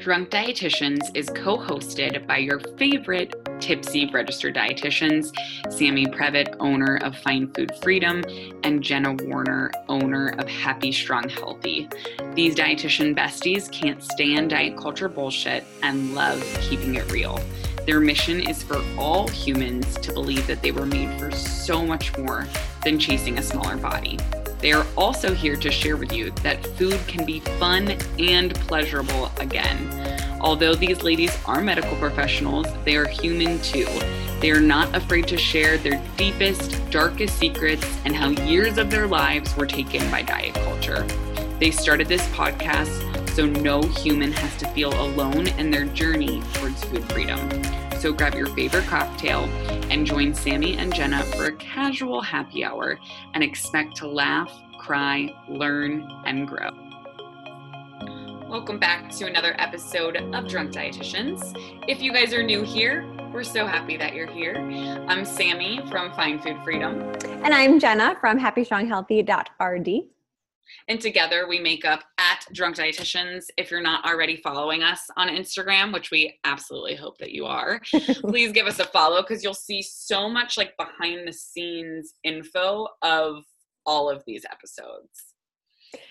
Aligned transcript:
Drunk 0.00 0.30
Dietitians 0.30 1.14
is 1.14 1.28
co 1.28 1.58
hosted 1.58 2.26
by 2.26 2.38
your 2.38 2.58
favorite 2.78 3.34
tipsy 3.60 4.10
registered 4.10 4.54
dietitians 4.54 5.30
Sammy 5.70 6.06
Previtt, 6.06 6.56
owner 6.58 6.96
of 7.02 7.18
Fine 7.18 7.52
Food 7.52 7.70
Freedom, 7.82 8.24
and 8.64 8.82
Jenna 8.82 9.12
Werner, 9.24 9.70
owner 9.88 10.34
of 10.38 10.48
Happy 10.48 10.90
Strong 10.90 11.28
Healthy. 11.28 11.90
These 12.34 12.54
dietitian 12.54 13.14
besties 13.14 13.70
can't 13.70 14.02
stand 14.02 14.50
diet 14.50 14.78
culture 14.78 15.10
bullshit 15.10 15.64
and 15.82 16.14
love 16.14 16.42
keeping 16.62 16.94
it 16.94 17.12
real. 17.12 17.38
Their 17.84 18.00
mission 18.00 18.40
is 18.40 18.62
for 18.62 18.82
all 18.96 19.28
humans 19.28 19.96
to 19.96 20.14
believe 20.14 20.46
that 20.46 20.62
they 20.62 20.72
were 20.72 20.86
made 20.86 21.20
for 21.20 21.30
so 21.30 21.84
much 21.84 22.16
more 22.16 22.46
than 22.84 22.98
chasing 22.98 23.36
a 23.36 23.42
smaller 23.42 23.76
body. 23.76 24.18
They 24.60 24.72
are 24.72 24.86
also 24.96 25.32
here 25.34 25.56
to 25.56 25.70
share 25.70 25.96
with 25.96 26.12
you 26.12 26.30
that 26.42 26.66
food 26.76 26.98
can 27.06 27.24
be 27.24 27.40
fun 27.40 27.96
and 28.18 28.54
pleasurable 28.54 29.30
again. 29.38 30.18
Although 30.40 30.74
these 30.74 31.02
ladies 31.02 31.36
are 31.46 31.60
medical 31.60 31.96
professionals, 31.96 32.66
they 32.84 32.96
are 32.96 33.08
human 33.08 33.60
too. 33.60 33.86
They 34.40 34.50
are 34.50 34.60
not 34.60 34.94
afraid 34.94 35.28
to 35.28 35.36
share 35.36 35.76
their 35.76 36.02
deepest, 36.16 36.78
darkest 36.90 37.38
secrets 37.38 37.86
and 38.04 38.16
how 38.16 38.30
years 38.30 38.78
of 38.78 38.90
their 38.90 39.06
lives 39.06 39.54
were 39.56 39.66
taken 39.66 40.10
by 40.10 40.22
diet 40.22 40.54
culture. 40.54 41.06
They 41.58 41.70
started 41.70 42.08
this 42.08 42.26
podcast 42.28 43.06
so 43.34 43.46
no 43.46 43.82
human 43.82 44.32
has 44.32 44.56
to 44.58 44.68
feel 44.68 44.92
alone 45.00 45.48
in 45.48 45.70
their 45.70 45.84
journey 45.86 46.42
towards 46.54 46.82
food 46.84 47.04
freedom. 47.12 47.38
So 48.00 48.14
grab 48.14 48.34
your 48.34 48.46
favorite 48.46 48.86
cocktail 48.86 49.44
and 49.90 50.06
join 50.06 50.32
Sammy 50.32 50.78
and 50.78 50.94
Jenna 50.94 51.22
for 51.22 51.44
a 51.48 51.52
casual 51.56 52.22
happy 52.22 52.64
hour 52.64 52.98
and 53.34 53.44
expect 53.44 53.94
to 53.96 54.08
laugh, 54.08 54.50
cry, 54.78 55.28
learn, 55.50 56.10
and 56.24 56.48
grow. 56.48 56.70
Welcome 58.48 58.78
back 58.78 59.10
to 59.16 59.26
another 59.26 59.54
episode 59.58 60.16
of 60.16 60.48
Drunk 60.48 60.72
Dietitians. 60.72 61.54
If 61.88 62.00
you 62.00 62.10
guys 62.10 62.32
are 62.32 62.42
new 62.42 62.62
here, 62.62 63.04
we're 63.34 63.44
so 63.44 63.66
happy 63.66 63.98
that 63.98 64.14
you're 64.14 64.26
here. 64.26 64.56
I'm 65.06 65.26
Sammy 65.26 65.82
from 65.90 66.10
Fine 66.14 66.40
Food 66.40 66.56
Freedom. 66.64 67.02
And 67.44 67.52
I'm 67.52 67.78
Jenna 67.78 68.16
from 68.18 68.40
happystronghealthy.rd. 68.40 69.88
And 70.90 71.00
together 71.00 71.46
we 71.46 71.60
make 71.60 71.84
up 71.84 72.02
at 72.18 72.44
Drunk 72.52 72.74
Dietitians. 72.74 73.44
If 73.56 73.70
you're 73.70 73.80
not 73.80 74.04
already 74.04 74.36
following 74.38 74.82
us 74.82 75.06
on 75.16 75.28
Instagram, 75.28 75.92
which 75.92 76.10
we 76.10 76.40
absolutely 76.42 76.96
hope 76.96 77.16
that 77.18 77.30
you 77.30 77.46
are, 77.46 77.80
please 78.22 78.50
give 78.50 78.66
us 78.66 78.80
a 78.80 78.84
follow 78.86 79.22
because 79.22 79.44
you'll 79.44 79.54
see 79.54 79.82
so 79.82 80.28
much 80.28 80.58
like 80.58 80.76
behind 80.76 81.28
the 81.28 81.32
scenes 81.32 82.14
info 82.24 82.88
of 83.02 83.44
all 83.86 84.10
of 84.10 84.24
these 84.26 84.44
episodes 84.50 85.30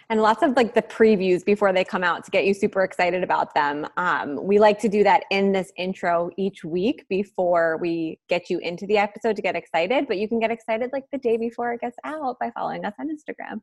and 0.10 0.22
lots 0.22 0.44
of 0.44 0.56
like 0.56 0.74
the 0.74 0.82
previews 0.82 1.46
before 1.46 1.72
they 1.72 1.84
come 1.84 2.04
out 2.04 2.24
to 2.26 2.32
get 2.32 2.46
you 2.46 2.54
super 2.54 2.84
excited 2.84 3.24
about 3.24 3.54
them. 3.54 3.88
Um, 3.98 4.44
we 4.44 4.60
like 4.60 4.80
to 4.80 4.90
do 4.90 5.04
that 5.04 5.24
in 5.30 5.52
this 5.52 5.72
intro 5.78 6.30
each 6.38 6.64
week 6.64 7.06
before 7.10 7.78
we 7.78 8.20
get 8.28 8.50
you 8.50 8.60
into 8.60 8.86
the 8.88 8.98
episode 8.98 9.36
to 9.36 9.42
get 9.42 9.56
excited, 9.56 10.08
but 10.08 10.18
you 10.18 10.28
can 10.28 10.40
get 10.40 10.52
excited 10.52 10.90
like 10.92 11.06
the 11.12 11.18
day 11.18 11.38
before 11.38 11.74
it 11.74 11.82
gets 11.82 11.98
out 12.04 12.38
by 12.40 12.52
following 12.52 12.84
us 12.86 12.94
on 13.00 13.08
Instagram. 13.08 13.62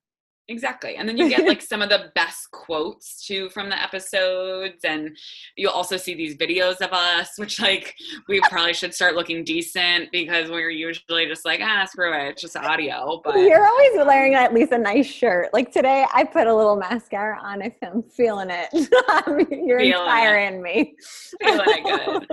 Exactly. 0.48 0.94
And 0.94 1.08
then 1.08 1.16
you 1.16 1.28
get 1.28 1.44
like 1.46 1.60
some 1.60 1.82
of 1.82 1.88
the 1.88 2.12
best 2.14 2.50
quotes 2.52 3.26
too 3.26 3.50
from 3.50 3.68
the 3.68 3.82
episodes. 3.82 4.84
And 4.84 5.16
you'll 5.56 5.72
also 5.72 5.96
see 5.96 6.14
these 6.14 6.36
videos 6.36 6.76
of 6.76 6.92
us, 6.92 7.32
which 7.36 7.60
like 7.60 7.96
we 8.28 8.40
probably 8.48 8.72
should 8.72 8.94
start 8.94 9.16
looking 9.16 9.42
decent 9.42 10.12
because 10.12 10.48
we're 10.48 10.70
usually 10.70 11.26
just 11.26 11.44
like, 11.44 11.60
ah, 11.62 11.84
screw 11.86 12.12
it. 12.14 12.28
It's 12.28 12.42
just 12.42 12.56
audio. 12.56 13.20
But 13.24 13.38
you're 13.40 13.66
always 13.66 14.06
wearing 14.06 14.34
at 14.34 14.54
least 14.54 14.70
a 14.70 14.78
nice 14.78 15.06
shirt. 15.06 15.52
Like 15.52 15.72
today 15.72 16.06
I 16.14 16.22
put 16.22 16.46
a 16.46 16.54
little 16.54 16.76
mascara 16.76 17.40
on. 17.42 17.62
If 17.62 17.74
I 17.82 17.86
am 17.86 18.04
feeling 18.04 18.50
it. 18.50 18.68
you're 18.72 19.80
feeling 19.80 19.92
inspiring 19.92 20.54
it. 20.54 20.62
me. 20.62 20.94
Feeling 21.42 21.82
good. 21.82 22.26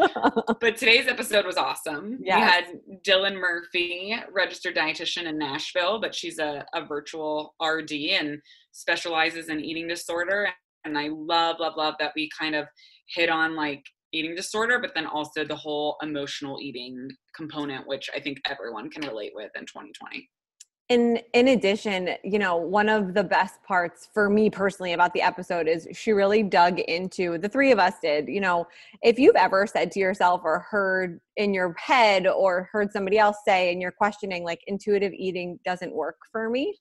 but 0.59 0.77
today's 0.77 1.07
episode 1.07 1.47
was 1.47 1.57
awesome. 1.57 2.19
Yes. 2.21 2.35
We 2.35 2.41
had 2.41 3.01
Dylan 3.01 3.39
Murphy, 3.39 4.15
registered 4.31 4.75
dietitian 4.75 5.23
in 5.23 5.39
Nashville, 5.39 5.99
but 5.99 6.13
she's 6.13 6.37
a, 6.37 6.63
a 6.75 6.85
virtual 6.85 7.55
RD 7.59 8.02
and 8.11 8.39
specializes 8.71 9.49
in 9.49 9.59
eating 9.59 9.87
disorder. 9.87 10.49
And 10.85 10.97
I 10.97 11.09
love, 11.11 11.57
love, 11.59 11.73
love 11.77 11.95
that 11.99 12.11
we 12.15 12.29
kind 12.37 12.55
of 12.55 12.67
hit 13.07 13.29
on 13.29 13.55
like 13.55 13.83
eating 14.11 14.35
disorder, 14.35 14.79
but 14.79 14.91
then 14.93 15.07
also 15.07 15.43
the 15.43 15.55
whole 15.55 15.97
emotional 16.01 16.59
eating 16.61 17.09
component, 17.35 17.87
which 17.87 18.09
I 18.15 18.19
think 18.19 18.39
everyone 18.49 18.89
can 18.89 19.07
relate 19.07 19.31
with 19.35 19.51
in 19.55 19.65
2020 19.65 20.29
in 20.89 21.17
in 21.33 21.47
addition 21.49 22.09
you 22.23 22.37
know 22.37 22.57
one 22.57 22.89
of 22.89 23.13
the 23.13 23.23
best 23.23 23.63
parts 23.63 24.09
for 24.13 24.29
me 24.29 24.49
personally 24.49 24.93
about 24.93 25.13
the 25.13 25.21
episode 25.21 25.67
is 25.67 25.87
she 25.93 26.11
really 26.11 26.43
dug 26.43 26.79
into 26.81 27.37
the 27.37 27.47
three 27.47 27.71
of 27.71 27.79
us 27.79 27.93
did 28.01 28.27
you 28.27 28.41
know 28.41 28.67
if 29.01 29.17
you've 29.17 29.35
ever 29.35 29.65
said 29.65 29.91
to 29.91 29.99
yourself 29.99 30.41
or 30.43 30.59
heard 30.59 31.21
in 31.37 31.53
your 31.53 31.73
head 31.77 32.27
or 32.27 32.69
heard 32.71 32.91
somebody 32.91 33.17
else 33.17 33.37
say 33.45 33.71
and 33.71 33.81
you're 33.81 33.91
questioning 33.91 34.43
like 34.43 34.61
intuitive 34.67 35.13
eating 35.13 35.59
doesn't 35.65 35.93
work 35.93 36.17
for 36.31 36.49
me 36.49 36.73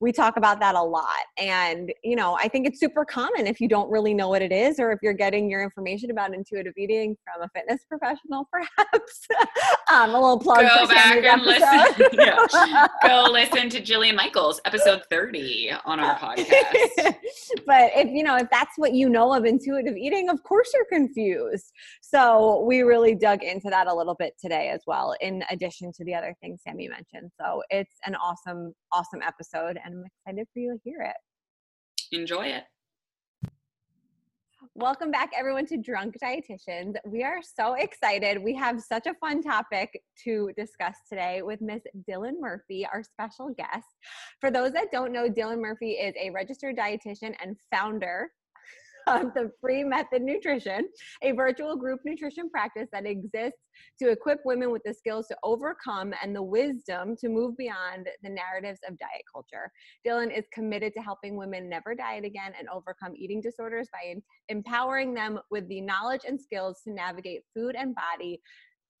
we 0.00 0.12
talk 0.12 0.36
about 0.36 0.60
that 0.60 0.74
a 0.74 0.82
lot. 0.82 1.06
And 1.38 1.92
you 2.02 2.16
know 2.16 2.36
i 2.40 2.48
think 2.48 2.66
it's 2.66 2.80
super 2.80 3.04
common 3.04 3.46
if 3.46 3.60
you 3.60 3.68
don't 3.68 3.90
really 3.90 4.14
know 4.14 4.28
what 4.28 4.42
it 4.42 4.52
is 4.52 4.78
or 4.78 4.90
if 4.92 4.98
you're 5.02 5.12
getting 5.12 5.50
your 5.50 5.62
information 5.62 6.10
about 6.10 6.34
intuitive 6.34 6.72
eating 6.76 7.16
from 7.24 7.42
a 7.42 7.48
fitness 7.54 7.84
professional 7.88 8.48
perhaps. 8.52 9.26
Um, 9.92 10.10
a 10.10 10.12
little 10.12 10.38
plug 10.38 10.60
go 10.60 10.86
back 10.86 11.22
and 11.22 11.42
listen. 11.42 12.08
yeah. 12.18 12.86
go 13.02 13.26
listen 13.30 13.68
to 13.70 13.80
jillian 13.80 14.14
michaels 14.14 14.60
episode 14.64 15.02
30 15.10 15.72
on 15.84 16.00
our 16.00 16.16
podcast. 16.18 17.14
But 17.66 17.92
if 17.94 18.10
you 18.10 18.22
know 18.22 18.36
if 18.36 18.48
that's 18.50 18.72
what 18.76 18.92
you 18.92 19.08
know 19.08 19.34
of 19.34 19.44
intuitive 19.44 19.96
eating 19.96 20.28
of 20.28 20.42
course 20.42 20.70
you're 20.74 20.86
confused. 20.86 21.72
So 22.00 22.64
we 22.66 22.82
really 22.82 23.14
dug 23.14 23.42
into 23.42 23.68
that 23.70 23.86
a 23.86 23.94
little 23.96 24.16
bit 24.18 24.34
today 24.40 24.68
as 24.68 24.82
well 24.86 25.14
in 25.20 25.42
addition 25.50 25.90
to 25.92 26.04
the 26.04 26.14
other 26.14 26.34
things 26.40 26.60
sammy 26.62 26.88
mentioned 26.88 27.30
so 27.40 27.62
it's 27.70 27.96
an 28.06 28.14
awesome 28.16 28.72
awesome 28.92 29.22
episode 29.22 29.78
and 29.84 29.94
I'm 29.96 30.04
excited 30.04 30.46
for 30.52 30.60
you 30.60 30.72
to 30.72 30.80
hear 30.84 31.00
it. 31.02 32.16
Enjoy 32.16 32.46
it. 32.46 32.64
Welcome 34.74 35.10
back, 35.10 35.30
everyone, 35.36 35.64
to 35.66 35.76
Drunk 35.78 36.16
Dietitians. 36.22 36.94
We 37.06 37.22
are 37.22 37.38
so 37.40 37.74
excited. 37.74 38.42
We 38.42 38.54
have 38.56 38.80
such 38.82 39.06
a 39.06 39.14
fun 39.14 39.42
topic 39.42 40.02
to 40.24 40.50
discuss 40.56 40.96
today 41.08 41.42
with 41.42 41.60
Miss 41.60 41.82
Dylan 42.08 42.34
Murphy, 42.40 42.86
our 42.92 43.02
special 43.02 43.54
guest. 43.56 43.86
For 44.40 44.50
those 44.50 44.72
that 44.72 44.90
don't 44.92 45.12
know, 45.12 45.28
Dylan 45.28 45.60
Murphy 45.60 45.92
is 45.92 46.14
a 46.20 46.30
registered 46.30 46.76
dietitian 46.76 47.34
and 47.42 47.56
founder 47.70 48.30
of 49.22 49.32
the 49.34 49.50
Free 49.60 49.84
Method 49.84 50.22
Nutrition, 50.22 50.88
a 51.22 51.32
virtual 51.32 51.76
group 51.76 52.00
nutrition 52.04 52.50
practice 52.50 52.88
that 52.92 53.06
exists 53.06 53.60
to 54.00 54.10
equip 54.10 54.40
women 54.44 54.72
with 54.72 54.82
the 54.84 54.92
skills 54.92 55.28
to 55.28 55.36
overcome 55.44 56.12
and 56.22 56.34
the 56.34 56.42
wisdom 56.42 57.14
to 57.16 57.28
move 57.28 57.56
beyond 57.56 58.08
the 58.22 58.28
narratives 58.28 58.80
of 58.88 58.98
diet 58.98 59.22
culture. 59.32 59.70
Dylan 60.06 60.36
is 60.36 60.46
committed 60.52 60.92
to 60.94 61.00
helping 61.00 61.36
women 61.36 61.68
never 61.68 61.94
diet 61.94 62.24
again 62.24 62.52
and 62.58 62.68
overcome 62.68 63.12
eating 63.16 63.40
disorders 63.40 63.88
by 63.92 64.14
empowering 64.48 65.14
them 65.14 65.38
with 65.50 65.68
the 65.68 65.80
knowledge 65.80 66.22
and 66.26 66.40
skills 66.40 66.80
to 66.82 66.92
navigate 66.92 67.42
food 67.54 67.76
and 67.76 67.94
body 67.94 68.40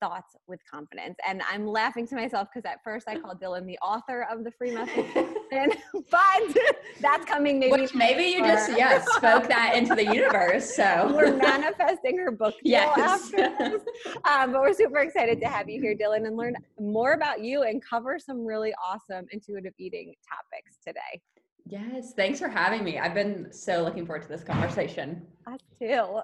thoughts 0.00 0.36
with 0.46 0.60
confidence. 0.70 1.16
And 1.26 1.42
I'm 1.50 1.66
laughing 1.66 2.06
to 2.08 2.14
myself 2.14 2.48
because 2.52 2.68
at 2.68 2.82
first 2.84 3.08
I 3.08 3.18
called 3.20 3.40
Dylan 3.40 3.66
the 3.66 3.78
author 3.78 4.26
of 4.30 4.44
the 4.44 4.50
free 4.52 4.72
method, 4.74 5.06
but 6.10 6.56
that's 7.00 7.24
coming 7.24 7.58
maybe. 7.58 7.72
Which 7.72 7.94
maybe 7.94 8.24
you 8.24 8.38
just 8.38 8.76
yeah 8.76 9.02
spoke 9.16 9.48
that 9.48 9.74
into 9.74 9.94
the 9.94 10.04
universe. 10.04 10.74
So 10.74 11.12
we're 11.14 11.36
manifesting 11.36 12.18
her 12.18 12.30
book 12.30 12.54
yes. 12.62 12.98
after 12.98 13.54
this. 13.58 13.82
Um, 14.24 14.52
but 14.52 14.60
we're 14.60 14.74
super 14.74 14.98
excited 14.98 15.40
to 15.40 15.48
have 15.48 15.68
you 15.68 15.80
here, 15.80 15.94
Dylan, 15.94 16.26
and 16.26 16.36
learn 16.36 16.54
more 16.80 17.12
about 17.12 17.42
you 17.42 17.62
and 17.62 17.82
cover 17.84 18.18
some 18.18 18.44
really 18.44 18.72
awesome 18.84 19.26
intuitive 19.30 19.72
eating 19.78 20.14
topics 20.28 20.78
today. 20.84 21.20
Yes, 21.68 22.12
thanks 22.14 22.38
for 22.38 22.48
having 22.48 22.84
me. 22.84 22.98
I've 22.98 23.14
been 23.14 23.52
so 23.52 23.82
looking 23.82 24.06
forward 24.06 24.22
to 24.22 24.28
this 24.28 24.44
conversation. 24.44 25.26
Us 25.48 25.58
too. 25.80 26.20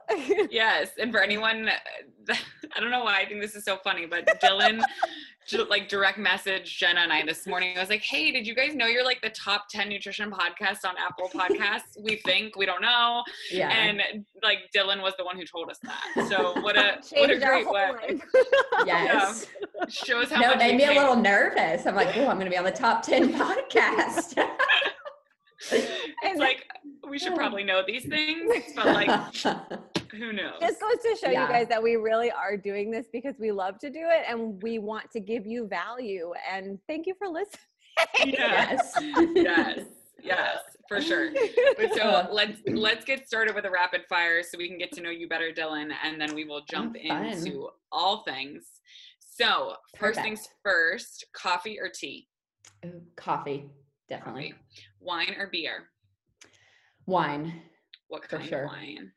yes, 0.50 0.90
and 1.00 1.10
for 1.10 1.20
anyone, 1.20 1.68
uh, 1.68 2.34
I 2.76 2.80
don't 2.80 2.92
know 2.92 3.02
why 3.02 3.18
I 3.18 3.26
think 3.26 3.40
this 3.40 3.56
is 3.56 3.64
so 3.64 3.76
funny, 3.78 4.06
but 4.06 4.24
Dylan, 4.40 4.80
like 5.68 5.88
direct 5.88 6.16
message 6.16 6.78
Jenna 6.78 7.00
and 7.00 7.12
I 7.12 7.26
this 7.26 7.44
morning. 7.44 7.76
I 7.76 7.80
was 7.80 7.90
like, 7.90 8.02
"Hey, 8.02 8.30
did 8.30 8.46
you 8.46 8.54
guys 8.54 8.76
know 8.76 8.86
you're 8.86 9.04
like 9.04 9.20
the 9.20 9.30
top 9.30 9.64
ten 9.68 9.88
nutrition 9.88 10.30
podcast 10.30 10.84
on 10.84 10.94
Apple 10.96 11.28
Podcasts? 11.28 12.00
we 12.00 12.16
think 12.24 12.54
we 12.54 12.64
don't 12.64 12.80
know." 12.80 13.24
Yeah. 13.50 13.70
And 13.70 14.24
like 14.44 14.70
Dylan 14.74 15.02
was 15.02 15.14
the 15.18 15.24
one 15.24 15.36
who 15.36 15.44
told 15.44 15.70
us 15.70 15.78
that. 15.82 16.28
So 16.28 16.60
what 16.62 16.76
a 16.76 17.00
what 17.14 17.30
a 17.30 17.38
great 17.40 17.68
way. 17.68 18.20
yes. 18.86 19.46
Yeah. 19.60 19.86
Shows 19.88 20.30
how 20.30 20.40
no, 20.40 20.48
much. 20.50 20.58
No, 20.58 20.66
made 20.66 20.76
me 20.76 20.84
a 20.84 20.92
little 20.92 21.16
nervous. 21.16 21.84
I'm 21.84 21.96
like, 21.96 22.16
"Oh, 22.16 22.28
I'm 22.28 22.36
going 22.36 22.46
to 22.46 22.50
be 22.50 22.58
on 22.58 22.64
the 22.64 22.70
top 22.70 23.02
ten 23.02 23.32
podcast." 23.32 24.38
it's 25.72 26.38
like 26.38 26.66
we 27.08 27.18
should 27.18 27.34
probably 27.34 27.64
know 27.64 27.82
these 27.86 28.06
things, 28.06 28.52
but 28.74 28.86
like 28.86 29.34
who 30.10 30.32
knows? 30.32 30.54
This 30.60 30.76
goes 30.78 31.02
to 31.02 31.16
show 31.22 31.30
yeah. 31.30 31.46
you 31.46 31.52
guys 31.52 31.68
that 31.68 31.82
we 31.82 31.96
really 31.96 32.30
are 32.30 32.56
doing 32.56 32.90
this 32.90 33.06
because 33.12 33.34
we 33.38 33.52
love 33.52 33.78
to 33.80 33.90
do 33.90 34.00
it 34.02 34.24
and 34.28 34.62
we 34.62 34.78
want 34.78 35.10
to 35.12 35.20
give 35.20 35.46
you 35.46 35.66
value. 35.68 36.32
And 36.50 36.78
thank 36.88 37.06
you 37.06 37.14
for 37.18 37.28
listening. 37.28 37.58
Yes. 38.24 38.94
yes. 39.34 39.80
Yes. 40.22 40.58
for 40.88 41.00
sure. 41.00 41.30
But 41.76 41.94
so 41.94 42.28
let's 42.32 42.60
let's 42.66 43.04
get 43.04 43.26
started 43.26 43.54
with 43.54 43.64
a 43.64 43.70
rapid 43.70 44.02
fire 44.08 44.42
so 44.42 44.58
we 44.58 44.68
can 44.68 44.78
get 44.78 44.92
to 44.92 45.00
know 45.00 45.10
you 45.10 45.28
better, 45.28 45.50
Dylan, 45.52 45.92
and 46.02 46.20
then 46.20 46.34
we 46.34 46.44
will 46.44 46.62
jump 46.70 46.96
Oh, 47.10 47.22
into 47.22 47.68
all 47.90 48.22
things. 48.22 48.64
So 49.20 49.74
first 49.98 50.18
Perfect. 50.18 50.24
things 50.24 50.48
first, 50.62 51.26
coffee 51.34 51.78
or 51.80 51.88
tea? 51.88 52.28
Ooh, 52.84 53.02
coffee, 53.16 53.70
definitely. 54.08 54.50
Coffee. 54.50 54.84
Wine 55.02 55.34
or 55.38 55.48
beer? 55.48 55.88
Wine. 57.06 57.62
What 58.08 58.24
For 58.28 58.38
kind 58.38 58.48
sure. 58.48 58.64
of 58.64 58.70
wine? 58.70 59.12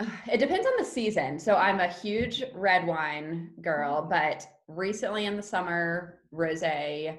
It 0.32 0.38
depends 0.38 0.66
on 0.66 0.72
the 0.78 0.84
season. 0.84 1.38
So 1.38 1.54
I'm 1.54 1.80
a 1.80 1.88
huge 1.88 2.42
red 2.54 2.86
wine 2.86 3.50
girl, 3.62 4.02
Mm. 4.02 4.10
but 4.10 4.46
recently 4.68 5.26
in 5.26 5.36
the 5.36 5.42
summer, 5.42 6.20
rosé. 6.32 7.18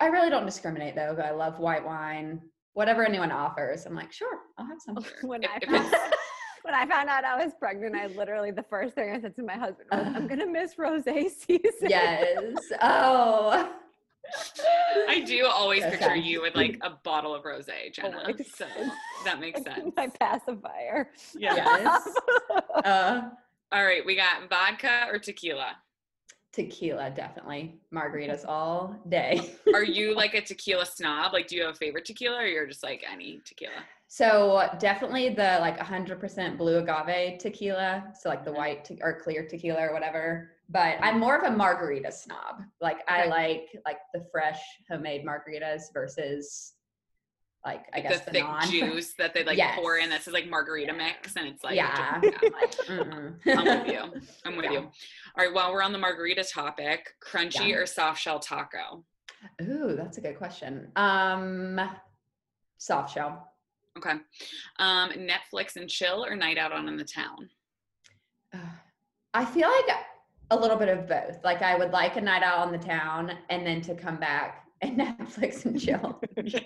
I 0.00 0.06
really 0.06 0.30
don't 0.30 0.46
discriminate 0.46 0.94
though. 0.94 1.16
I 1.22 1.30
love 1.30 1.58
white 1.58 1.84
wine. 1.84 2.40
Whatever 2.72 3.04
anyone 3.04 3.30
offers, 3.30 3.84
I'm 3.84 3.94
like, 3.94 4.10
sure, 4.12 4.38
I'll 4.58 4.66
have 4.66 4.78
some. 4.80 4.96
when 5.28 5.44
I 5.44 5.58
found, 5.60 5.94
when 6.62 6.74
I 6.74 6.86
found 6.86 7.08
out 7.10 7.24
I 7.24 7.44
was 7.44 7.52
pregnant, 7.58 7.94
I 7.94 8.06
literally 8.06 8.50
the 8.50 8.62
first 8.64 8.94
thing 8.94 9.10
I 9.14 9.20
said 9.20 9.36
to 9.36 9.42
my 9.42 9.52
husband 9.58 9.88
was, 9.92 10.06
"I'm 10.16 10.26
gonna 10.26 10.46
miss 10.46 10.74
rosé 10.76 11.28
season." 11.30 11.88
yes. 11.90 12.56
Oh. 12.80 13.70
I 15.08 15.20
do 15.20 15.46
always 15.46 15.82
So 15.82 15.90
picture 15.90 16.06
sad. 16.06 16.24
you 16.24 16.42
with 16.42 16.54
like 16.54 16.78
a 16.82 16.90
bottle 17.02 17.34
of 17.34 17.42
rosé, 17.44 17.92
Jenna. 17.92 18.18
Always. 18.26 18.54
So 18.54 18.66
that 19.24 19.40
makes 19.40 19.62
sense. 19.62 19.92
my 19.96 20.08
pacifier. 20.08 21.10
Yeah. 21.36 21.54
Yes. 21.54 22.02
Uh, 22.84 23.30
All 23.70 23.84
right, 23.84 24.04
we 24.04 24.16
got 24.16 24.48
vodka 24.50 25.06
or 25.10 25.18
tequila. 25.18 25.76
tequila, 26.52 27.10
definitely. 27.10 27.80
Margaritas 27.94 28.44
all 28.46 28.96
day. 29.08 29.54
Are 29.74 29.84
you 29.84 30.14
like 30.14 30.34
a 30.34 30.40
tequila 30.42 30.84
snob? 30.84 31.32
Like, 31.32 31.46
do 31.46 31.56
you 31.56 31.62
have 31.64 31.74
a 31.74 31.78
favorite 31.78 32.04
tequila, 32.04 32.38
or 32.38 32.46
you're 32.46 32.66
just 32.66 32.82
like 32.82 33.02
any 33.10 33.40
tequila? 33.44 33.72
So 34.08 34.68
definitely 34.78 35.30
the 35.30 35.58
like 35.60 35.78
100% 35.78 36.58
blue 36.58 36.78
agave 36.78 37.38
tequila. 37.38 38.12
So 38.20 38.28
like 38.28 38.44
the 38.44 38.50
Mhm. 38.50 38.56
white 38.56 38.84
te- 38.84 38.98
or 39.00 39.18
clear 39.20 39.46
tequila 39.46 39.80
or 39.88 39.92
whatever. 39.94 40.51
But 40.68 40.96
I'm 41.02 41.18
more 41.20 41.36
of 41.36 41.44
a 41.52 41.54
margarita 41.54 42.10
snob. 42.12 42.62
Like 42.80 43.00
I 43.08 43.22
Okay. 43.22 43.30
like 43.30 43.68
like 43.84 43.98
the 44.14 44.24
fresh 44.32 44.60
homemade 44.90 45.24
margaritas 45.26 45.92
versus 45.92 46.72
like 47.64 47.84
I 47.92 47.98
Like 47.98 48.08
guess 48.08 48.20
the 48.20 48.24
the, 48.26 48.30
thick 48.32 48.42
non. 48.44 48.70
juice 48.70 49.12
that 49.18 49.34
they 49.34 49.44
like 49.44 49.58
Yes. 49.58 49.78
pour 49.78 49.98
in. 49.98 50.08
This 50.10 50.26
is 50.26 50.32
like 50.32 50.48
margarita 50.48 50.92
mix, 50.92 51.36
and 51.36 51.46
it's 51.46 51.62
like 51.62 51.76
yeah. 51.76 52.20
yeah. 52.22 52.30
Like, 52.42 52.70
mm-mm. 52.86 53.34
I'm 53.46 53.64
with 53.64 53.86
you. 53.92 54.20
I'm 54.44 54.56
with 54.56 54.64
Yeah. 54.66 54.72
you. 54.72 54.78
All 54.78 55.44
right, 55.44 55.52
while 55.52 55.72
we're 55.72 55.82
on 55.82 55.92
the 55.92 55.98
margarita 55.98 56.42
topic, 56.44 57.14
crunchy 57.24 57.68
Yeah. 57.68 57.76
or 57.76 57.86
soft 57.86 58.20
shell 58.20 58.38
taco? 58.40 59.04
Ooh, 59.60 59.94
that's 59.96 60.18
a 60.18 60.20
good 60.20 60.38
question. 60.38 60.90
Um, 60.96 61.80
soft 62.78 63.12
shell. 63.12 63.52
Okay. 63.98 64.12
Um, 64.78 65.10
Netflix 65.10 65.76
and 65.76 65.88
chill 65.88 66.24
or 66.24 66.34
night 66.34 66.56
out 66.58 66.72
on 66.72 66.88
in 66.88 66.96
the 66.96 67.04
town? 67.04 67.50
Ugh. 68.54 68.60
I 69.34 69.44
feel 69.44 69.68
like 69.68 69.96
a 70.52 70.56
little 70.60 70.76
bit 70.76 70.88
of 70.88 71.08
both. 71.08 71.42
Like 71.42 71.62
I 71.62 71.76
would 71.76 71.90
like 71.92 72.16
a 72.16 72.20
night 72.20 72.42
out 72.42 72.58
on 72.58 72.72
the 72.72 72.78
town 72.78 73.32
and 73.50 73.66
then 73.66 73.80
to 73.82 73.94
come 73.94 74.16
back 74.18 74.66
and 74.82 74.98
Netflix 74.98 75.64
and 75.64 75.80
chill. 75.80 76.20
so 76.46 76.60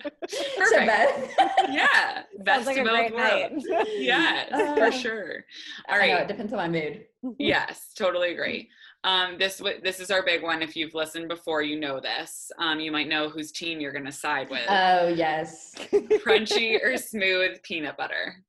Perfect. 0.57 1.33
Yeah, 1.69 2.23
best 2.39 2.65
like 2.65 2.77
of 2.77 2.85
both 2.85 3.11
worlds. 3.11 3.65
Yes, 3.95 4.51
Uh, 4.51 4.75
for 4.75 4.91
sure. 4.91 5.45
All 5.87 5.99
I 6.01 6.07
know, 6.07 6.17
it 6.17 6.27
depends 6.27 6.51
on 6.51 6.57
my 6.57 6.67
mood. 6.67 7.05
Yes, 7.37 7.91
totally 7.95 8.31
agree. 8.33 8.69
Um, 9.03 9.37
this 9.37 9.59
w- 9.59 9.79
this 9.83 9.99
is 9.99 10.09
our 10.09 10.23
big 10.23 10.41
one. 10.41 10.61
If 10.63 10.75
you've 10.75 10.95
listened 10.95 11.27
before, 11.29 11.61
you 11.61 11.79
know 11.79 11.99
this. 11.99 12.51
Um, 12.57 12.79
you 12.79 12.91
might 12.91 13.07
know 13.07 13.29
whose 13.29 13.51
team 13.51 13.79
you're 13.79 13.91
going 13.93 14.05
to 14.05 14.11
side 14.11 14.49
with. 14.49 14.65
Oh 14.67 15.07
yes, 15.07 15.75
Crunchy 15.77 16.83
or 16.83 16.97
smooth 16.97 17.61
peanut 17.63 17.95
butter? 17.97 18.43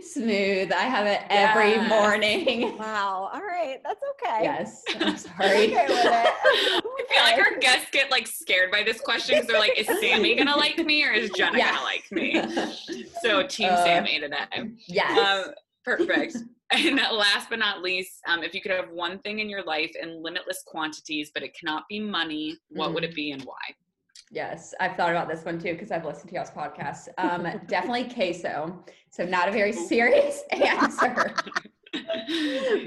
Smooth. 0.00 0.72
I 0.72 0.82
have 0.82 1.06
it 1.06 1.20
every 1.30 1.72
Yes. 1.74 1.88
morning. 1.88 2.76
Wow. 2.80 3.30
All 3.32 3.40
right. 3.40 3.78
That's 3.84 4.00
okay. 4.22 4.42
Yes, 4.42 4.82
I'm 4.94 5.02
I'm 5.08 5.16
sorry. 5.16 5.66
okay 5.68 5.86
with 5.88 6.06
it. 6.06 6.34
I 6.84 7.04
feel 7.08 7.22
like 7.22 7.38
our 7.52 7.58
guests 7.58 7.88
get 7.90 8.10
like 8.10 8.26
scared 8.26 8.70
by 8.70 8.82
this 8.82 9.00
question 9.00 9.34
because 9.34 9.46
they're 9.46 9.58
like, 9.58 9.76
"Is 9.76 9.86
Sammy 10.00 10.34
gonna 10.36 10.56
like 10.56 10.78
me 10.78 11.04
or 11.04 11.12
is 11.12 11.30
Jenna 11.30 11.58
Yeah. 11.58 11.72
gonna 11.72 11.84
like 11.84 12.10
me?" 12.10 12.40
So 13.20 13.46
Team 13.46 13.72
Uh, 13.72 13.84
Sammy 13.84 14.20
today. 14.20 14.46
yes. 14.86 15.46
Um, 15.48 15.54
perfect. 15.84 16.36
And 16.72 16.96
last 16.96 17.50
but 17.50 17.58
not 17.58 17.82
least, 17.82 18.20
um, 18.28 18.42
if 18.44 18.54
you 18.54 18.60
could 18.62 18.70
have 18.70 18.90
one 18.92 19.18
thing 19.20 19.40
in 19.40 19.50
your 19.50 19.64
life 19.64 19.90
in 20.00 20.22
limitless 20.22 20.62
quantities, 20.66 21.30
but 21.34 21.42
it 21.42 21.52
cannot 21.58 21.82
be 21.88 21.98
money, 21.98 22.56
what 22.68 22.94
would 22.94 23.02
it 23.04 23.14
be 23.14 23.32
and 23.32 23.42
why? 23.42 23.56
Yes, 24.30 24.74
I've 24.78 24.96
thought 24.96 25.10
about 25.10 25.28
this 25.28 25.44
one 25.44 25.58
too 25.58 25.72
because 25.72 25.90
I've 25.90 26.04
listened 26.04 26.28
to 26.30 26.36
y'all's 26.36 26.50
podcast. 26.50 27.08
Um, 27.18 27.48
definitely 27.66 28.04
queso. 28.14 28.84
So 29.10 29.24
not 29.24 29.48
a 29.48 29.52
very 29.52 29.72
serious 29.72 30.42
answer, 30.52 31.34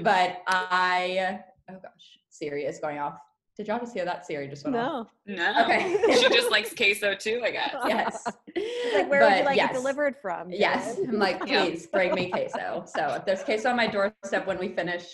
but 0.02 0.42
I 0.46 1.40
oh 1.70 1.74
gosh, 1.74 2.18
Siri 2.30 2.64
is 2.64 2.78
going 2.78 2.98
off. 2.98 3.18
Did 3.56 3.68
y'all 3.68 3.78
just 3.78 3.94
hear 3.94 4.04
that? 4.04 4.26
Siri 4.26 4.48
just 4.48 4.64
went 4.64 4.76
off. 4.76 5.08
No. 5.26 5.52
No. 5.52 5.64
Okay. 5.64 5.96
she 6.12 6.28
just 6.30 6.50
likes 6.50 6.74
queso 6.74 7.14
too, 7.14 7.40
I 7.44 7.50
guess. 7.50 7.74
Yes. 7.86 8.24
It's 8.56 8.94
like, 8.94 9.08
where 9.08 9.20
would 9.20 9.38
you 9.38 9.44
like 9.44 9.56
yes. 9.56 9.70
it 9.70 9.74
delivered 9.74 10.16
from? 10.20 10.50
Yes. 10.50 10.98
I'm 10.98 11.18
like, 11.18 11.40
Yeah. 11.46 11.64
please 11.64 11.86
bring 11.86 12.14
me 12.14 12.30
queso. 12.30 12.84
So 12.86 13.14
if 13.14 13.24
there's 13.24 13.44
queso 13.44 13.70
on 13.70 13.76
my 13.76 13.86
doorstep 13.86 14.46
when 14.46 14.58
we 14.58 14.68
finish, 14.70 15.04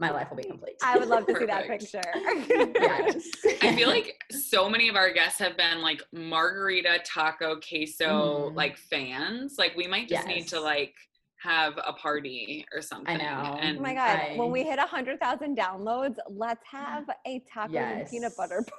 my 0.00 0.10
life 0.10 0.28
will 0.30 0.36
be 0.36 0.44
complete. 0.44 0.74
I 0.82 0.98
would 0.98 1.08
love 1.08 1.26
to 1.26 1.36
see 1.38 1.46
that 1.46 1.66
picture. 1.68 2.02
yes. 2.14 3.28
I 3.62 3.74
feel 3.76 3.88
like 3.88 4.20
so 4.30 4.68
many 4.68 4.88
of 4.88 4.96
our 4.96 5.12
guests 5.12 5.38
have 5.38 5.56
been 5.56 5.82
like 5.82 6.02
margarita, 6.12 7.00
taco, 7.04 7.56
queso, 7.60 8.04
Mm. 8.50 8.54
like 8.56 8.76
fans. 8.76 9.54
Like 9.58 9.76
we 9.76 9.86
might 9.86 10.08
just 10.08 10.26
need 10.26 10.48
to 10.48 10.60
like 10.60 10.94
have 11.40 11.74
a 11.86 11.92
party 11.92 12.64
or 12.74 12.80
something. 12.82 13.14
I 13.14 13.18
know. 13.18 13.56
And 13.60 13.78
Oh 13.78 13.82
my 13.82 13.94
god! 13.94 14.18
I- 14.18 14.34
when 14.36 14.50
we 14.50 14.64
hit 14.64 14.78
a 14.78 14.86
hundred 14.86 15.20
thousand 15.20 15.56
downloads, 15.56 16.16
let's 16.28 16.64
have 16.70 17.04
a 17.26 17.40
taco 17.52 17.76
and 17.76 18.08
peanut 18.08 18.36
butter 18.36 18.56
party. 18.56 18.72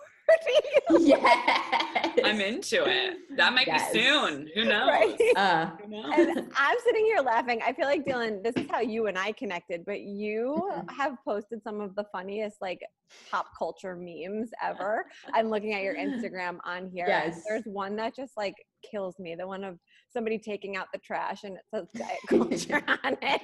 Yes. 0.99 2.19
I'm 2.23 2.39
into 2.41 2.83
it. 2.87 3.17
That 3.37 3.53
might 3.53 3.67
Yes. 3.67 3.91
be 3.91 3.99
soon. 4.01 4.49
Who 4.55 4.65
knows? 4.65 4.87
right? 4.87 5.17
Uh, 5.35 5.65
Who 5.81 5.87
knows? 5.89 6.13
And 6.17 6.51
I'm 6.57 6.77
sitting 6.83 7.05
here 7.05 7.19
laughing. 7.21 7.61
I 7.65 7.73
feel 7.73 7.85
like 7.85 8.05
Dylan, 8.05 8.43
this 8.43 8.55
is 8.55 8.69
how 8.69 8.79
you 8.79 9.07
and 9.07 9.17
I 9.17 9.31
connected, 9.33 9.83
but 9.85 10.01
you 10.01 10.71
Mhm. 10.73 10.91
have 10.91 11.17
posted 11.25 11.61
some 11.63 11.81
of 11.81 11.95
the 11.95 12.05
funniest 12.11 12.61
like 12.61 12.81
pop 13.29 13.47
culture 13.57 13.95
memes 13.95 14.49
ever. 14.63 15.05
I'm 15.33 15.49
looking 15.49 15.73
at 15.73 15.83
your 15.83 15.95
Instagram 15.95 16.59
on 16.63 16.89
here. 16.89 17.05
Yes. 17.07 17.43
There's 17.47 17.65
one 17.65 17.95
that 17.97 18.15
just 18.15 18.35
like 18.37 18.55
kills 18.89 19.19
me. 19.19 19.35
The 19.35 19.47
one 19.47 19.63
of 19.63 19.79
somebody 20.11 20.37
taking 20.39 20.75
out 20.77 20.87
the 20.93 20.99
trash 20.99 21.43
and 21.43 21.57
it 21.57 21.63
says 21.73 21.87
diet 21.95 22.19
culture 22.27 22.83
on 23.03 23.17
it. 23.21 23.41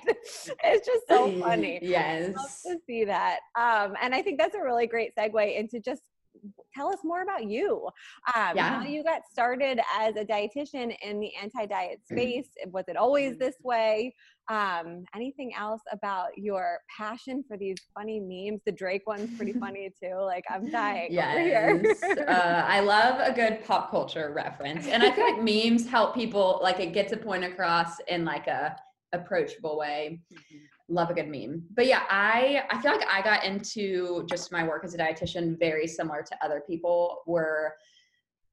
It's 0.64 0.86
just 0.86 1.08
so 1.08 1.40
funny. 1.40 1.80
Yes, 1.82 2.36
love 2.36 2.46
Yes. 2.48 2.62
to 2.64 2.78
see 2.88 3.04
that. 3.06 3.40
Um, 3.56 3.96
and 4.02 4.16
I 4.16 4.22
think 4.22 4.40
that's 4.40 4.56
a 4.56 4.62
really 4.62 4.88
great 4.88 5.14
segue 5.16 5.56
into 5.58 5.80
just 5.80 6.02
tell 6.74 6.88
us 6.90 7.00
more 7.04 7.22
about 7.22 7.46
you. 7.46 7.88
Um, 8.36 8.56
Yeah. 8.56 8.80
How 8.82 8.86
you 8.86 9.04
got 9.04 9.22
started 9.32 9.80
as 10.00 10.16
a 10.16 10.26
dietitian 10.26 10.96
in 11.02 11.20
the 11.20 11.32
anti-diet 11.36 12.00
Mm. 12.10 12.16
space? 12.16 12.50
Was 12.68 12.86
it 12.88 12.98
always 12.98 13.38
this 13.38 13.56
way? 13.64 14.14
Um, 14.48 15.06
anything 15.16 15.54
else 15.56 15.82
about 15.92 16.38
your 16.38 16.80
passion 16.98 17.44
for 17.48 17.58
these 17.58 17.78
funny 17.94 18.20
memes? 18.20 18.62
The 18.66 18.72
Drake 18.72 19.04
one's 19.08 19.36
pretty 19.38 19.54
funny 19.60 19.92
too. 20.02 20.16
Like 20.20 20.44
I'm 20.50 20.70
dying 20.70 21.18
over 21.18 21.40
here. 21.40 21.96
Uh, 22.28 22.64
I 22.68 22.80
love 22.82 23.20
a 23.20 23.32
good 23.34 23.64
pop 23.64 23.92
culture 23.92 24.32
reference. 24.34 24.88
And 24.88 25.04
I 25.04 25.12
feel 25.12 25.26
like 25.32 25.42
memes 25.42 25.88
help 25.88 26.14
people, 26.16 26.60
like 26.62 26.80
it 26.80 26.94
gets 26.94 27.12
a 27.14 27.18
point 27.18 27.44
across 27.44 28.00
in 28.08 28.26
like 28.26 28.48
a 28.48 28.76
approachable 29.14 29.78
way. 29.78 30.22
Mhm. 30.34 30.60
Love 30.92 31.10
a 31.10 31.14
good 31.14 31.30
meme. 31.30 31.64
But 31.74 31.88
yeah, 31.88 32.04
I 32.10 32.64
I 32.70 32.82
feel 32.82 32.92
like 32.92 33.08
I 33.10 33.22
got 33.22 33.46
into 33.46 34.26
just 34.30 34.52
my 34.52 34.64
work 34.68 34.84
as 34.84 34.94
a 34.94 34.98
dietitian 34.98 35.58
very 35.58 35.88
similar 35.88 36.22
to 36.22 36.46
other 36.46 36.62
people 36.68 37.22
were 37.26 37.76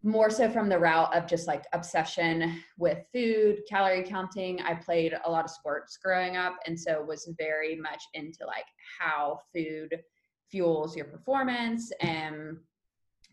more 0.05 0.31
so 0.31 0.49
from 0.49 0.69
the 0.69 0.79
route 0.79 1.15
of 1.17 1.27
just 1.27 1.49
like 1.49 1.65
obsession 1.73 2.63
with 2.79 2.99
food, 3.13 3.63
calorie 3.69 4.05
counting. 4.05 4.61
I 4.61 4.75
played 4.75 5.15
a 5.25 5.31
lot 5.31 5.45
of 5.45 5.51
sports 5.51 5.99
growing 6.01 6.37
up 6.37 6.55
and 6.67 6.79
so 6.79 7.03
was 7.03 7.29
very 7.37 7.75
much 7.75 8.03
into 8.15 8.47
like 8.47 8.67
how 9.01 9.41
food 9.53 10.01
fuels 10.49 10.97
your 10.97 11.07
performance 11.07 11.91
and 12.01 12.57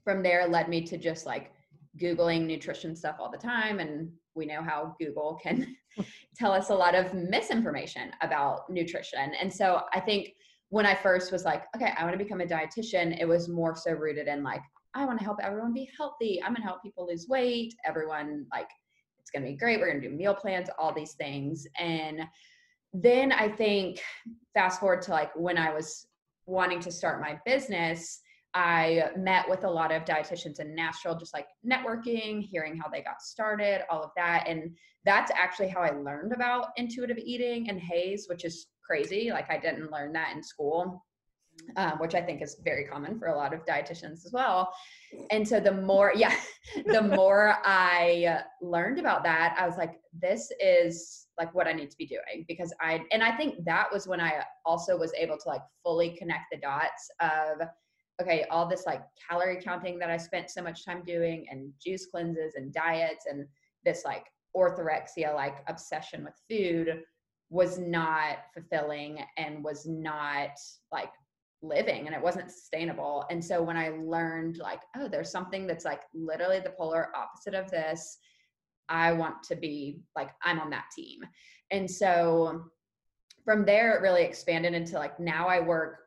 from 0.03 0.23
there 0.23 0.47
led 0.47 0.67
me 0.67 0.81
to 0.81 0.97
just 0.97 1.27
like 1.27 1.51
googling 2.01 2.45
nutrition 2.45 2.95
stuff 2.95 3.17
all 3.19 3.31
the 3.31 3.37
time 3.37 3.79
and 3.79 4.11
we 4.33 4.45
know 4.45 4.61
how 4.61 4.95
google 4.99 5.39
can 5.41 5.75
tell 6.35 6.51
us 6.51 6.69
a 6.69 6.75
lot 6.75 6.95
of 6.95 7.13
misinformation 7.13 8.11
about 8.21 8.69
nutrition. 8.69 9.33
And 9.39 9.51
so 9.51 9.81
i 9.93 9.99
think 9.99 10.33
when 10.69 10.85
i 10.85 10.95
first 10.95 11.31
was 11.31 11.45
like 11.45 11.65
okay 11.75 11.91
i 11.97 12.03
want 12.03 12.17
to 12.17 12.23
become 12.23 12.41
a 12.41 12.45
dietitian 12.45 13.19
it 13.19 13.27
was 13.27 13.47
more 13.47 13.75
so 13.75 13.91
rooted 13.91 14.27
in 14.27 14.43
like 14.43 14.61
i 14.95 15.05
want 15.05 15.19
to 15.19 15.23
help 15.23 15.37
everyone 15.41 15.73
be 15.73 15.89
healthy. 15.97 16.41
I'm 16.41 16.51
going 16.53 16.61
to 16.61 16.67
help 16.67 16.81
people 16.81 17.07
lose 17.07 17.27
weight. 17.27 17.75
Everyone 17.85 18.45
like 18.51 18.69
it's 19.19 19.31
going 19.31 19.43
to 19.43 19.51
be 19.51 19.57
great. 19.57 19.79
We're 19.79 19.89
going 19.89 20.01
to 20.01 20.09
do 20.09 20.15
meal 20.15 20.35
plans 20.35 20.69
all 20.79 20.93
these 20.93 21.13
things. 21.13 21.67
And 21.79 22.21
then 22.93 23.31
i 23.33 23.49
think 23.49 24.01
fast 24.53 24.79
forward 24.79 25.01
to 25.01 25.11
like 25.11 25.31
when 25.35 25.57
i 25.57 25.73
was 25.73 26.07
wanting 26.45 26.79
to 26.79 26.91
start 26.91 27.19
my 27.19 27.39
business 27.45 28.21
I 28.55 29.09
met 29.17 29.47
with 29.49 29.65
a 29.65 29.69
lot 29.69 29.91
of 29.91 30.05
dietitians 30.05 30.59
in 30.59 30.73
Nashville, 30.73 31.15
just 31.15 31.33
like 31.33 31.47
networking, 31.69 32.41
hearing 32.41 32.77
how 32.77 32.87
they 32.87 33.01
got 33.01 33.21
started, 33.21 33.81
all 33.89 34.01
of 34.01 34.11
that. 34.15 34.47
And 34.47 34.75
that's 35.03 35.31
actually 35.35 35.67
how 35.67 35.81
I 35.81 35.91
learned 35.91 36.31
about 36.31 36.69
intuitive 36.77 37.17
eating 37.17 37.69
and 37.69 37.79
HAES, 37.79 38.27
which 38.27 38.45
is 38.45 38.67
crazy. 38.83 39.29
Like 39.29 39.51
I 39.51 39.57
didn't 39.57 39.91
learn 39.91 40.13
that 40.13 40.33
in 40.33 40.41
school 40.41 41.03
um, 41.77 41.93
which 41.99 42.15
I 42.15 42.21
think 42.21 42.41
is 42.41 42.57
very 42.63 42.85
common 42.85 43.19
for 43.19 43.27
a 43.27 43.35
lot 43.35 43.53
of 43.53 43.65
dietitians 43.65 44.25
as 44.25 44.31
well. 44.31 44.73
And 45.31 45.47
so 45.47 45.59
the 45.59 45.71
more, 45.71 46.13
yeah, 46.15 46.35
the 46.85 47.01
more 47.01 47.57
I 47.63 48.41
learned 48.61 48.99
about 48.99 49.23
that, 49.23 49.55
I 49.59 49.67
was 49.67 49.77
like, 49.77 49.99
this 50.13 50.51
is 50.59 51.27
like 51.37 51.53
what 51.53 51.67
I 51.67 51.73
need 51.73 51.91
to 51.91 51.97
be 51.97 52.05
doing 52.05 52.45
because 52.47 52.73
I, 52.79 53.03
and 53.11 53.21
I 53.21 53.35
think 53.35 53.65
that 53.65 53.91
was 53.91 54.07
when 54.07 54.21
I 54.21 54.43
also 54.65 54.97
was 54.97 55.13
able 55.17 55.37
to 55.37 55.49
like 55.49 55.61
fully 55.83 56.15
connect 56.17 56.45
the 56.51 56.57
dots 56.57 57.09
of, 57.19 57.67
okay, 58.21 58.45
all 58.49 58.67
this 58.67 58.85
like 58.85 59.01
calorie 59.29 59.61
counting 59.61 59.99
that 59.99 60.09
I 60.09 60.17
spent 60.17 60.49
so 60.49 60.61
much 60.61 60.85
time 60.85 61.03
doing 61.05 61.45
and 61.49 61.71
juice 61.83 62.05
cleanses 62.05 62.55
and 62.55 62.73
diets 62.73 63.25
and 63.29 63.45
this 63.83 64.03
like 64.05 64.25
orthorexia, 64.55 65.33
like 65.35 65.57
obsession 65.67 66.23
with 66.23 66.33
food 66.49 67.03
was 67.49 67.77
not 67.77 68.37
fulfilling 68.53 69.19
and 69.37 69.63
was 69.63 69.85
not 69.85 70.51
like 70.91 71.11
living 71.61 72.05
and 72.05 72.15
it 72.15 72.21
wasn't 72.21 72.51
sustainable. 72.51 73.25
And 73.29 73.43
so 73.43 73.61
when 73.61 73.77
I 73.77 73.89
learned 73.89 74.57
like, 74.57 74.81
oh, 74.95 75.07
there's 75.07 75.31
something 75.31 75.67
that's 75.67 75.85
like 75.85 76.01
literally 76.13 76.59
the 76.59 76.71
polar 76.71 77.09
opposite 77.15 77.53
of 77.53 77.69
this, 77.69 78.17
I 78.87 79.11
want 79.13 79.43
to 79.43 79.55
be 79.55 79.99
like 80.15 80.29
I'm 80.43 80.59
on 80.59 80.69
that 80.71 80.85
team. 80.95 81.21
And 81.71 81.89
so 81.89 82.65
from 83.43 83.65
there 83.65 83.95
it 83.95 84.01
really 84.01 84.23
expanded 84.23 84.73
into 84.73 84.95
like 84.95 85.19
now 85.19 85.47
I 85.47 85.59
work 85.59 86.04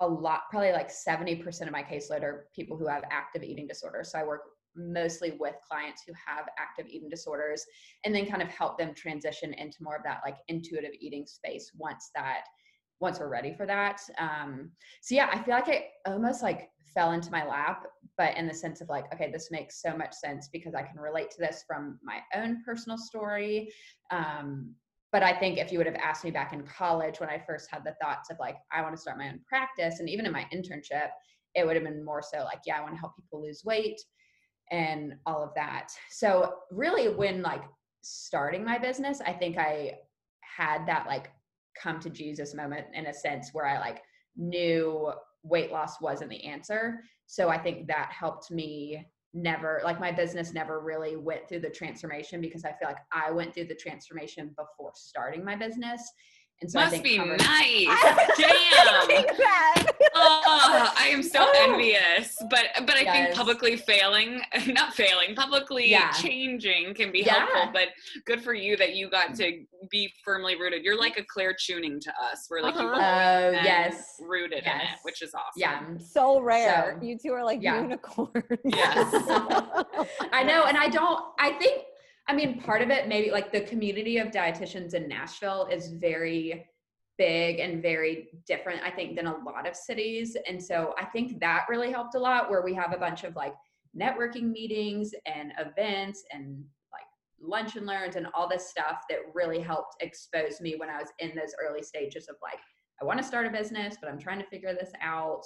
a 0.00 0.06
lot 0.06 0.42
probably 0.50 0.72
like 0.72 0.90
70% 0.90 1.62
of 1.62 1.72
my 1.72 1.82
caseload 1.82 2.22
are 2.22 2.46
people 2.54 2.76
who 2.76 2.86
have 2.86 3.02
active 3.10 3.42
eating 3.42 3.66
disorders. 3.66 4.12
So 4.12 4.18
I 4.18 4.24
work 4.24 4.42
mostly 4.76 5.36
with 5.38 5.54
clients 5.68 6.02
who 6.06 6.12
have 6.14 6.46
active 6.58 6.86
eating 6.88 7.08
disorders 7.08 7.64
and 8.04 8.14
then 8.14 8.26
kind 8.26 8.42
of 8.42 8.48
help 8.48 8.78
them 8.78 8.94
transition 8.94 9.52
into 9.54 9.78
more 9.82 9.96
of 9.96 10.02
that 10.04 10.20
like 10.24 10.36
intuitive 10.48 10.92
eating 11.00 11.26
space 11.26 11.72
once 11.76 12.10
that 12.14 12.42
once 13.00 13.18
we're 13.18 13.28
ready 13.28 13.54
for 13.54 13.66
that. 13.66 14.00
Um, 14.18 14.70
so 15.00 15.14
yeah, 15.14 15.30
I 15.32 15.42
feel 15.42 15.54
like 15.54 15.68
it 15.68 15.84
almost 16.06 16.42
like 16.42 16.70
fell 16.84 17.12
into 17.12 17.30
my 17.30 17.46
lap, 17.46 17.86
but 18.18 18.36
in 18.36 18.46
the 18.46 18.54
sense 18.54 18.82
of 18.82 18.88
like, 18.90 19.12
okay, 19.14 19.30
this 19.32 19.50
makes 19.50 19.80
so 19.80 19.96
much 19.96 20.12
sense 20.12 20.48
because 20.52 20.74
I 20.74 20.82
can 20.82 21.00
relate 21.00 21.30
to 21.30 21.40
this 21.40 21.64
from 21.66 21.98
my 22.02 22.18
own 22.34 22.62
personal 22.64 22.98
story. 22.98 23.72
Um, 24.10 24.74
but 25.12 25.22
I 25.22 25.32
think 25.32 25.58
if 25.58 25.72
you 25.72 25.78
would 25.78 25.86
have 25.86 25.96
asked 25.96 26.24
me 26.24 26.30
back 26.30 26.52
in 26.52 26.62
college 26.62 27.20
when 27.20 27.28
I 27.28 27.42
first 27.46 27.68
had 27.70 27.84
the 27.84 27.96
thoughts 28.00 28.30
of 28.30 28.38
like, 28.38 28.56
I 28.72 28.82
want 28.82 28.94
to 28.94 29.00
start 29.00 29.18
my 29.18 29.28
own 29.28 29.40
practice, 29.48 30.00
and 30.00 30.08
even 30.08 30.26
in 30.26 30.32
my 30.32 30.46
internship, 30.54 31.08
it 31.54 31.66
would 31.66 31.74
have 31.74 31.84
been 31.84 32.04
more 32.04 32.22
so 32.22 32.44
like, 32.44 32.60
yeah, 32.66 32.78
I 32.78 32.82
want 32.82 32.94
to 32.94 33.00
help 33.00 33.16
people 33.16 33.42
lose 33.42 33.62
weight 33.64 34.00
and 34.70 35.14
all 35.26 35.42
of 35.42 35.50
that. 35.56 35.88
So 36.10 36.54
really, 36.70 37.08
when 37.08 37.42
like 37.42 37.62
starting 38.02 38.64
my 38.64 38.78
business, 38.78 39.20
I 39.26 39.32
think 39.32 39.58
I 39.58 39.94
had 40.42 40.86
that 40.86 41.06
like 41.06 41.30
come 41.80 41.98
to 42.00 42.10
Jesus 42.10 42.54
moment 42.54 42.86
in 42.94 43.06
a 43.06 43.14
sense 43.14 43.50
where 43.52 43.66
I 43.66 43.78
like 43.78 44.00
knew 44.36 45.12
weight 45.42 45.72
loss 45.72 46.00
wasn't 46.00 46.30
the 46.30 46.44
answer. 46.44 47.00
So 47.26 47.48
I 47.48 47.58
think 47.58 47.86
that 47.88 48.12
helped 48.12 48.50
me 48.50 49.06
never 49.32 49.80
like 49.84 50.00
my 50.00 50.10
business 50.10 50.52
never 50.52 50.80
really 50.80 51.16
went 51.16 51.48
through 51.48 51.60
the 51.60 51.70
transformation 51.70 52.40
because 52.40 52.64
I 52.64 52.72
feel 52.72 52.88
like 52.88 52.98
I 53.12 53.30
went 53.30 53.54
through 53.54 53.66
the 53.66 53.74
transformation 53.74 54.54
before 54.56 54.90
starting 54.94 55.44
my 55.44 55.54
business. 55.54 56.12
And 56.62 56.70
so 56.70 56.80
Must 56.80 57.02
be 57.02 57.16
nice. 57.16 57.38
Damn. 58.38 59.24
oh, 60.14 60.92
I 60.98 61.08
am 61.10 61.22
so 61.22 61.46
envious. 61.56 62.36
But 62.50 62.86
but 62.86 62.96
I 62.96 63.00
yes. 63.00 63.26
think 63.26 63.36
publicly 63.36 63.76
failing, 63.76 64.42
not 64.66 64.92
failing, 64.92 65.34
publicly 65.34 65.90
yeah. 65.90 66.12
changing 66.12 66.92
can 66.94 67.12
be 67.12 67.20
yeah. 67.20 67.46
helpful. 67.46 67.70
But 67.72 67.88
good 68.26 68.42
for 68.42 68.52
you 68.52 68.76
that 68.76 68.94
you 68.94 69.08
got 69.08 69.34
to 69.36 69.64
be 69.90 70.12
firmly 70.22 70.60
rooted. 70.60 70.84
You're 70.84 70.98
like 70.98 71.18
a 71.18 71.24
Claire 71.24 71.56
tuning 71.58 71.98
to 71.98 72.10
us. 72.10 72.46
We're 72.50 72.60
like 72.60 72.76
uh-huh. 72.76 72.94
oh, 72.94 73.50
yes. 73.62 74.16
rooted 74.20 74.62
yes. 74.64 74.74
in 74.74 74.80
it, 74.82 74.98
which 75.02 75.22
is 75.22 75.32
awesome. 75.32 75.54
Yeah. 75.56 75.80
So 75.98 76.42
rare. 76.42 76.98
So, 77.00 77.06
you 77.06 77.16
two 77.16 77.32
are 77.32 77.44
like 77.44 77.62
yeah. 77.62 77.80
unicorns. 77.80 78.44
Yes. 78.64 79.08
I 80.32 80.42
know. 80.44 80.64
And 80.64 80.76
I 80.76 80.88
don't 80.88 81.24
I 81.38 81.52
think 81.52 81.84
I 82.30 82.32
mean, 82.32 82.60
part 82.60 82.80
of 82.80 82.90
it, 82.90 83.08
maybe 83.08 83.32
like 83.32 83.50
the 83.50 83.62
community 83.62 84.18
of 84.18 84.28
dietitians 84.28 84.94
in 84.94 85.08
Nashville 85.08 85.66
is 85.68 85.88
very 85.88 86.64
big 87.18 87.58
and 87.58 87.82
very 87.82 88.28
different, 88.46 88.80
I 88.84 88.90
think, 88.92 89.16
than 89.16 89.26
a 89.26 89.36
lot 89.38 89.66
of 89.66 89.74
cities. 89.74 90.36
And 90.48 90.62
so 90.62 90.94
I 90.96 91.06
think 91.06 91.40
that 91.40 91.66
really 91.68 91.90
helped 91.90 92.14
a 92.14 92.20
lot 92.20 92.48
where 92.48 92.62
we 92.62 92.72
have 92.74 92.92
a 92.92 92.98
bunch 92.98 93.24
of 93.24 93.34
like 93.34 93.54
networking 94.00 94.52
meetings 94.52 95.10
and 95.26 95.50
events 95.58 96.22
and 96.30 96.62
like 96.92 97.02
lunch 97.42 97.74
and 97.74 97.84
learns 97.84 98.14
and 98.14 98.28
all 98.32 98.48
this 98.48 98.70
stuff 98.70 99.02
that 99.10 99.18
really 99.34 99.60
helped 99.60 99.96
expose 100.00 100.60
me 100.60 100.76
when 100.76 100.88
I 100.88 100.98
was 100.98 101.08
in 101.18 101.34
those 101.34 101.52
early 101.60 101.82
stages 101.82 102.28
of 102.28 102.36
like, 102.40 102.60
I 103.02 103.04
want 103.04 103.18
to 103.18 103.24
start 103.24 103.46
a 103.46 103.50
business, 103.50 103.96
but 104.00 104.08
I'm 104.08 104.20
trying 104.20 104.38
to 104.38 104.46
figure 104.46 104.72
this 104.72 104.92
out. 105.02 105.42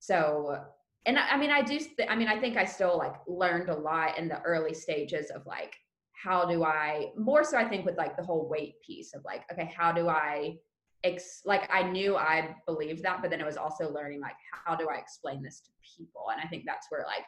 So, 0.00 0.64
and 1.06 1.16
I, 1.16 1.28
I 1.28 1.36
mean, 1.36 1.52
I 1.52 1.62
do, 1.62 1.78
th- 1.78 2.08
I 2.10 2.16
mean, 2.16 2.26
I 2.26 2.40
think 2.40 2.56
I 2.56 2.64
still 2.64 2.98
like 2.98 3.14
learned 3.28 3.68
a 3.68 3.78
lot 3.78 4.18
in 4.18 4.26
the 4.26 4.40
early 4.42 4.74
stages 4.74 5.30
of 5.30 5.46
like, 5.46 5.76
how 6.22 6.44
do 6.44 6.64
I 6.64 7.12
more 7.16 7.44
so 7.44 7.56
I 7.56 7.68
think 7.68 7.86
with 7.86 7.96
like 7.96 8.16
the 8.16 8.24
whole 8.24 8.48
weight 8.48 8.80
piece 8.82 9.14
of 9.14 9.24
like, 9.24 9.42
okay, 9.52 9.72
how 9.76 9.92
do 9.92 10.08
I 10.08 10.56
ex 11.04 11.42
like 11.44 11.68
I 11.72 11.82
knew 11.82 12.16
I 12.16 12.56
believed 12.66 13.02
that, 13.04 13.22
but 13.22 13.30
then 13.30 13.40
it 13.40 13.46
was 13.46 13.56
also 13.56 13.92
learning 13.92 14.20
like 14.20 14.36
how 14.50 14.74
do 14.74 14.88
I 14.88 14.96
explain 14.96 15.42
this 15.42 15.60
to 15.60 15.70
people? 15.96 16.26
And 16.32 16.40
I 16.42 16.48
think 16.48 16.64
that's 16.66 16.86
where 16.90 17.04
like 17.06 17.24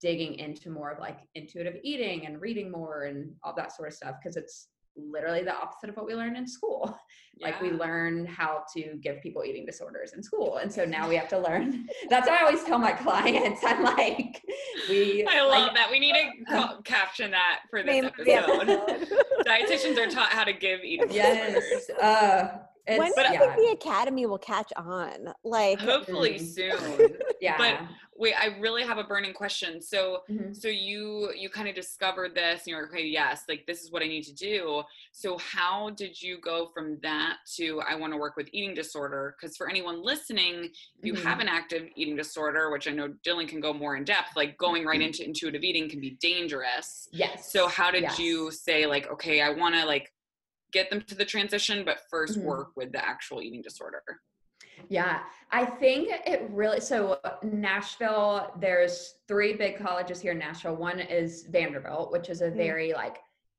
digging 0.00 0.34
into 0.34 0.70
more 0.70 0.90
of 0.90 0.98
like 0.98 1.18
intuitive 1.36 1.76
eating 1.84 2.26
and 2.26 2.40
reading 2.40 2.70
more 2.70 3.04
and 3.04 3.32
all 3.44 3.54
that 3.54 3.74
sort 3.74 3.88
of 3.88 3.94
stuff 3.94 4.16
because 4.20 4.36
it's 4.36 4.68
literally 4.96 5.42
the 5.42 5.54
opposite 5.54 5.90
of 5.90 5.96
what 5.96 6.06
we 6.06 6.14
learn 6.14 6.36
in 6.36 6.46
school. 6.46 6.86
Yeah. 6.86 6.98
Like 7.42 7.60
we 7.62 7.70
learn 7.70 8.26
how 8.26 8.62
to 8.74 8.98
give 9.00 9.20
people 9.20 9.42
eating 9.42 9.64
disorders 9.64 10.12
in 10.12 10.22
school. 10.22 10.58
And 10.58 10.70
so 10.70 10.84
now 10.84 11.08
we 11.08 11.16
have 11.16 11.28
to 11.28 11.38
learn. 11.38 11.88
That's 12.10 12.28
what 12.28 12.40
I 12.40 12.44
always 12.44 12.62
tell 12.62 12.78
my 12.78 12.92
clients. 12.92 13.62
I'm 13.64 13.82
like, 13.82 14.44
we 14.88 15.26
I 15.26 15.40
love 15.40 15.68
like, 15.68 15.74
that. 15.74 15.90
We 15.90 15.98
need 15.98 16.14
to 16.46 16.54
uh, 16.56 16.80
caption 16.82 17.30
that 17.30 17.62
for 17.70 17.82
this 17.82 18.04
episode. 18.04 19.08
Dietitians 19.46 19.98
are 19.98 20.10
taught 20.10 20.28
how 20.28 20.44
to 20.44 20.52
give 20.52 20.84
eating 20.84 21.10
yes. 21.10 21.54
disorders. 21.54 21.90
Uh, 22.00 22.58
when 22.86 23.12
do 23.12 23.22
you 23.22 23.38
think 23.38 23.56
the 23.56 23.70
academy 23.72 24.26
will 24.26 24.38
catch 24.38 24.72
on? 24.76 25.32
Like 25.42 25.80
hopefully 25.80 26.34
mm-hmm. 26.34 26.96
soon. 26.98 27.16
yeah. 27.40 27.56
But 27.56 27.80
wait, 28.22 28.34
I 28.40 28.56
really 28.60 28.84
have 28.84 28.98
a 28.98 29.04
burning 29.04 29.34
question. 29.34 29.82
So 29.82 30.20
mm-hmm. 30.30 30.52
so 30.52 30.68
you 30.68 31.32
you 31.36 31.50
kind 31.50 31.68
of 31.68 31.74
discovered 31.74 32.34
this 32.34 32.60
and 32.60 32.68
you're 32.68 32.82
like 32.82 32.92
okay, 32.92 33.04
yes, 33.04 33.42
like 33.48 33.66
this 33.66 33.82
is 33.82 33.90
what 33.90 34.02
I 34.02 34.06
need 34.06 34.22
to 34.22 34.34
do. 34.34 34.84
So 35.10 35.36
how 35.38 35.90
did 35.90 36.22
you 36.22 36.38
go 36.40 36.70
from 36.72 36.98
that 37.02 37.38
to 37.56 37.82
I 37.86 37.96
want 37.96 38.12
to 38.12 38.16
work 38.16 38.36
with 38.36 38.48
eating 38.52 38.74
disorder? 38.74 39.34
Because 39.34 39.56
for 39.56 39.68
anyone 39.68 40.04
listening, 40.04 40.70
if 40.98 41.04
you 41.04 41.14
mm-hmm. 41.14 41.26
have 41.26 41.40
an 41.40 41.48
active 41.48 41.88
eating 41.96 42.16
disorder, 42.16 42.70
which 42.70 42.86
I 42.86 42.92
know 42.92 43.12
Dylan 43.26 43.48
can 43.48 43.60
go 43.60 43.74
more 43.74 43.96
in 43.96 44.04
depth, 44.04 44.36
like 44.36 44.56
going 44.56 44.86
right 44.86 45.00
mm-hmm. 45.00 45.08
into 45.08 45.24
intuitive 45.24 45.64
eating 45.64 45.90
can 45.90 46.00
be 46.00 46.16
dangerous. 46.20 47.08
Yes. 47.10 47.52
So 47.52 47.66
how 47.66 47.90
did 47.90 48.02
yes. 48.02 48.18
you 48.20 48.52
say 48.52 48.86
like, 48.86 49.10
okay, 49.10 49.42
I 49.42 49.50
want 49.50 49.74
to 49.74 49.84
like 49.84 50.12
get 50.72 50.90
them 50.90 51.02
to 51.02 51.16
the 51.16 51.24
transition, 51.24 51.84
but 51.84 51.98
1st 52.14 52.38
mm-hmm. 52.38 52.44
work 52.44 52.68
with 52.76 52.92
the 52.92 53.04
actual 53.04 53.42
eating 53.42 53.62
disorder? 53.62 54.02
Yeah, 54.88 55.20
I 55.50 55.64
think 55.64 56.08
it 56.26 56.48
really 56.50 56.80
so 56.80 57.18
Nashville, 57.42 58.52
there's 58.60 59.14
three 59.28 59.54
big 59.54 59.78
colleges 59.78 60.20
here 60.20 60.32
in 60.32 60.38
Nashville. 60.38 60.76
One 60.76 61.00
is 61.00 61.46
Vanderbilt, 61.50 62.12
which 62.12 62.28
is 62.28 62.40
a 62.40 62.46
mm-hmm. 62.46 62.56
very 62.56 62.92
like 62.92 63.18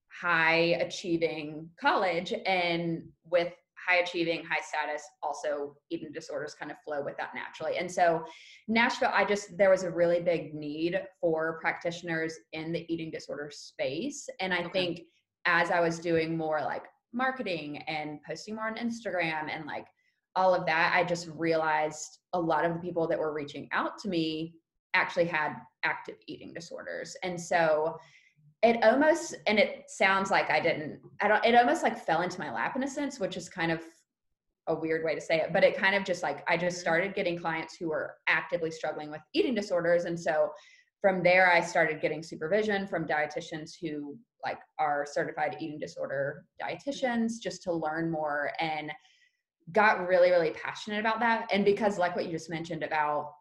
high 0.09 0.77
achieving 0.79 1.69
college 1.79 2.33
and 2.45 3.03
with 3.29 3.53
high 3.87 3.97
achieving, 3.97 4.43
high 4.45 4.61
status, 4.61 5.03
also 5.21 5.75
eating 5.89 6.11
disorders 6.13 6.55
kind 6.55 6.71
of 6.71 6.77
flow 6.85 7.03
with 7.03 7.17
that 7.17 7.31
naturally. 7.35 7.77
And 7.77 7.91
so 7.91 8.23
Nashville, 8.67 9.11
I 9.13 9.25
just 9.25 9.57
there 9.57 9.69
was 9.69 9.83
a 9.83 9.91
really 9.91 10.21
big 10.21 10.53
need 10.53 11.01
for 11.19 11.59
practitioners 11.59 12.35
in 12.53 12.71
the 12.71 12.85
eating 12.91 13.11
disorder 13.11 13.49
space. 13.51 14.29
And 14.39 14.53
I 14.53 14.59
okay. 14.59 14.69
think 14.69 15.01
as 15.45 15.71
I 15.71 15.79
was 15.81 15.99
doing 15.99 16.37
more 16.37 16.61
like 16.61 16.83
marketing 17.11 17.77
and 17.87 18.19
posting 18.27 18.55
more 18.55 18.67
on 18.67 18.75
Instagram 18.75 19.49
and 19.49 19.65
like 19.65 19.85
all 20.35 20.55
of 20.55 20.65
that, 20.65 20.93
I 20.95 21.03
just 21.03 21.27
realized 21.35 22.19
a 22.33 22.39
lot 22.39 22.65
of 22.65 22.73
the 22.73 22.79
people 22.79 23.07
that 23.07 23.19
were 23.19 23.33
reaching 23.33 23.69
out 23.71 23.97
to 23.99 24.09
me 24.09 24.53
actually 24.93 25.25
had 25.25 25.55
active 25.83 26.15
eating 26.27 26.53
disorders. 26.53 27.15
And 27.23 27.39
so 27.39 27.97
it 28.61 28.81
almost 28.83 29.35
and 29.45 29.59
it 29.59 29.83
sounds 29.87 30.31
like 30.31 30.49
I 30.49 30.59
didn't 30.59 30.99
I 31.21 31.27
don't 31.27 31.45
it 31.45 31.55
almost 31.55 31.83
like 31.83 31.97
fell 31.97 32.21
into 32.21 32.39
my 32.39 32.51
lap 32.51 32.75
in 32.75 32.83
a 32.83 32.87
sense, 32.87 33.19
which 33.19 33.37
is 33.37 33.49
kind 33.49 33.71
of 33.71 33.81
a 34.67 34.75
weird 34.75 35.03
way 35.03 35.13
to 35.13 35.19
say 35.19 35.41
it, 35.41 35.51
but 35.51 35.63
it 35.63 35.77
kind 35.77 35.95
of 35.95 36.05
just 36.05 36.23
like 36.23 36.43
I 36.47 36.55
just 36.55 36.79
started 36.79 37.13
getting 37.13 37.37
clients 37.37 37.75
who 37.75 37.89
were 37.89 38.15
actively 38.27 38.71
struggling 38.71 39.11
with 39.11 39.21
eating 39.33 39.53
disorders. 39.53 40.05
And 40.05 40.17
so 40.19 40.51
from 41.01 41.21
there 41.21 41.51
I 41.51 41.59
started 41.59 42.01
getting 42.01 42.23
supervision 42.23 42.87
from 42.87 43.05
dietitians 43.05 43.71
who 43.79 44.17
like 44.45 44.59
are 44.79 45.05
certified 45.09 45.57
eating 45.59 45.79
disorder 45.79 46.45
dietitians 46.61 47.33
just 47.41 47.61
to 47.63 47.73
learn 47.73 48.09
more 48.09 48.51
and 48.59 48.91
got 49.71 50.07
really 50.07 50.29
really 50.31 50.51
passionate 50.51 50.99
about 50.99 51.19
that 51.19 51.47
and 51.51 51.63
because 51.63 51.97
like 51.97 52.15
what 52.15 52.25
you 52.25 52.31
just 52.31 52.49
mentioned 52.49 52.83
about 52.83 53.31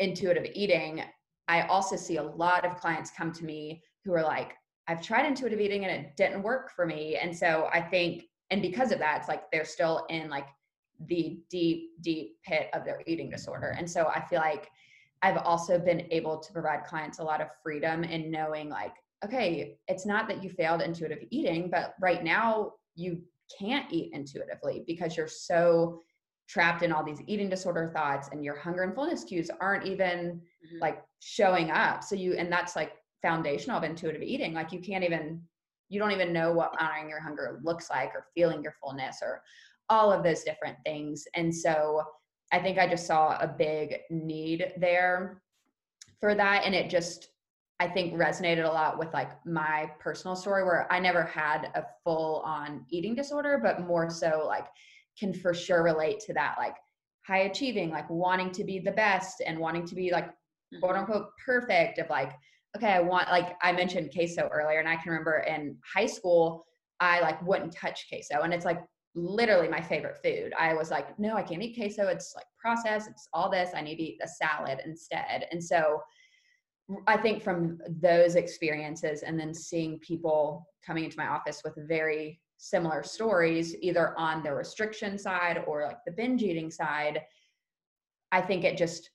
intuitive 0.00 0.46
eating, 0.54 1.04
I 1.46 1.62
also 1.62 1.94
see 1.94 2.16
a 2.16 2.22
lot 2.22 2.64
of 2.64 2.76
clients 2.76 3.12
come 3.16 3.32
to 3.34 3.44
me 3.44 3.82
who 4.04 4.12
are 4.14 4.22
like, 4.22 4.54
I've 4.88 5.02
tried 5.02 5.26
intuitive 5.26 5.60
eating 5.60 5.84
and 5.84 5.92
it 5.92 6.16
didn't 6.16 6.42
work 6.42 6.72
for 6.74 6.86
me. 6.86 7.16
And 7.16 7.36
so 7.36 7.68
I 7.72 7.80
think, 7.80 8.24
and 8.50 8.60
because 8.60 8.90
of 8.90 8.98
that, 8.98 9.18
it's 9.18 9.28
like 9.28 9.48
they're 9.52 9.64
still 9.64 10.06
in 10.10 10.28
like 10.28 10.48
the 11.06 11.38
deep, 11.48 11.90
deep 12.00 12.36
pit 12.44 12.68
of 12.74 12.84
their 12.84 13.02
eating 13.06 13.30
disorder. 13.30 13.76
And 13.78 13.88
so 13.88 14.06
I 14.08 14.20
feel 14.20 14.40
like 14.40 14.68
I've 15.22 15.36
also 15.36 15.78
been 15.78 16.06
able 16.10 16.38
to 16.38 16.52
provide 16.52 16.84
clients 16.84 17.18
a 17.18 17.22
lot 17.22 17.40
of 17.40 17.48
freedom 17.62 18.02
in 18.04 18.30
knowing 18.30 18.68
like, 18.68 18.94
okay, 19.24 19.76
it's 19.86 20.06
not 20.06 20.28
that 20.28 20.42
you 20.42 20.48
failed 20.48 20.80
intuitive 20.80 21.22
eating, 21.30 21.68
but 21.70 21.94
right 22.00 22.24
now 22.24 22.72
you 22.96 23.20
can't 23.58 23.92
eat 23.92 24.10
intuitively 24.12 24.84
because 24.86 25.16
you're 25.16 25.28
so 25.28 26.00
trapped 26.48 26.82
in 26.82 26.92
all 26.92 27.04
these 27.04 27.22
eating 27.26 27.48
disorder 27.48 27.92
thoughts 27.94 28.28
and 28.32 28.44
your 28.44 28.58
hunger 28.58 28.82
and 28.82 28.94
fullness 28.94 29.24
cues 29.24 29.50
aren't 29.60 29.86
even 29.86 30.40
mm-hmm. 30.40 30.78
like 30.80 31.02
showing 31.20 31.70
up. 31.70 32.02
So 32.02 32.16
you, 32.16 32.34
and 32.34 32.52
that's 32.52 32.74
like 32.74 32.92
foundational 33.22 33.78
of 33.78 33.84
intuitive 33.84 34.22
eating. 34.22 34.52
Like 34.52 34.72
you 34.72 34.80
can't 34.80 35.04
even, 35.04 35.40
you 35.88 36.00
don't 36.00 36.12
even 36.12 36.32
know 36.32 36.52
what 36.52 36.74
honoring 36.80 37.08
your 37.08 37.20
hunger 37.20 37.60
looks 37.62 37.88
like 37.88 38.10
or 38.14 38.26
feeling 38.34 38.62
your 38.62 38.74
fullness 38.82 39.18
or 39.22 39.42
all 39.88 40.12
of 40.12 40.22
those 40.22 40.42
different 40.42 40.76
things. 40.84 41.24
And 41.34 41.54
so 41.54 42.02
I 42.52 42.58
think 42.58 42.78
I 42.78 42.88
just 42.88 43.06
saw 43.06 43.38
a 43.40 43.46
big 43.46 43.98
need 44.10 44.72
there 44.76 45.42
for 46.20 46.34
that. 46.34 46.64
And 46.64 46.74
it 46.74 46.90
just, 46.90 47.29
I 47.80 47.88
think 47.88 48.12
resonated 48.12 48.68
a 48.68 48.72
lot 48.72 48.98
with 48.98 49.12
like 49.14 49.30
my 49.46 49.90
personal 49.98 50.36
story 50.36 50.64
where 50.64 50.86
I 50.92 51.00
never 51.00 51.24
had 51.24 51.70
a 51.74 51.82
full 52.04 52.42
on 52.44 52.84
eating 52.90 53.14
disorder, 53.14 53.58
but 53.60 53.80
more 53.80 54.10
so 54.10 54.44
like 54.46 54.66
can 55.18 55.32
for 55.32 55.54
sure 55.54 55.82
relate 55.82 56.20
to 56.20 56.34
that 56.34 56.56
like 56.58 56.74
high 57.26 57.44
achieving, 57.44 57.90
like 57.90 58.08
wanting 58.10 58.50
to 58.52 58.64
be 58.64 58.80
the 58.80 58.92
best 58.92 59.42
and 59.44 59.58
wanting 59.58 59.86
to 59.86 59.94
be 59.94 60.12
like 60.12 60.28
quote 60.78 60.92
mm-hmm. 60.92 61.00
unquote 61.00 61.28
perfect 61.44 61.98
of 61.98 62.10
like, 62.10 62.32
okay, 62.76 62.92
I 62.92 63.00
want 63.00 63.30
like 63.30 63.56
I 63.62 63.72
mentioned 63.72 64.12
queso 64.12 64.50
earlier, 64.52 64.78
and 64.78 64.88
I 64.88 64.96
can 64.96 65.12
remember 65.12 65.38
in 65.38 65.78
high 65.94 66.06
school, 66.06 66.66
I 67.00 67.20
like 67.20 67.40
wouldn't 67.42 67.74
touch 67.74 68.06
queso. 68.10 68.42
And 68.42 68.52
it's 68.52 68.66
like 68.66 68.82
literally 69.14 69.68
my 69.68 69.80
favorite 69.80 70.18
food. 70.22 70.52
I 70.58 70.74
was 70.74 70.90
like, 70.90 71.18
no, 71.18 71.34
I 71.34 71.42
can't 71.42 71.62
eat 71.62 71.76
queso. 71.76 72.08
It's 72.08 72.34
like 72.36 72.46
processed, 72.58 73.08
it's 73.08 73.26
all 73.32 73.50
this. 73.50 73.70
I 73.74 73.80
need 73.80 73.96
to 73.96 74.02
eat 74.02 74.20
a 74.22 74.28
salad 74.28 74.80
instead. 74.84 75.46
And 75.50 75.64
so 75.64 76.00
I 77.06 77.16
think 77.16 77.42
from 77.42 77.78
those 77.88 78.34
experiences 78.36 79.22
and 79.22 79.38
then 79.38 79.54
seeing 79.54 79.98
people 80.00 80.66
coming 80.84 81.04
into 81.04 81.18
my 81.18 81.28
office 81.28 81.62
with 81.64 81.74
very 81.88 82.40
similar 82.56 83.02
stories, 83.02 83.74
either 83.80 84.18
on 84.18 84.42
the 84.42 84.52
restriction 84.52 85.18
side 85.18 85.62
or 85.66 85.84
like 85.84 85.98
the 86.06 86.12
binge 86.12 86.42
eating 86.42 86.70
side, 86.70 87.22
I 88.32 88.40
think 88.40 88.64
it 88.64 88.76
just 88.76 89.10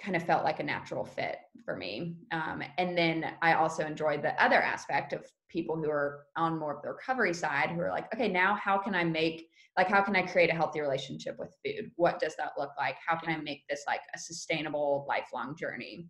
kind 0.00 0.16
of 0.16 0.22
felt 0.22 0.44
like 0.44 0.60
a 0.60 0.64
natural 0.64 1.04
fit 1.04 1.38
for 1.64 1.76
me. 1.76 2.16
Um, 2.30 2.62
and 2.76 2.96
then 2.96 3.34
I 3.42 3.54
also 3.54 3.84
enjoyed 3.84 4.22
the 4.22 4.40
other 4.42 4.60
aspect 4.60 5.12
of 5.12 5.26
people 5.48 5.76
who 5.76 5.90
are 5.90 6.26
on 6.36 6.58
more 6.58 6.76
of 6.76 6.82
the 6.82 6.90
recovery 6.90 7.34
side 7.34 7.70
who 7.70 7.80
are 7.80 7.90
like, 7.90 8.12
okay, 8.14 8.28
now 8.28 8.54
how 8.54 8.78
can 8.78 8.94
I 8.94 9.02
make, 9.02 9.48
like, 9.76 9.88
how 9.88 10.02
can 10.02 10.14
I 10.14 10.22
create 10.22 10.50
a 10.50 10.54
healthy 10.54 10.80
relationship 10.80 11.36
with 11.38 11.56
food? 11.64 11.90
What 11.96 12.20
does 12.20 12.36
that 12.36 12.52
look 12.56 12.70
like? 12.78 12.96
How 13.04 13.16
can 13.16 13.34
I 13.34 13.38
make 13.38 13.66
this 13.68 13.84
like 13.86 14.02
a 14.14 14.18
sustainable, 14.18 15.04
lifelong 15.08 15.56
journey? 15.56 16.06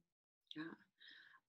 Yeah. 0.56 0.64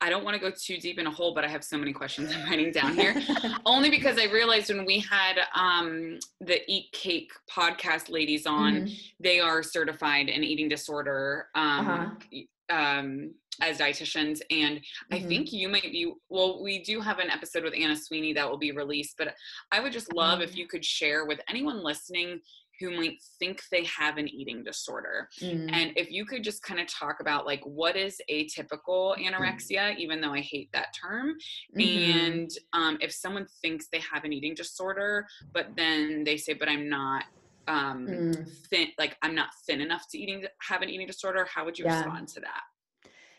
I 0.01 0.09
don't 0.09 0.23
want 0.23 0.35
to 0.35 0.39
go 0.39 0.51
too 0.55 0.77
deep 0.77 0.97
in 0.97 1.07
a 1.07 1.11
hole, 1.11 1.33
but 1.33 1.43
I 1.43 1.47
have 1.47 1.63
so 1.63 1.77
many 1.77 1.91
questions 1.91 2.33
I'm 2.35 2.49
writing 2.49 2.71
down 2.71 2.95
here. 2.95 3.21
Only 3.65 3.89
because 3.89 4.17
I 4.17 4.25
realized 4.25 4.69
when 4.69 4.85
we 4.85 4.99
had 4.99 5.39
um, 5.55 6.19
the 6.41 6.59
Eat 6.71 6.91
Cake 6.91 7.31
podcast 7.49 8.09
ladies 8.09 8.45
on, 8.45 8.73
mm-hmm. 8.73 8.93
they 9.19 9.39
are 9.39 9.61
certified 9.61 10.29
in 10.29 10.43
eating 10.43 10.69
disorder 10.69 11.47
um, 11.55 11.87
uh-huh. 11.87 12.75
um, 12.75 13.33
as 13.61 13.77
dietitians. 13.79 14.41
And 14.49 14.77
mm-hmm. 14.77 15.15
I 15.15 15.19
think 15.19 15.51
you 15.51 15.67
might 15.67 15.83
be, 15.83 16.13
well, 16.29 16.63
we 16.63 16.81
do 16.81 17.01
have 17.01 17.19
an 17.19 17.29
episode 17.29 17.63
with 17.63 17.73
Anna 17.77 17.95
Sweeney 17.95 18.33
that 18.33 18.49
will 18.49 18.57
be 18.57 18.71
released, 18.71 19.15
but 19.17 19.35
I 19.71 19.81
would 19.81 19.91
just 19.91 20.13
love 20.13 20.39
mm-hmm. 20.39 20.49
if 20.49 20.55
you 20.55 20.67
could 20.67 20.85
share 20.85 21.25
with 21.25 21.39
anyone 21.49 21.83
listening 21.83 22.39
who 22.79 22.95
might 22.95 23.17
think 23.39 23.61
they 23.71 23.83
have 23.85 24.17
an 24.17 24.27
eating 24.27 24.63
disorder. 24.63 25.29
Mm. 25.41 25.69
And 25.71 25.91
if 25.95 26.11
you 26.11 26.25
could 26.25 26.43
just 26.43 26.63
kind 26.63 26.79
of 26.79 26.87
talk 26.87 27.19
about 27.19 27.45
like 27.45 27.61
what 27.63 27.95
is 27.95 28.21
atypical 28.31 29.17
anorexia, 29.17 29.97
even 29.97 30.21
though 30.21 30.33
I 30.33 30.41
hate 30.41 30.69
that 30.73 30.87
term, 30.99 31.35
mm-hmm. 31.77 32.19
and 32.19 32.49
um, 32.73 32.97
if 33.01 33.11
someone 33.11 33.47
thinks 33.61 33.87
they 33.91 34.01
have 34.13 34.23
an 34.23 34.33
eating 34.33 34.53
disorder, 34.53 35.25
but 35.53 35.67
then 35.75 36.23
they 36.23 36.37
say, 36.37 36.53
"But 36.53 36.69
I'm 36.69 36.89
not." 36.89 37.25
Um, 37.67 38.07
mm. 38.07 38.49
thin, 38.71 38.87
like 38.97 39.15
I'm 39.21 39.35
not 39.35 39.49
thin 39.67 39.79
enough 39.79 40.05
to 40.11 40.17
eating 40.17 40.43
have 40.67 40.81
an 40.81 40.89
eating 40.89 41.05
disorder. 41.05 41.45
How 41.53 41.65
would 41.65 41.77
you 41.77 41.85
yeah. 41.85 41.97
respond 41.97 42.27
to 42.29 42.39
that? 42.39 42.61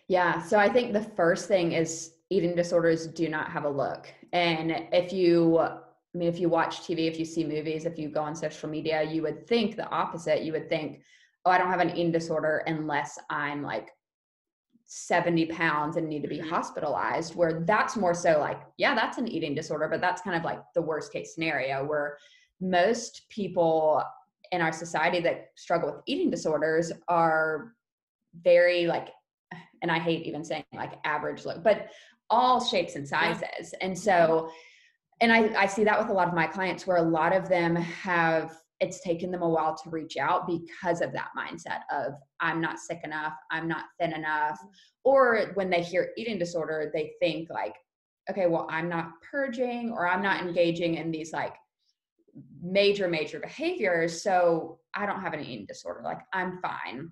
Yeah, 0.07 0.41
so 0.43 0.59
I 0.59 0.69
think 0.69 0.93
the 0.93 1.03
first 1.03 1.49
thing 1.49 1.73
is 1.73 2.13
eating 2.31 2.55
disorders 2.55 3.07
do 3.07 3.29
not 3.29 3.51
have 3.51 3.65
a 3.65 3.69
look. 3.69 4.13
And 4.33 4.87
if 4.93 5.13
you 5.13 5.61
I 6.15 6.19
mean, 6.19 6.29
if 6.29 6.41
you 6.41 6.49
watch 6.49 6.81
TV, 6.81 7.07
if 7.07 7.19
you 7.19 7.25
see 7.25 7.45
movies, 7.45 7.85
if 7.85 7.99
you 7.99 8.09
go 8.09 8.23
on 8.23 8.35
social 8.35 8.69
media, 8.69 9.03
you 9.03 9.23
would 9.23 9.47
think 9.47 9.77
the 9.77 9.89
opposite. 9.91 10.43
You 10.43 10.53
would 10.53 10.69
think, 10.69 11.03
oh, 11.45 11.51
I 11.51 11.59
don't 11.59 11.71
have 11.71 11.81
an 11.81 11.91
eating 11.91 12.11
disorder 12.11 12.65
unless 12.67 13.19
I'm 13.31 13.63
like 13.63 13.91
70 14.87 15.47
pounds 15.47 15.97
and 15.97 16.09
need 16.09 16.23
to 16.23 16.29
be 16.29 16.39
mm-hmm. 16.39 16.49
hospitalized. 16.49 17.37
Where 17.37 17.63
that's 17.65 17.97
more 17.97 18.15
so 18.15 18.41
like, 18.41 18.61
yeah, 18.77 18.95
that's 18.95 19.19
an 19.19 19.29
eating 19.29 19.55
disorder, 19.55 19.87
but 19.89 20.01
that's 20.01 20.21
kind 20.23 20.37
of 20.37 20.43
like 20.43 20.61
the 20.75 20.83
worst 20.83 21.13
case 21.13 21.35
scenario 21.35 21.85
where 21.85 22.17
most 22.61 23.23
people 23.31 24.03
in 24.51 24.61
our 24.61 24.73
society 24.73 25.21
that 25.21 25.51
struggle 25.55 25.93
with 25.93 26.03
eating 26.07 26.29
disorders 26.29 26.91
are 27.07 27.75
very 28.43 28.87
like, 28.87 29.11
and 29.81 29.93
I 29.93 30.01
hate 30.01 30.27
even 30.27 30.45
saying 30.45 30.65
like 30.75 30.95
average 31.05 31.45
look, 31.45 31.63
but 31.63 31.89
all 32.29 32.63
shapes 32.65 32.97
and 32.97 33.07
sizes. 33.07 33.75
And 33.81 33.97
so, 33.97 34.51
and 35.21 35.33
I, 35.33 35.63
I 35.63 35.67
see 35.67 35.85
that 35.85 35.99
with 35.99 36.09
a 36.09 36.13
lot 36.13 36.29
of 36.29 36.35
my 36.35 36.47
clients 36.47 36.87
where 36.87 36.97
a 36.97 37.03
lot 37.03 37.35
of 37.35 37.49
them 37.49 37.77
have 37.77 38.57
it's 38.81 39.01
taken 39.01 39.31
them 39.31 39.43
a 39.43 39.49
while 39.49 39.77
to 39.77 39.91
reach 39.91 40.17
out 40.17 40.47
because 40.47 41.03
of 41.03 41.13
that 41.13 41.29
mindset 41.37 41.81
of 41.93 42.15
i'm 42.41 42.61
not 42.61 42.79
sick 42.79 43.01
enough 43.05 43.35
i'm 43.51 43.69
not 43.69 43.85
thin 44.01 44.13
enough. 44.13 44.59
Mm-hmm. 44.59 44.69
Or 45.05 45.53
when 45.55 45.71
they 45.71 45.83
hear 45.83 46.11
eating 46.17 46.39
disorder 46.39 46.91
they 46.93 47.13
think 47.21 47.49
like 47.51 47.75
okay 48.31 48.47
well 48.47 48.67
i'm 48.71 48.89
not 48.89 49.13
purging 49.31 49.93
or 49.93 50.09
i'm 50.09 50.23
not 50.23 50.43
engaging 50.43 50.97
in 50.97 51.11
these 51.11 51.33
like 51.33 51.55
major 52.63 53.09
major 53.09 53.41
behaviors 53.41 54.23
so 54.23 54.79
i 54.95 55.05
don't 55.05 55.21
have 55.21 55.35
an 55.35 55.41
eating 55.41 55.67
disorder 55.67 56.01
like 56.03 56.21
i'm 56.33 56.59
fine. 56.61 57.11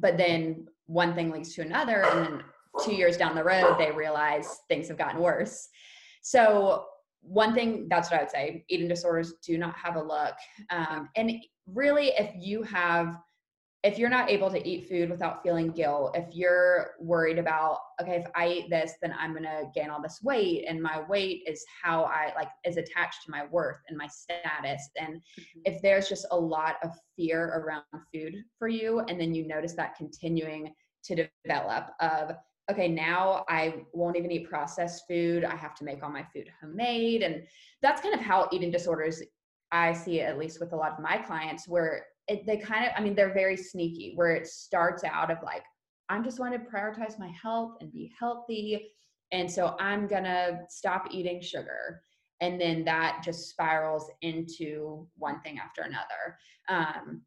But 0.00 0.16
then 0.16 0.66
one 0.86 1.14
thing 1.14 1.30
leads 1.30 1.54
to 1.54 1.62
another 1.62 2.04
and 2.04 2.24
then 2.24 2.42
two 2.84 2.94
years 2.94 3.16
down 3.16 3.34
the 3.34 3.42
road 3.42 3.76
they 3.78 3.90
realize 3.90 4.60
things 4.68 4.88
have 4.88 4.98
gotten 4.98 5.20
worse. 5.20 5.68
So 6.22 6.84
one 7.22 7.54
thing 7.54 7.86
that's 7.88 8.10
what 8.10 8.20
I 8.20 8.22
would 8.22 8.30
say 8.30 8.64
eating 8.68 8.88
disorders 8.88 9.34
do 9.44 9.58
not 9.58 9.76
have 9.76 9.96
a 9.96 10.02
look. 10.02 10.34
Um, 10.70 11.08
and 11.16 11.32
really, 11.66 12.08
if 12.18 12.32
you 12.38 12.62
have, 12.62 13.16
if 13.84 13.96
you're 13.96 14.10
not 14.10 14.28
able 14.28 14.50
to 14.50 14.68
eat 14.68 14.88
food 14.88 15.08
without 15.08 15.42
feeling 15.42 15.70
guilt, 15.70 16.16
if 16.16 16.34
you're 16.34 16.94
worried 16.98 17.38
about, 17.38 17.78
okay, 18.02 18.16
if 18.16 18.26
I 18.34 18.48
eat 18.48 18.70
this, 18.70 18.94
then 19.00 19.14
I'm 19.16 19.32
going 19.32 19.44
to 19.44 19.70
gain 19.74 19.90
all 19.90 20.02
this 20.02 20.20
weight, 20.22 20.64
and 20.68 20.82
my 20.82 21.02
weight 21.08 21.42
is 21.46 21.64
how 21.82 22.04
I 22.04 22.32
like 22.34 22.48
is 22.64 22.76
attached 22.76 23.24
to 23.24 23.30
my 23.30 23.46
worth 23.46 23.78
and 23.88 23.96
my 23.96 24.08
status. 24.08 24.88
And 24.98 25.16
mm-hmm. 25.16 25.60
if 25.64 25.80
there's 25.82 26.08
just 26.08 26.26
a 26.32 26.36
lot 26.38 26.76
of 26.82 26.90
fear 27.16 27.44
around 27.44 27.84
food 28.12 28.42
for 28.58 28.68
you, 28.68 29.00
and 29.00 29.20
then 29.20 29.34
you 29.34 29.46
notice 29.46 29.74
that 29.74 29.96
continuing 29.96 30.72
to 31.04 31.28
develop 31.44 31.90
of 32.00 32.32
okay, 32.70 32.88
now 32.88 33.44
I 33.48 33.84
won't 33.92 34.16
even 34.16 34.30
eat 34.30 34.48
processed 34.48 35.04
food. 35.08 35.44
I 35.44 35.56
have 35.56 35.74
to 35.76 35.84
make 35.84 36.02
all 36.02 36.10
my 36.10 36.24
food 36.34 36.50
homemade. 36.60 37.22
And 37.22 37.42
that's 37.80 38.02
kind 38.02 38.14
of 38.14 38.20
how 38.20 38.48
eating 38.52 38.70
disorders, 38.70 39.22
I 39.72 39.92
see 39.92 40.20
it 40.20 40.24
at 40.24 40.38
least 40.38 40.60
with 40.60 40.72
a 40.72 40.76
lot 40.76 40.92
of 40.92 40.98
my 40.98 41.18
clients, 41.18 41.66
where 41.66 42.06
it, 42.26 42.46
they 42.46 42.58
kind 42.58 42.84
of, 42.84 42.92
I 42.96 43.00
mean, 43.00 43.14
they're 43.14 43.32
very 43.32 43.56
sneaky, 43.56 44.12
where 44.16 44.34
it 44.34 44.46
starts 44.46 45.02
out 45.04 45.30
of 45.30 45.38
like, 45.42 45.62
I'm 46.10 46.24
just 46.24 46.40
want 46.40 46.52
to 46.54 46.70
prioritize 46.70 47.18
my 47.18 47.30
health 47.42 47.76
and 47.80 47.92
be 47.92 48.12
healthy. 48.18 48.92
And 49.32 49.50
so 49.50 49.76
I'm 49.78 50.06
going 50.06 50.24
to 50.24 50.60
stop 50.68 51.08
eating 51.10 51.40
sugar. 51.40 52.02
And 52.40 52.60
then 52.60 52.84
that 52.84 53.22
just 53.24 53.50
spirals 53.50 54.10
into 54.22 55.06
one 55.16 55.40
thing 55.40 55.58
after 55.58 55.82
another. 55.82 56.38
Um, 56.68 57.22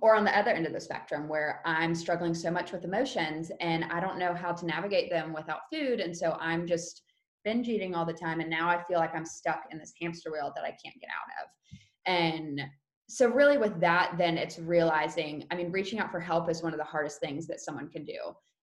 or 0.00 0.14
on 0.14 0.24
the 0.24 0.36
other 0.36 0.50
end 0.50 0.66
of 0.66 0.72
the 0.72 0.80
spectrum 0.80 1.28
where 1.28 1.60
I'm 1.64 1.94
struggling 1.94 2.34
so 2.34 2.50
much 2.50 2.72
with 2.72 2.84
emotions 2.84 3.50
and 3.60 3.84
I 3.84 4.00
don't 4.00 4.18
know 4.18 4.34
how 4.34 4.52
to 4.52 4.66
navigate 4.66 5.10
them 5.10 5.32
without 5.32 5.60
food. 5.72 6.00
And 6.00 6.16
so 6.16 6.36
I'm 6.40 6.66
just 6.66 7.02
binge 7.44 7.68
eating 7.68 7.94
all 7.94 8.06
the 8.06 8.12
time. 8.12 8.40
And 8.40 8.50
now 8.50 8.68
I 8.68 8.82
feel 8.84 8.98
like 8.98 9.14
I'm 9.14 9.26
stuck 9.26 9.64
in 9.70 9.78
this 9.78 9.92
hamster 10.00 10.32
wheel 10.32 10.52
that 10.54 10.64
I 10.64 10.70
can't 10.70 11.00
get 11.00 11.10
out 11.10 11.42
of. 11.42 11.78
And 12.06 12.60
so, 13.08 13.28
really, 13.28 13.58
with 13.58 13.78
that, 13.80 14.14
then 14.16 14.38
it's 14.38 14.58
realizing 14.58 15.44
I 15.50 15.54
mean, 15.54 15.70
reaching 15.70 15.98
out 15.98 16.10
for 16.10 16.20
help 16.20 16.50
is 16.50 16.62
one 16.62 16.72
of 16.72 16.78
the 16.78 16.84
hardest 16.84 17.20
things 17.20 17.46
that 17.48 17.60
someone 17.60 17.88
can 17.90 18.04
do. 18.04 18.18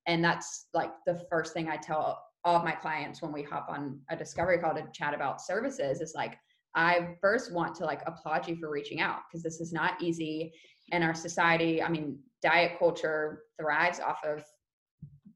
And 0.08 0.24
that's 0.24 0.68
like 0.74 0.92
the 1.06 1.24
first 1.30 1.54
thing 1.54 1.70
I 1.70 1.78
tell 1.78 2.24
all 2.44 2.56
of 2.56 2.64
my 2.64 2.72
clients 2.72 3.22
when 3.22 3.32
we 3.32 3.44
hop 3.44 3.68
on 3.70 4.00
a 4.10 4.16
discovery 4.16 4.58
call 4.58 4.74
to 4.74 4.84
chat 4.94 5.14
about 5.14 5.42
services 5.42 6.02
is 6.02 6.14
like, 6.16 6.38
I 6.74 7.16
first 7.22 7.54
want 7.54 7.76
to 7.76 7.86
like 7.86 8.02
applaud 8.08 8.48
you 8.48 8.56
for 8.56 8.72
reaching 8.72 9.00
out 9.00 9.20
because 9.30 9.44
this 9.44 9.60
is 9.60 9.74
not 9.74 10.02
easy 10.02 10.54
in 10.92 11.04
our 11.04 11.14
society. 11.14 11.82
I 11.82 11.90
mean, 11.90 12.20
diet 12.42 12.78
culture 12.80 13.44
thrives 13.60 14.00
off 14.00 14.24
of 14.24 14.44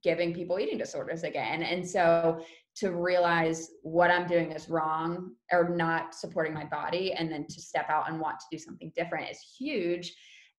giving 0.03 0.33
people 0.33 0.59
eating 0.59 0.77
disorders 0.77 1.23
again. 1.23 1.63
And 1.63 1.87
so 1.87 2.39
to 2.75 2.91
realize 2.91 3.71
what 3.81 4.11
I'm 4.11 4.27
doing 4.27 4.51
is 4.51 4.69
wrong 4.69 5.31
or 5.51 5.69
not 5.69 6.13
supporting 6.13 6.53
my 6.53 6.65
body, 6.65 7.13
and 7.13 7.31
then 7.31 7.47
to 7.47 7.61
step 7.61 7.89
out 7.89 8.09
and 8.09 8.19
want 8.19 8.39
to 8.39 8.45
do 8.51 8.57
something 8.57 8.91
different 8.95 9.29
is 9.29 9.39
huge. 9.57 10.13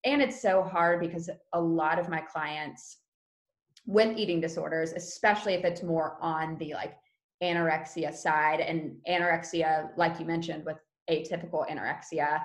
And 0.05 0.23
it's 0.23 0.41
so 0.41 0.63
hard 0.63 1.01
because 1.01 1.29
a 1.53 1.61
lot 1.61 1.99
of 1.99 2.09
my 2.09 2.21
clients 2.21 2.99
with 3.87 4.17
eating 4.17 4.41
disorders, 4.41 4.93
especially 4.93 5.55
if 5.55 5.65
it's 5.65 5.83
more 5.83 6.17
on 6.21 6.57
the 6.59 6.75
like 6.75 6.97
anorexia 7.43 8.15
side, 8.15 8.61
and 8.61 8.97
anorexia, 9.09 9.91
like 9.97 10.19
you 10.19 10.27
mentioned, 10.27 10.65
with 10.65 10.79
atypical 11.11 11.69
anorexia, 11.71 12.41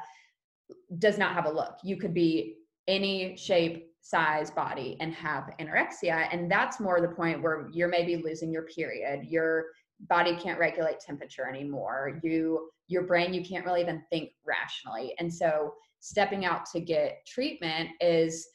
does 1.00 1.18
not 1.18 1.34
have 1.34 1.46
a 1.46 1.52
look. 1.52 1.78
You 1.84 1.98
could 1.98 2.14
be 2.14 2.58
any 2.88 3.36
shape, 3.38 3.88
size 4.04 4.50
body 4.50 4.98
and 5.00 5.14
have 5.14 5.52
anorexia 5.60 6.28
and 6.32 6.52
that's 6.52 6.80
more 6.80 7.00
the 7.02 7.08
point 7.08 7.40
where 7.40 7.70
you're 7.72 7.88
maybe 7.88 8.16
losing 8.16 8.52
your 8.52 8.64
period. 8.64 9.24
Your 9.26 9.66
body 10.10 10.36
can't 10.36 10.60
regulate 10.60 11.00
temperature 11.00 11.48
anymore. 11.48 12.20
You 12.24 12.72
your 12.88 13.04
brain 13.04 13.32
you 13.32 13.46
can't 13.46 13.64
really 13.64 13.82
even 13.82 14.02
think 14.10 14.32
rationally. 14.44 15.14
And 15.20 15.32
so 15.32 15.76
stepping 16.00 16.46
out 16.46 16.66
to 16.66 16.80
get 16.80 17.24
treatment 17.28 17.90
is 18.02 18.48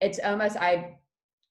it's 0.00 0.20
almost 0.22 0.56
i 0.58 0.96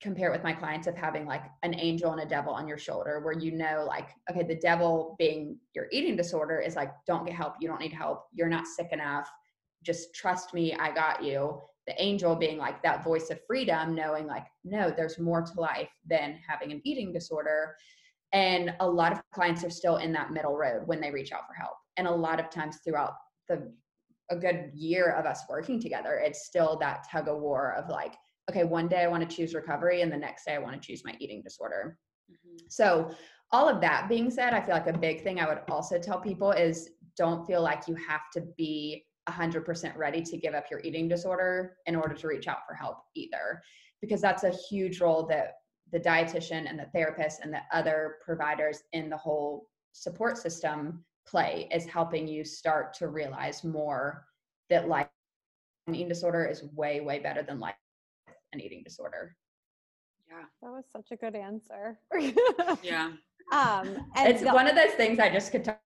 compare 0.01 0.29
it 0.29 0.31
with 0.31 0.43
my 0.43 0.53
clients 0.53 0.87
of 0.87 0.95
having 0.95 1.25
like 1.25 1.43
an 1.63 1.77
angel 1.77 2.11
and 2.13 2.21
a 2.21 2.25
devil 2.25 2.53
on 2.53 2.67
your 2.67 2.77
shoulder 2.77 3.19
where 3.19 3.37
you 3.37 3.51
know 3.51 3.83
like 3.87 4.09
okay 4.29 4.43
the 4.43 4.55
devil 4.55 5.15
being 5.19 5.57
your 5.73 5.87
eating 5.91 6.15
disorder 6.15 6.59
is 6.59 6.75
like 6.75 6.91
don't 7.05 7.25
get 7.25 7.35
help 7.35 7.55
you 7.59 7.67
don't 7.67 7.81
need 7.81 7.91
help 7.91 8.27
you're 8.31 8.47
not 8.47 8.65
sick 8.65 8.89
enough 8.91 9.29
just 9.83 10.13
trust 10.13 10.53
me 10.53 10.73
i 10.75 10.91
got 10.93 11.23
you 11.23 11.59
the 11.89 12.01
angel 12.01 12.35
being 12.35 12.59
like 12.59 12.83
that 12.83 13.03
voice 13.03 13.31
of 13.31 13.39
freedom, 13.47 13.95
knowing 13.95 14.27
like, 14.27 14.45
no, 14.63 14.93
there's 14.95 15.17
more 15.17 15.41
to 15.41 15.59
life 15.59 15.89
than 16.07 16.37
having 16.47 16.71
an 16.71 16.81
eating 16.83 17.11
disorder. 17.11 17.75
And 18.31 18.75
a 18.79 18.87
lot 18.87 19.11
of 19.11 19.21
clients 19.33 19.63
are 19.63 19.71
still 19.71 19.97
in 19.97 20.11
that 20.13 20.31
middle 20.31 20.55
road 20.55 20.83
when 20.85 21.01
they 21.01 21.09
reach 21.09 21.31
out 21.31 21.47
for 21.47 21.55
help. 21.55 21.73
And 21.97 22.05
a 22.05 22.11
lot 22.11 22.39
of 22.39 22.51
times 22.51 22.77
throughout 22.85 23.13
the 23.47 23.73
a 24.31 24.35
good 24.35 24.69
year 24.75 25.13
of 25.13 25.25
us 25.25 25.41
working 25.49 25.81
together, 25.81 26.21
it's 26.23 26.45
still 26.45 26.77
that 26.79 27.07
tug 27.11 27.27
of 27.27 27.39
war 27.39 27.73
of 27.73 27.89
like, 27.89 28.13
okay, 28.47 28.63
one 28.63 28.87
day 28.87 29.01
I 29.01 29.07
want 29.07 29.27
to 29.27 29.35
choose 29.35 29.55
recovery, 29.55 30.01
and 30.01 30.11
the 30.11 30.17
next 30.17 30.45
day 30.45 30.53
I 30.53 30.59
want 30.59 30.79
to 30.79 30.87
choose 30.87 31.03
my 31.03 31.15
eating 31.19 31.41
disorder. 31.41 31.97
Mm-hmm. 32.29 32.57
So, 32.67 33.09
all 33.51 33.67
of 33.67 33.81
that 33.81 34.07
being 34.07 34.29
said, 34.29 34.53
I 34.53 34.61
feel 34.61 34.75
like 34.75 34.85
a 34.85 34.95
big 34.95 35.23
thing 35.23 35.39
I 35.39 35.49
would 35.49 35.61
also 35.71 35.97
tell 35.97 36.19
people 36.19 36.51
is 36.51 36.91
don't 37.17 37.47
feel 37.47 37.63
like 37.63 37.87
you 37.87 37.95
have 37.95 38.29
to 38.33 38.41
be 38.55 39.07
100% 39.27 39.97
ready 39.97 40.21
to 40.21 40.37
give 40.37 40.53
up 40.53 40.65
your 40.71 40.79
eating 40.81 41.07
disorder 41.07 41.77
in 41.85 41.95
order 41.95 42.15
to 42.15 42.27
reach 42.27 42.47
out 42.47 42.59
for 42.67 42.73
help 42.73 42.97
either 43.15 43.61
because 44.01 44.21
that's 44.21 44.43
a 44.43 44.49
huge 44.69 45.01
role 45.01 45.25
that 45.27 45.55
the 45.91 45.99
dietitian 45.99 46.69
and 46.69 46.79
the 46.79 46.87
therapist 46.93 47.41
and 47.41 47.53
the 47.53 47.61
other 47.73 48.15
providers 48.23 48.83
in 48.93 49.09
the 49.09 49.17
whole 49.17 49.67
support 49.93 50.37
system 50.37 51.03
play 51.27 51.67
is 51.71 51.85
helping 51.85 52.27
you 52.27 52.43
start 52.43 52.93
to 52.93 53.07
realize 53.07 53.63
more 53.63 54.25
that 54.69 54.87
life 54.87 55.07
an 55.87 55.95
eating 55.95 56.07
disorder 56.07 56.45
is 56.45 56.63
way 56.75 57.01
way 57.01 57.19
better 57.19 57.41
than 57.41 57.59
life 57.59 57.75
an 58.53 58.61
eating 58.61 58.83
disorder. 58.83 59.35
Yeah. 60.27 60.43
That 60.61 60.71
was 60.71 60.85
such 60.91 61.11
a 61.11 61.15
good 61.15 61.35
answer. 61.35 61.99
Yeah. 62.83 63.11
Um 63.51 64.05
it's 64.15 64.41
the, 64.43 64.53
one 64.53 64.67
of 64.67 64.75
those 64.75 64.91
things 64.91 65.17
i 65.17 65.27
just 65.27 65.51
could 65.51 65.63
talk 65.63 65.81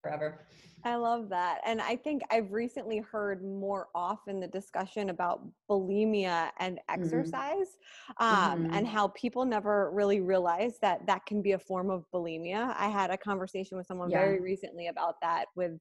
forever 0.00 0.46
I 0.84 0.96
love 0.96 1.28
that. 1.30 1.60
And 1.64 1.80
I 1.80 1.96
think 1.96 2.22
I've 2.30 2.52
recently 2.52 2.98
heard 2.98 3.42
more 3.44 3.88
often 3.94 4.40
the 4.40 4.46
discussion 4.46 5.10
about 5.10 5.46
bulimia 5.70 6.50
and 6.58 6.76
mm-hmm. 6.76 7.02
exercise 7.02 7.76
mm-hmm. 8.20 8.24
um, 8.24 8.64
mm-hmm. 8.64 8.74
and 8.74 8.86
how 8.86 9.08
people 9.08 9.44
never 9.44 9.90
really 9.92 10.20
realize 10.20 10.74
that 10.82 11.06
that 11.06 11.26
can 11.26 11.42
be 11.42 11.52
a 11.52 11.58
form 11.58 11.90
of 11.90 12.04
bulimia. 12.14 12.74
I 12.78 12.88
had 12.88 13.10
a 13.10 13.16
conversation 13.16 13.76
with 13.76 13.86
someone 13.86 14.10
yeah. 14.10 14.18
very 14.18 14.40
recently 14.40 14.88
about 14.88 15.16
that 15.22 15.46
with 15.56 15.72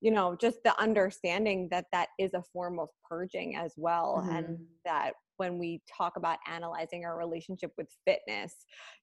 you 0.00 0.10
know 0.10 0.36
just 0.38 0.62
the 0.64 0.78
understanding 0.80 1.68
that 1.70 1.86
that 1.92 2.08
is 2.18 2.34
a 2.34 2.42
form 2.52 2.78
of 2.78 2.88
purging 3.08 3.56
as 3.56 3.72
well 3.76 4.22
mm-hmm. 4.22 4.36
and 4.36 4.58
that 4.84 5.12
when 5.36 5.58
we 5.58 5.80
talk 5.90 6.16
about 6.16 6.38
analyzing 6.46 7.04
our 7.04 7.16
relationship 7.16 7.72
with 7.78 7.86
fitness 8.04 8.54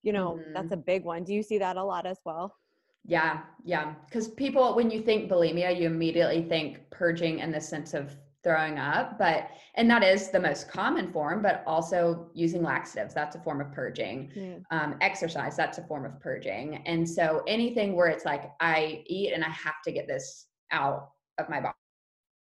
you 0.03 0.13
know 0.13 0.39
that's 0.53 0.65
mm-hmm. 0.65 0.73
a 0.73 0.77
big 0.77 1.03
one 1.03 1.23
do 1.23 1.33
you 1.33 1.41
see 1.41 1.57
that 1.57 1.77
a 1.77 1.83
lot 1.83 2.05
as 2.05 2.17
well 2.25 2.55
yeah, 3.05 3.41
yeah. 3.63 3.93
Because 4.05 4.27
people, 4.29 4.75
when 4.75 4.91
you 4.91 5.01
think 5.01 5.29
bulimia, 5.29 5.77
you 5.79 5.87
immediately 5.87 6.43
think 6.43 6.79
purging 6.91 7.39
in 7.39 7.51
the 7.51 7.61
sense 7.61 7.93
of 7.93 8.15
throwing 8.43 8.79
up, 8.79 9.17
but 9.19 9.49
and 9.75 9.89
that 9.89 10.03
is 10.03 10.29
the 10.29 10.39
most 10.39 10.69
common 10.69 11.11
form, 11.11 11.41
but 11.41 11.63
also 11.65 12.29
using 12.33 12.63
laxatives, 12.63 13.13
that's 13.13 13.35
a 13.35 13.39
form 13.39 13.61
of 13.61 13.71
purging. 13.71 14.31
Yeah. 14.35 14.55
Um, 14.71 14.97
exercise, 14.99 15.55
that's 15.55 15.77
a 15.77 15.83
form 15.83 16.05
of 16.05 16.19
purging. 16.19 16.77
And 16.85 17.07
so 17.07 17.43
anything 17.47 17.95
where 17.95 18.07
it's 18.07 18.25
like 18.25 18.51
I 18.59 19.03
eat 19.05 19.33
and 19.33 19.43
I 19.43 19.49
have 19.49 19.81
to 19.85 19.91
get 19.91 20.07
this 20.07 20.47
out 20.71 21.11
of 21.37 21.49
my 21.49 21.61
body. 21.61 21.75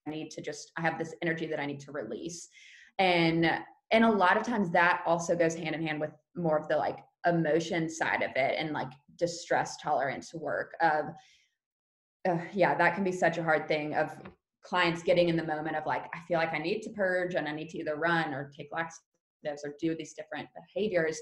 I 0.07 0.11
need 0.11 0.31
to 0.31 0.41
just 0.41 0.73
I 0.77 0.81
have 0.81 0.99
this 0.99 1.15
energy 1.23 1.47
that 1.47 1.61
I 1.61 1.67
need 1.67 1.81
to 1.81 1.93
release. 1.93 2.49
And 2.99 3.51
and 3.91 4.05
a 4.05 4.11
lot 4.11 4.37
of 4.37 4.45
times 4.45 4.71
that 4.71 5.03
also 5.07 5.37
goes 5.37 5.55
hand 5.55 5.75
in 5.75 5.85
hand 5.85 6.01
with 6.01 6.13
more 6.37 6.59
of 6.59 6.69
the 6.69 6.77
like 6.77 6.99
emotion 7.27 7.89
side 7.89 8.23
of 8.23 8.31
it 8.37 8.55
and 8.59 8.73
like 8.73 8.91
distress 9.17 9.77
tolerance 9.77 10.33
work 10.33 10.73
of 10.81 11.07
uh, 12.29 12.39
yeah 12.53 12.75
that 12.75 12.95
can 12.95 13.05
be 13.05 13.13
such 13.13 13.39
a 13.39 13.43
hard 13.43 13.69
thing 13.69 13.95
of 13.95 14.11
clients 14.63 15.03
getting 15.03 15.29
in 15.29 15.37
the 15.37 15.45
moment 15.45 15.77
of 15.77 15.85
like 15.87 16.05
i 16.15 16.19
feel 16.27 16.39
like 16.39 16.53
i 16.53 16.59
need 16.59 16.81
to 16.81 16.91
purge 16.91 17.35
and 17.35 17.49
i 17.49 17.53
need 17.53 17.69
to 17.69 17.79
either 17.79 17.97
run 17.97 18.33
or 18.33 18.51
take 18.57 18.69
laxatives 18.73 19.65
or 19.65 19.75
do 19.81 19.95
these 19.95 20.15
different 20.15 20.49
behaviors 20.75 21.19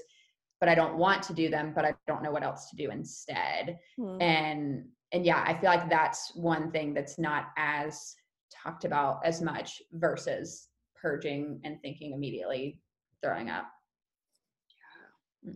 but 0.59 0.69
i 0.69 0.75
don't 0.75 0.97
want 0.97 1.21
to 1.21 1.33
do 1.33 1.49
them 1.49 1.73
but 1.75 1.85
i 1.85 1.93
don't 2.07 2.23
know 2.23 2.31
what 2.31 2.43
else 2.43 2.69
to 2.69 2.75
do 2.75 2.89
instead 2.91 3.77
hmm. 3.97 4.21
and 4.21 4.85
and 5.11 5.25
yeah 5.25 5.43
i 5.45 5.53
feel 5.53 5.69
like 5.69 5.89
that's 5.89 6.33
one 6.35 6.71
thing 6.71 6.93
that's 6.93 7.19
not 7.19 7.47
as 7.57 8.15
talked 8.51 8.85
about 8.85 9.19
as 9.25 9.41
much 9.41 9.81
versus 9.93 10.69
purging 11.01 11.61
and 11.63 11.81
thinking 11.81 12.13
immediately 12.13 12.79
throwing 13.21 13.49
up 13.49 13.67
Mm. 13.78 13.78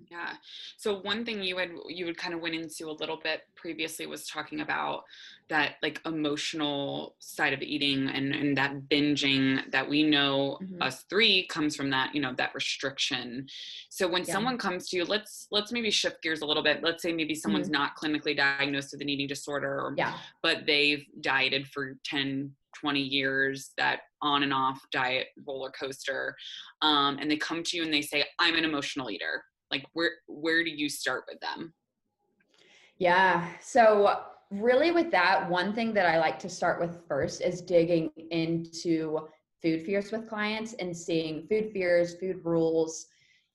Yeah. 0.09 0.33
So 0.77 0.99
one 1.01 1.25
thing 1.25 1.43
you 1.43 1.57
had 1.57 1.71
you 1.87 2.05
would 2.05 2.17
kind 2.17 2.33
of 2.33 2.39
went 2.39 2.55
into 2.55 2.89
a 2.89 2.91
little 2.91 3.19
bit 3.21 3.41
previously 3.55 4.05
was 4.05 4.27
talking 4.27 4.61
about 4.61 5.03
that 5.49 5.75
like 5.83 5.99
emotional 6.05 7.15
side 7.19 7.53
of 7.53 7.61
eating 7.61 8.07
and 8.07 8.33
and 8.33 8.55
that 8.57 8.73
binging 8.89 9.59
that 9.71 9.87
we 9.87 10.03
know 10.03 10.57
mm-hmm. 10.63 10.81
us 10.81 11.03
three 11.09 11.45
comes 11.47 11.75
from 11.75 11.89
that, 11.89 12.15
you 12.15 12.21
know, 12.21 12.33
that 12.37 12.55
restriction. 12.55 13.45
So 13.89 14.07
when 14.07 14.23
yeah. 14.23 14.33
someone 14.33 14.57
comes 14.57 14.87
to 14.89 14.97
you, 14.97 15.05
let's 15.05 15.47
let's 15.51 15.71
maybe 15.71 15.91
shift 15.91 16.21
gears 16.21 16.41
a 16.41 16.45
little 16.45 16.63
bit. 16.63 16.81
Let's 16.81 17.03
say 17.03 17.11
maybe 17.11 17.35
someone's 17.35 17.69
mm-hmm. 17.69 17.81
not 17.81 17.97
clinically 17.97 18.37
diagnosed 18.37 18.93
with 18.93 19.01
an 19.01 19.09
eating 19.09 19.27
disorder 19.27 19.81
or, 19.81 19.93
yeah. 19.97 20.17
but 20.41 20.65
they've 20.65 21.05
dieted 21.21 21.67
for 21.67 21.97
10 22.05 22.51
20 22.79 22.99
years 22.99 23.71
that 23.77 24.01
on 24.21 24.41
and 24.41 24.51
off 24.51 24.81
diet 24.91 25.27
roller 25.45 25.71
coaster 25.79 26.35
um, 26.81 27.17
and 27.19 27.29
they 27.29 27.37
come 27.37 27.61
to 27.63 27.77
you 27.77 27.83
and 27.83 27.93
they 27.93 28.01
say 28.01 28.25
i'm 28.39 28.55
an 28.55 28.65
emotional 28.65 29.11
eater 29.11 29.43
like 29.73 29.85
where 29.93 30.11
where 30.27 30.63
do 30.63 30.69
you 30.69 30.89
start 30.89 31.23
with 31.27 31.39
them? 31.39 31.73
Yeah 32.97 33.47
so 33.61 34.19
really 34.51 34.91
with 34.91 35.09
that 35.09 35.49
one 35.49 35.73
thing 35.73 35.95
that 35.95 36.05
i 36.05 36.19
like 36.19 36.37
to 36.37 36.47
start 36.47 36.79
with 36.79 37.07
first 37.07 37.41
is 37.41 37.59
digging 37.59 38.11
into 38.29 39.19
food 39.63 39.81
fears 39.83 40.11
with 40.11 40.29
clients 40.29 40.73
and 40.73 40.95
seeing 40.95 41.47
food 41.47 41.71
fears 41.73 42.13
food 42.19 42.39
rules 42.43 43.07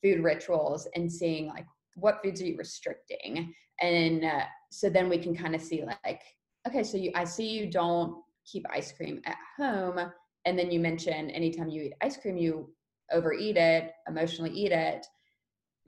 food 0.02 0.24
rituals 0.24 0.88
and 0.96 1.10
seeing 1.10 1.46
like 1.46 1.66
what 1.98 2.22
foods 2.22 2.40
are 2.40 2.46
you 2.46 2.56
restricting? 2.56 3.54
And 3.80 4.24
uh, 4.24 4.44
so 4.70 4.88
then 4.88 5.08
we 5.08 5.18
can 5.18 5.36
kind 5.36 5.54
of 5.54 5.60
see 5.60 5.84
like 6.04 6.22
okay 6.66 6.82
so 6.82 6.98
you 6.98 7.10
i 7.14 7.24
see 7.24 7.48
you 7.48 7.70
don't 7.70 8.22
keep 8.44 8.66
ice 8.70 8.92
cream 8.92 9.22
at 9.24 9.36
home 9.56 10.10
and 10.44 10.58
then 10.58 10.70
you 10.70 10.78
mention 10.78 11.30
anytime 11.30 11.70
you 11.70 11.82
eat 11.82 11.94
ice 12.02 12.16
cream 12.16 12.36
you 12.36 12.68
overeat 13.12 13.56
it 13.56 13.92
emotionally 14.08 14.50
eat 14.50 14.72
it 14.72 15.06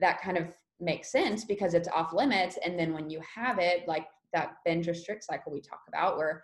that 0.01 0.21
kind 0.21 0.37
of 0.37 0.47
makes 0.79 1.11
sense 1.11 1.45
because 1.45 1.73
it's 1.73 1.87
off 1.89 2.13
limits. 2.13 2.57
And 2.65 2.77
then 2.77 2.93
when 2.93 3.09
you 3.09 3.21
have 3.35 3.59
it, 3.59 3.87
like 3.87 4.07
that 4.33 4.55
binge 4.65 4.87
restrict 4.87 5.23
cycle 5.23 5.51
we 5.51 5.61
talk 5.61 5.81
about, 5.87 6.17
where 6.17 6.43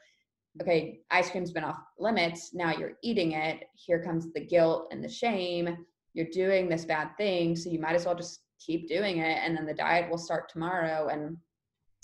okay, 0.62 1.02
ice 1.12 1.30
cream's 1.30 1.52
been 1.52 1.63
off 1.63 1.80
limits, 2.00 2.54
now 2.54 2.72
you're 2.76 2.93
eating 3.04 3.34
it. 3.34 3.65
Here 3.76 4.02
comes 4.04 4.32
the 4.34 4.46
guilt 4.46 4.88
and 4.91 5.04
the 5.04 5.10
shame. 5.10 5.86
You're 6.13 6.28
doing 6.32 6.67
this 6.67 6.86
bad 6.86 7.15
thing, 7.17 7.56
so 7.56 7.70
you 7.70 7.80
might 7.80 7.96
as 7.96 8.06
well 8.06 8.15
just 8.15 8.41
keep 8.60 8.88
doing 8.88 9.20
it, 9.20 9.39
and 9.43 9.56
then 9.56 9.67
the 9.67 9.74
diet 9.74 10.10
will 10.10 10.17
start 10.17 10.50
tomorrow. 10.50 11.10
And 11.10 11.38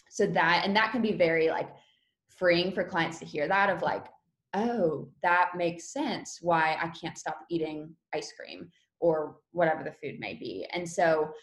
so 0.10 0.28
that 0.28 0.64
and 0.66 0.76
that 0.76 0.92
can 0.92 1.02
be 1.02 1.14
very 1.14 1.50
like 1.50 1.70
freeing 2.38 2.72
for 2.72 2.84
clients 2.84 3.20
to 3.20 3.26
hear 3.26 3.48
that 3.48 3.70
of 3.70 3.82
like, 3.82 4.06
oh, 4.54 5.10
that 5.24 5.52
makes 5.56 5.92
sense 5.92 6.40
why 6.42 6.78
I 6.80 6.90
can't 6.90 7.18
stop 7.18 7.40
eating 7.50 7.96
ice 8.14 8.32
cream 8.38 8.70
or 9.04 9.36
whatever 9.52 9.84
the 9.84 9.92
food 9.92 10.18
may 10.18 10.34
be. 10.34 10.66
And 10.72 10.90
so, 10.90 11.34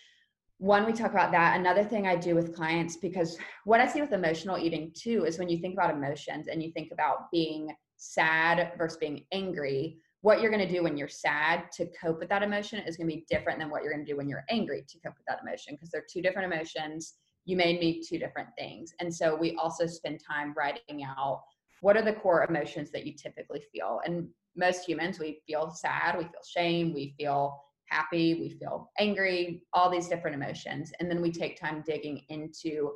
one, 0.56 0.86
we 0.86 0.92
talk 0.92 1.10
about 1.10 1.30
that. 1.32 1.60
Another 1.60 1.84
thing 1.84 2.06
I 2.06 2.16
do 2.16 2.34
with 2.34 2.54
clients, 2.54 2.96
because 2.96 3.38
what 3.64 3.80
I 3.80 3.86
see 3.86 4.00
with 4.00 4.12
emotional 4.12 4.58
eating 4.58 4.92
too 4.94 5.26
is 5.26 5.38
when 5.38 5.50
you 5.50 5.58
think 5.58 5.74
about 5.74 5.94
emotions 5.94 6.48
and 6.48 6.62
you 6.62 6.72
think 6.72 6.90
about 6.90 7.30
being 7.30 7.70
sad 7.98 8.72
versus 8.78 8.96
being 8.96 9.24
angry, 9.32 9.98
what 10.22 10.40
you're 10.40 10.50
going 10.50 10.66
to 10.66 10.74
do 10.74 10.82
when 10.82 10.96
you're 10.96 11.08
sad 11.08 11.70
to 11.72 11.86
cope 12.00 12.18
with 12.18 12.30
that 12.30 12.42
emotion 12.42 12.82
is 12.86 12.96
going 12.96 13.08
to 13.08 13.16
be 13.16 13.26
different 13.28 13.58
than 13.58 13.68
what 13.68 13.82
you're 13.82 13.92
going 13.92 14.04
to 14.04 14.10
do 14.10 14.16
when 14.16 14.28
you're 14.28 14.44
angry 14.48 14.84
to 14.88 14.98
cope 15.00 15.14
with 15.16 15.26
that 15.28 15.40
emotion 15.46 15.74
because 15.74 15.90
they're 15.90 16.04
two 16.10 16.22
different 16.22 16.52
emotions 16.52 17.14
you 17.46 17.56
may 17.56 17.72
need 17.78 18.02
two 18.02 18.18
different 18.18 18.48
things 18.58 18.92
and 19.00 19.12
so 19.12 19.34
we 19.34 19.56
also 19.56 19.86
spend 19.86 20.20
time 20.20 20.52
writing 20.54 21.02
out 21.04 21.40
what 21.80 21.96
are 21.96 22.02
the 22.02 22.12
core 22.12 22.44
emotions 22.44 22.90
that 22.90 23.06
you 23.06 23.14
typically 23.14 23.62
feel 23.72 24.00
and 24.04 24.28
most 24.56 24.86
humans 24.86 25.18
we 25.18 25.40
feel 25.46 25.70
sad 25.70 26.16
we 26.16 26.24
feel 26.24 26.42
shame 26.44 26.92
we 26.92 27.14
feel 27.18 27.60
happy 27.90 28.34
we 28.34 28.50
feel 28.50 28.90
angry 28.98 29.62
all 29.72 29.90
these 29.90 30.08
different 30.08 30.34
emotions. 30.34 30.92
And 30.98 31.10
then 31.10 31.20
we 31.20 31.30
take 31.30 31.60
time 31.60 31.82
digging 31.86 32.22
into 32.28 32.92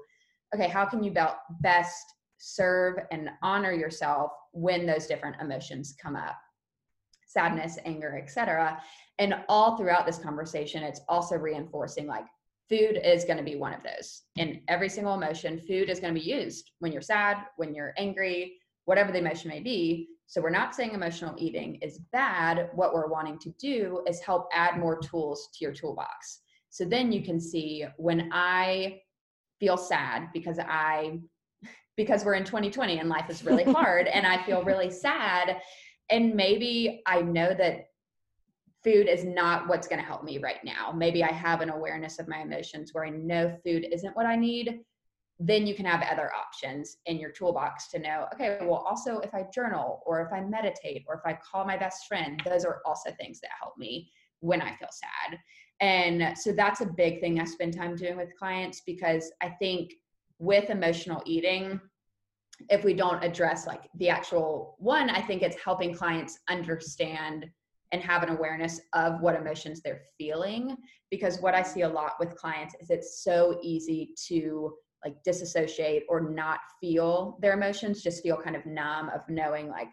okay 0.55 0.69
how 0.69 0.85
can 0.85 1.03
you 1.03 1.14
best 1.61 2.05
serve 2.38 2.97
and 3.11 3.31
honor 3.43 3.73
yourself 3.73 4.33
when 4.53 4.87
those 4.87 5.07
different 5.07 5.37
emotions 5.40 5.95
come 6.01 6.17
up? 6.17 6.37
Sadness 7.27 7.79
anger 7.85 8.19
etc 8.23 8.81
and 9.19 9.35
all 9.49 9.77
throughout 9.77 10.07
this 10.07 10.19
conversation 10.19 10.83
it's 10.83 11.01
also 11.09 11.37
reinforcing 11.37 12.07
like 12.07 12.27
food 12.69 12.99
is 13.05 13.25
going 13.25 13.37
to 13.37 13.45
be 13.45 13.57
one 13.57 13.75
of 13.75 13.83
those. 13.83 14.23
In 14.37 14.62
every 14.69 14.88
single 14.88 15.14
emotion 15.14 15.61
food 15.61 15.90
is 15.90 16.01
going 16.01 16.14
to 16.14 16.21
be 16.21 16.27
used. 16.27 16.71
When 16.79 16.93
you're 16.93 17.03
sad 17.03 17.38
when 17.57 17.75
you're 17.75 17.95
angry 17.99 18.59
whatever 18.87 19.11
the 19.11 19.19
emotion 19.19 19.49
may 19.49 19.61
be 19.61 20.09
so 20.35 20.40
we're 20.40 20.51
not 20.51 20.75
saying 20.75 20.94
emotional 20.94 21.37
eating 21.38 21.77
is 21.77 22.01
bad 22.12 22.68
what 22.75 22.92
we're 22.92 23.07
wanting 23.07 23.38
to 23.38 23.51
do 23.53 24.03
is 24.09 24.18
help 24.20 24.49
add 24.53 24.81
more 24.81 24.99
tools 24.99 25.49
to 25.55 25.64
your 25.64 25.73
toolbox 25.73 26.40
so 26.70 26.85
then 26.85 27.12
you 27.12 27.23
can 27.23 27.38
see 27.38 27.85
when 27.99 28.29
i 28.33 28.99
feel 29.61 29.77
sad 29.77 30.29
because 30.33 30.59
i 30.59 31.16
because 31.97 32.25
we're 32.25 32.35
in 32.35 32.44
2020 32.44 32.99
and 32.99 33.09
life 33.09 33.31
is 33.31 33.44
really 33.44 33.64
hard 33.73 34.07
and 34.09 34.27
I 34.27 34.42
feel 34.44 34.62
really 34.62 34.90
sad. 34.90 35.59
And 36.11 36.35
maybe 36.35 37.03
I 37.07 37.23
know 37.23 37.55
that 37.55 37.87
food 38.83 39.09
is 39.09 39.25
not 39.25 39.68
what's 39.68 39.88
going 39.88 40.01
to 40.01 40.07
help 40.07 40.25
me 40.25 40.38
right 40.38 40.62
now. 40.64 40.92
Maybe 40.92 41.25
I 41.25 41.33
have 41.33 41.61
an 41.61 41.70
awareness 41.70 42.18
of 42.18 42.29
my 42.29 42.40
emotions 42.40 42.90
where 42.92 43.05
I 43.05 43.11
know 43.11 43.57
food 43.64 43.87
isn't 43.90 44.16
what 44.16 44.27
I 44.27 44.37
need. 44.37 44.81
Then 45.40 45.66
you 45.66 45.75
can 45.75 45.85
have 45.87 46.03
other 46.03 46.31
options 46.33 46.99
in 47.07 47.18
your 47.18 47.31
toolbox 47.31 47.88
to 47.88 47.99
know, 47.99 48.27
okay, 48.33 48.59
well, 48.62 48.85
also 48.88 49.18
if 49.18 49.35
I 49.35 49.47
journal 49.53 50.03
or 50.07 50.20
if 50.23 50.33
I 50.33 50.40
meditate 50.40 51.05
or 51.09 51.16
if 51.16 51.23
I 51.25 51.38
call 51.42 51.64
my 51.64 51.77
best 51.77 52.07
friend, 52.07 52.40
those 52.44 52.64
are 52.64 52.81
also 52.87 53.11
things 53.18 53.40
that 53.40 53.51
help 53.61 53.77
me 53.77 54.11
when 54.40 54.62
I 54.62 54.77
feel 54.77 54.90
sad. 54.92 55.38
And 55.81 56.38
so 56.38 56.53
that's 56.53 56.81
a 56.83 56.87
big 56.87 57.20
thing 57.20 57.40
I 57.40 57.44
spend 57.44 57.77
time 57.77 57.97
doing 57.97 58.16
with 58.16 58.37
clients 58.38 58.83
because 58.87 59.33
I 59.42 59.49
think 59.49 59.92
with 60.38 60.70
emotional 60.70 61.23
eating 61.27 61.81
if 62.70 62.85
we 62.85 62.94
don't 62.94 63.23
address 63.25 63.66
like 63.66 63.88
the 63.99 64.09
actual 64.09 64.77
one 64.79 65.11
i 65.11 65.20
think 65.20 65.42
it's 65.42 65.57
helping 65.62 65.94
clients 65.94 66.38
understand 66.49 67.47
and 67.92 68.03
have 68.03 68.23
an 68.23 68.31
awareness 68.31 68.81
of 68.92 69.20
what 69.20 69.35
emotions 69.35 69.81
they're 69.81 70.03
feeling 70.18 70.77
because 71.11 71.40
what 71.40 71.55
i 71.55 71.62
see 71.62 71.83
a 71.83 71.88
lot 71.88 72.12
with 72.20 72.37
clients 72.37 72.75
is 72.81 72.90
it's 72.90 73.23
so 73.23 73.59
easy 73.62 74.14
to 74.29 74.73
like 75.05 75.23
disassociate 75.23 76.05
or 76.09 76.21
not 76.21 76.61
feel 76.81 77.38
their 77.40 77.53
emotions 77.53 78.03
just 78.03 78.23
feel 78.23 78.37
kind 78.37 78.57
of 78.57 78.64
numb 78.67 79.11
of 79.11 79.21
knowing 79.29 79.69
like 79.69 79.88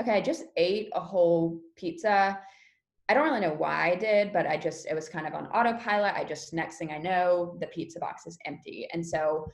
okay 0.00 0.12
i 0.12 0.20
just 0.20 0.44
ate 0.56 0.88
a 0.94 1.00
whole 1.00 1.60
pizza. 1.76 2.38
I 3.08 3.14
don't 3.14 3.24
really 3.24 3.40
know 3.40 3.54
why 3.54 3.92
i 3.92 3.94
did 3.94 4.32
but 4.32 4.46
i 4.46 4.56
just 4.56 4.86
it 4.86 4.94
was 4.94 5.08
kind 5.08 5.26
of 5.26 5.34
on 5.34 5.46
autopilot. 5.48 6.14
I 6.14 6.24
just 6.24 6.52
next 6.52 6.78
thing 6.78 6.90
i 6.90 6.98
know 6.98 7.56
the 7.60 7.68
pizza 7.68 8.00
box 8.00 8.26
is 8.26 8.38
empty. 8.46 8.88
And 8.92 9.06
so 9.06 9.46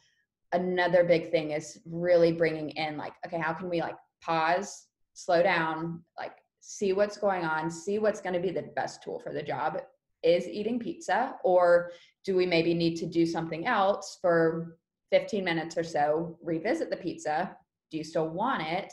another 0.53 1.05
big 1.05 1.31
thing 1.31 1.51
is 1.51 1.79
really 1.87 2.33
bringing 2.33 2.71
in 2.71 2.97
like 2.97 3.15
okay 3.27 3.39
how 3.39 3.53
can 3.53 3.69
we 3.69 3.81
like 3.81 3.97
pause 4.23 4.87
slow 5.15 5.43
down 5.43 6.03
like 6.17 6.37
see 6.61 6.93
what's 6.93 7.17
going 7.17 7.45
on 7.45 7.71
see 7.71 7.99
what's 7.99 8.21
going 8.21 8.35
to 8.35 8.41
be 8.41 8.51
the 8.51 8.71
best 8.77 9.03
tool 9.03 9.19
for 9.19 9.33
the 9.33 9.43
job 9.43 9.79
is 10.23 10.47
eating 10.47 10.79
pizza 10.79 11.35
or 11.43 11.91
do 12.25 12.37
we 12.37 12.47
maybe 12.47 12.75
need 12.75 12.97
to 12.97 13.07
do 13.07 13.27
something 13.27 13.67
else 13.67 14.19
for 14.21 14.79
15 15.13 15.45
minutes 15.45 15.77
or 15.77 15.85
so 15.85 16.37
revisit 16.43 16.91
the 16.91 16.97
pizza. 16.97 17.57
Do 17.93 17.99
you 17.99 18.03
still 18.03 18.29
want 18.29 18.63
it? 18.63 18.93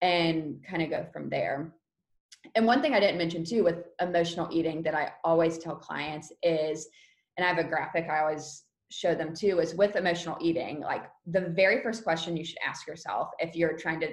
And 0.00 0.64
kind 0.66 0.82
of 0.82 0.88
go 0.88 1.06
from 1.12 1.28
there. 1.28 1.74
And 2.54 2.64
one 2.64 2.80
thing 2.80 2.94
i 2.94 3.00
didn't 3.00 3.18
mention 3.18 3.44
too 3.44 3.62
with 3.62 3.84
emotional 4.00 4.48
eating 4.50 4.82
that 4.84 4.94
i 4.94 5.12
always 5.24 5.58
tell 5.58 5.76
clients 5.76 6.32
is 6.42 6.88
and 7.36 7.44
i 7.44 7.48
have 7.48 7.58
a 7.58 7.68
graphic 7.68 8.06
i 8.08 8.20
always 8.20 8.64
show 8.90 9.14
them 9.14 9.34
too 9.34 9.58
is 9.58 9.74
with 9.74 9.94
emotional 9.94 10.38
eating 10.40 10.80
like 10.80 11.04
the 11.26 11.52
very 11.54 11.82
first 11.82 12.02
question 12.02 12.38
you 12.38 12.44
should 12.44 12.56
ask 12.66 12.86
yourself 12.86 13.28
if 13.40 13.54
you're 13.54 13.76
trying 13.76 14.00
to 14.00 14.08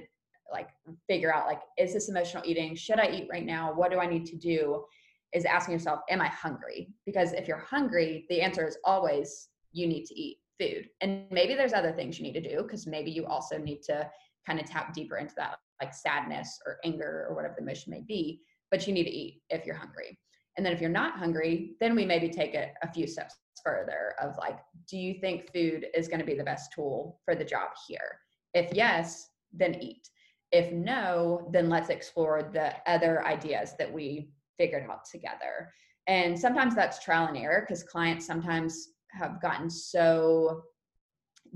like 0.52 0.70
figure 1.08 1.34
out 1.34 1.48
like 1.48 1.62
is 1.78 1.94
this 1.94 2.10
emotional 2.10 2.44
eating? 2.46 2.76
Should 2.76 3.00
i 3.00 3.10
eat 3.10 3.28
right 3.32 3.46
now? 3.46 3.74
What 3.74 3.92
do 3.92 4.00
i 4.00 4.08
need 4.08 4.26
to 4.28 4.36
do? 4.36 4.86
Is 5.34 5.46
asking 5.46 5.74
yourself 5.74 6.02
am 6.10 6.22
i 6.22 6.28
hungry? 6.28 6.90
Because 7.06 7.34
if 7.34 7.48
you're 7.48 7.58
hungry 7.58 8.26
the 8.30 8.42
answer 8.42 8.68
is 8.68 8.78
always 8.84 9.50
you 9.72 9.88
need 9.88 10.06
to 10.06 10.20
eat 10.20 10.38
food 10.60 10.90
and 11.02 11.26
maybe 11.32 11.54
there's 11.54 11.74
other 11.74 11.92
things 11.92 12.18
you 12.18 12.24
need 12.24 12.34
to 12.34 12.50
do 12.50 12.64
because 12.64 12.88
maybe 12.88 13.12
you 13.12 13.26
also 13.26 13.58
need 13.58 13.82
to 13.82 14.10
kind 14.46 14.60
of 14.60 14.66
tap 14.66 14.94
deeper 14.94 15.18
into 15.18 15.36
that 15.36 15.58
like 15.82 15.94
sadness 15.94 16.60
or 16.66 16.78
anger 16.84 17.28
or 17.30 17.36
whatever 17.36 17.56
the 17.58 17.64
emotion 17.64 17.92
may 17.92 18.02
be 18.02 18.42
but 18.72 18.86
you 18.88 18.94
need 18.94 19.04
to 19.04 19.10
eat 19.10 19.42
if 19.50 19.66
you're 19.66 19.76
hungry 19.76 20.18
and 20.58 20.66
then 20.66 20.74
if 20.74 20.82
you're 20.82 20.90
not 20.90 21.18
hungry 21.18 21.76
then 21.80 21.96
we 21.96 22.06
maybe 22.06 22.30
take 22.30 22.54
it 22.54 22.74
a 22.82 22.92
few 22.92 23.06
steps 23.06 23.36
further 23.64 24.16
of 24.22 24.38
like, 24.38 24.60
do 24.90 24.98
you 24.98 25.16
think 25.20 25.52
food 25.52 25.88
is 25.94 26.08
going 26.08 26.20
to 26.20 26.26
be 26.26 26.36
the 26.36 26.44
best 26.44 26.72
tool 26.74 27.20
for 27.26 27.36
the 27.36 27.44
job 27.44 27.70
here? 27.88 28.20
If 28.54 28.74
yes, 28.74 29.30
then 29.54 29.76
eat. 29.76 30.10
If 30.52 30.72
no, 30.72 31.50
then 31.52 31.70
let's 31.70 31.90
explore 31.90 32.50
the 32.54 32.74
other 32.90 33.26
ideas 33.26 33.74
that 33.78 33.92
we 33.92 34.30
figured 34.58 34.90
out 34.90 35.06
together. 35.06 35.74
And 36.08 36.40
sometimes 36.40 36.74
that's 36.74 37.04
trial 37.04 37.28
and 37.28 37.38
error 37.38 37.66
because 37.68 37.84
clients 37.84 38.26
sometimes 38.26 38.90
have 39.12 39.42
gotten 39.42 39.70
so 39.70 40.64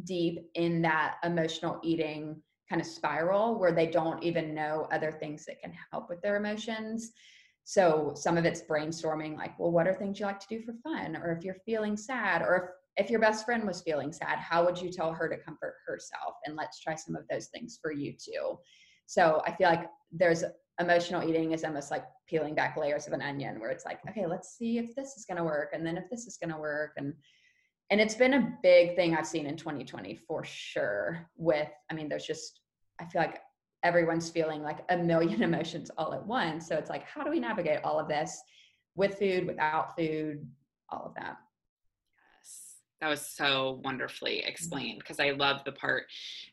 deep 0.04 0.40
in 0.56 0.82
that 0.82 1.18
emotional 1.24 1.80
eating 1.84 2.42
kind 2.70 2.82
of 2.82 2.88
spiral 2.88 3.60
where 3.60 3.74
they 3.74 3.88
don't 3.88 4.24
even 4.24 4.56
know 4.56 4.88
other 4.92 5.12
things 5.12 5.46
that 5.46 5.60
can 5.62 5.74
help 5.92 6.10
with 6.10 6.22
their 6.22 6.38
emotions. 6.38 7.12
So 7.64 8.14
some 8.16 8.38
of 8.38 8.46
it's 8.46 8.62
brainstorming, 8.62 9.38
like, 9.38 9.58
well, 9.60 9.72
what 9.72 9.88
are 9.88 9.94
things 9.94 10.20
you 10.20 10.26
like 10.26 10.40
to 10.40 10.48
do 10.48 10.62
for 10.62 10.74
fun? 10.82 11.16
Or 11.18 11.32
if 11.32 11.44
you're 11.44 11.58
feeling 11.66 11.96
sad, 11.98 12.42
or 12.42 12.74
if, 12.98 13.06
if 13.06 13.12
your 13.12 13.20
best 13.20 13.46
friend 13.46 13.68
was 13.68 13.82
feeling 13.82 14.12
sad, 14.12 14.40
how 14.40 14.66
would 14.66 14.82
you 14.82 14.90
tell 14.90 15.14
her 15.14 15.30
to 15.30 15.38
comfort 15.38 15.76
herself? 15.86 16.36
And 16.46 16.56
let's 16.56 16.80
try 16.80 16.96
some 16.96 17.16
of 17.16 17.28
those 17.30 17.48
things 17.48 17.78
for 17.82 17.92
you 17.92 18.14
too. 18.14 18.58
So 19.06 19.42
I 19.46 19.52
feel 19.52 19.68
like 19.70 19.90
there's 20.12 20.44
emotional 20.80 21.28
eating 21.28 21.52
is 21.52 21.64
almost 21.64 21.92
like 21.92 22.06
peeling 22.28 22.56
back 22.56 22.78
layers 22.78 23.06
of 23.06 23.14
an 23.14 23.22
onion 23.22 23.60
where 23.60 23.70
it's 23.70 23.86
like, 23.86 24.00
okay, 24.10 24.26
let's 24.26 24.58
see 24.58 24.78
if 24.78 24.96
this 24.96 25.18
is 25.18 25.26
gonna 25.26 25.44
work, 25.44 25.72
and 25.74 25.86
then 25.86 25.98
if 25.98 26.10
this 26.10 26.26
is 26.26 26.38
gonna 26.38 26.60
work. 26.60 26.94
And 26.98 27.14
and 27.92 28.02
it's 28.02 28.16
been 28.16 28.34
a 28.34 28.58
big 28.64 28.96
thing 28.96 29.16
I've 29.16 29.28
seen 29.28 29.46
in 29.46 29.58
2020 29.58 30.16
for 30.16 30.44
sure. 30.44 31.30
With, 31.36 31.70
I 31.92 31.94
mean, 31.94 32.10
there's 32.10 32.26
just 32.26 32.62
I 33.00 33.06
feel 33.06 33.22
like 33.22 33.42
everyone's 33.84 34.30
feeling 34.30 34.62
like 34.62 34.80
a 34.90 34.98
million 34.98 35.42
emotions 35.44 35.92
all 35.98 36.14
at 36.14 36.26
once. 36.26 36.68
So 36.68 36.76
it's 36.78 36.90
like, 36.90 37.04
how 37.04 37.24
do 37.24 37.30
we 37.30 37.40
navigate 37.40 37.84
all 37.84 38.00
of 38.00 38.08
this 38.08 38.42
with 38.96 39.18
food, 39.18 39.46
without 39.46 39.96
food, 39.96 40.48
all 40.90 41.06
of 41.06 41.16
that? 41.16 41.38
Yes, 42.40 42.76
that 43.02 43.10
was 43.10 43.26
so 43.26 43.82
wonderfully 43.84 44.38
mm-hmm. 44.38 44.50
explained 44.50 45.00
because 45.00 45.20
I 45.20 45.32
love 45.32 45.62
the 45.66 45.72
part. 45.72 46.04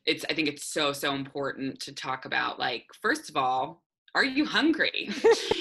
It's, 0.07 0.25
I 0.29 0.35
think 0.35 0.49
it's 0.49 0.65
so, 0.65 0.93
so 0.93 1.15
important 1.15 1.81
to 1.81 1.93
talk 1.93 2.25
about, 2.25 2.59
like, 2.59 2.87
first 3.01 3.29
of 3.29 3.37
all, 3.37 3.83
are 4.15 4.25
you 4.25 4.45
hungry? 4.45 5.11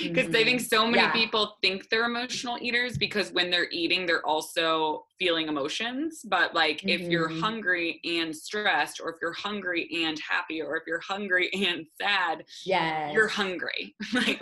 Because 0.07 0.27
mm-hmm. 0.27 0.35
I 0.37 0.43
think 0.43 0.61
so 0.61 0.85
many 0.85 0.97
yeah. 0.97 1.11
people 1.11 1.57
think 1.61 1.89
they're 1.89 2.05
emotional 2.05 2.57
eaters 2.61 2.97
because 2.97 3.31
when 3.31 3.49
they're 3.49 3.69
eating, 3.71 4.05
they're 4.05 4.25
also 4.25 5.05
feeling 5.19 5.49
emotions. 5.49 6.21
But 6.23 6.53
like 6.53 6.77
mm-hmm. 6.77 6.89
if 6.89 7.01
you're 7.01 7.29
mm-hmm. 7.29 7.41
hungry 7.41 7.99
and 8.05 8.33
stressed, 8.33 9.01
or 9.03 9.09
if 9.09 9.17
you're 9.21 9.33
hungry 9.33 9.89
and 10.05 10.17
happy, 10.19 10.61
or 10.61 10.77
if 10.77 10.83
you're 10.87 11.01
hungry 11.01 11.49
and 11.53 11.85
sad, 11.99 12.45
yeah, 12.63 13.11
you're 13.11 13.27
hungry. 13.27 13.95
like, 14.13 14.39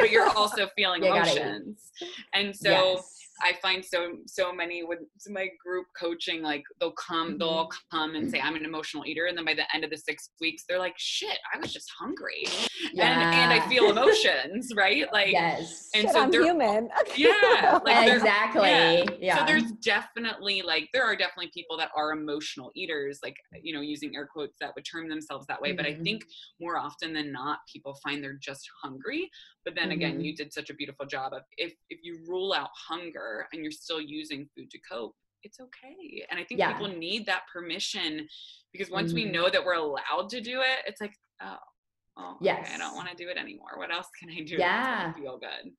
but 0.00 0.10
you're 0.10 0.30
also 0.30 0.68
feeling 0.74 1.04
you 1.04 1.14
emotions. 1.14 1.92
And 2.32 2.56
so 2.56 2.70
yes 2.70 3.23
I 3.42 3.54
find 3.60 3.84
so 3.84 4.18
so 4.26 4.52
many 4.52 4.84
with 4.84 5.00
my 5.28 5.48
group 5.64 5.86
coaching, 5.98 6.42
like 6.42 6.62
they'll 6.80 6.92
come, 6.92 7.30
mm-hmm. 7.30 7.38
they'll 7.38 7.48
all 7.48 7.70
come 7.90 8.14
and 8.14 8.30
say 8.30 8.40
I'm 8.40 8.54
an 8.54 8.64
emotional 8.64 9.04
eater, 9.06 9.26
and 9.26 9.36
then 9.36 9.44
by 9.44 9.54
the 9.54 9.64
end 9.74 9.84
of 9.84 9.90
the 9.90 9.96
six 9.96 10.30
weeks, 10.40 10.64
they're 10.68 10.78
like, 10.78 10.94
"Shit, 10.98 11.38
I 11.52 11.58
was 11.58 11.72
just 11.72 11.90
hungry," 11.98 12.44
yeah. 12.92 13.32
and 13.32 13.52
and 13.52 13.52
I 13.52 13.68
feel 13.68 13.90
emotions, 13.90 14.72
right? 14.76 15.04
Like, 15.14 15.30
yes, 15.30 15.90
and 15.94 16.04
Shit, 16.04 16.12
so 16.12 16.22
I'm 16.22 16.32
human. 16.32 16.88
Yeah, 17.16 17.78
like 17.84 18.10
exactly. 18.10 18.68
Yeah. 18.68 19.04
yeah. 19.20 19.38
So 19.38 19.44
there's 19.44 19.70
definitely 19.84 20.62
like 20.62 20.88
there 20.92 21.04
are 21.04 21.14
definitely 21.14 21.50
people 21.54 21.76
that 21.76 21.90
are 21.96 22.12
emotional 22.12 22.72
eaters, 22.74 23.20
like 23.22 23.36
you 23.62 23.72
know, 23.72 23.80
using 23.80 24.16
air 24.16 24.26
quotes 24.26 24.56
that 24.60 24.74
would 24.74 24.84
term 24.84 25.08
themselves 25.08 25.46
that 25.46 25.60
way. 25.60 25.68
Mm-hmm. 25.70 25.76
But 25.76 25.86
I 25.86 25.90
mm-hmm. 25.92 26.02
think 26.02 26.24
more 26.60 26.78
often 26.78 27.12
than 27.12 27.30
not, 27.30 27.58
people 27.72 27.96
find 28.02 28.24
they're 28.24 28.38
just 28.40 28.68
hungry. 28.82 29.30
But 29.64 29.74
then 29.74 29.84
mm-hmm. 29.84 29.92
again, 29.92 30.20
you 30.20 30.34
did 30.34 30.52
such 30.52 30.70
a 30.70 30.74
beautiful 30.74 31.06
job 31.06 31.32
of 31.32 31.42
if 31.56 31.74
if 31.90 32.00
you 32.02 32.18
rule 32.26 32.52
out 32.52 32.70
hunger 32.88 33.23
and 33.52 33.62
you're 33.62 33.72
still 33.72 34.00
using 34.00 34.48
food 34.56 34.70
to 34.70 34.78
cope, 34.90 35.14
it's 35.42 35.60
okay. 35.60 36.24
And 36.30 36.40
I 36.40 36.44
think 36.44 36.58
yeah. 36.58 36.72
people 36.72 36.88
need 36.88 37.26
that 37.26 37.42
permission 37.52 38.26
because 38.72 38.90
once 38.90 39.12
mm-hmm. 39.12 39.26
we 39.26 39.32
know 39.32 39.50
that 39.50 39.64
we're 39.64 39.74
allowed 39.74 40.28
to 40.30 40.40
do 40.40 40.60
it, 40.60 40.84
it's 40.86 41.00
like, 41.00 41.14
oh, 41.42 41.56
oh, 42.16 42.36
yes. 42.40 42.66
Okay, 42.66 42.74
I 42.74 42.78
don't 42.78 42.94
want 42.94 43.08
to 43.08 43.14
do 43.14 43.28
it 43.28 43.36
anymore. 43.36 43.72
What 43.76 43.92
else 43.92 44.08
can 44.18 44.30
I 44.30 44.42
do? 44.42 44.56
Yeah. 44.56 45.12
To 45.14 45.20
feel 45.20 45.38
good. 45.38 45.72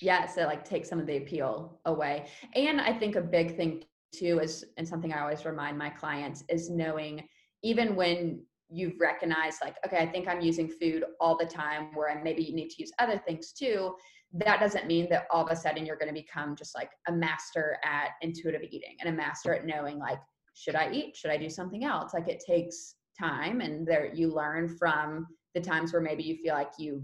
Yeah. 0.00 0.26
So 0.26 0.42
like 0.42 0.64
take 0.64 0.84
some 0.84 0.98
of 0.98 1.06
the 1.06 1.18
appeal 1.18 1.80
away. 1.86 2.26
And 2.54 2.80
I 2.80 2.92
think 2.92 3.16
a 3.16 3.20
big 3.20 3.56
thing 3.56 3.82
too 4.14 4.40
is, 4.40 4.64
and 4.76 4.86
something 4.86 5.12
I 5.12 5.20
always 5.20 5.44
remind 5.44 5.78
my 5.78 5.90
clients 5.90 6.44
is 6.48 6.68
knowing 6.70 7.22
even 7.62 7.94
when 7.94 8.42
you've 8.70 8.98
recognized 9.00 9.58
like, 9.62 9.76
okay, 9.86 9.98
I 9.98 10.06
think 10.06 10.28
I'm 10.28 10.40
using 10.40 10.68
food 10.68 11.04
all 11.20 11.36
the 11.36 11.46
time 11.46 11.94
where 11.94 12.10
I 12.10 12.22
maybe 12.22 12.42
you 12.42 12.54
need 12.54 12.70
to 12.70 12.82
use 12.82 12.90
other 12.98 13.20
things 13.26 13.52
too. 13.52 13.94
That 14.32 14.60
doesn't 14.60 14.86
mean 14.86 15.08
that 15.10 15.26
all 15.30 15.44
of 15.44 15.50
a 15.50 15.56
sudden 15.56 15.84
you're 15.84 15.96
going 15.96 16.14
to 16.14 16.20
become 16.20 16.56
just 16.56 16.74
like 16.74 16.90
a 17.08 17.12
master 17.12 17.78
at 17.84 18.10
intuitive 18.22 18.62
eating 18.62 18.96
and 19.00 19.08
a 19.08 19.16
master 19.16 19.54
at 19.54 19.66
knowing 19.66 19.98
like, 19.98 20.18
should 20.54 20.74
I 20.74 20.90
eat? 20.90 21.16
Should 21.16 21.30
I 21.30 21.36
do 21.36 21.50
something 21.50 21.84
else? 21.84 22.14
Like 22.14 22.28
it 22.28 22.42
takes 22.46 22.94
time 23.18 23.60
and 23.60 23.86
there 23.86 24.10
you 24.12 24.28
learn 24.28 24.68
from 24.68 25.26
the 25.54 25.60
times 25.60 25.92
where 25.92 26.02
maybe 26.02 26.22
you 26.22 26.36
feel 26.36 26.54
like 26.54 26.72
you 26.78 27.02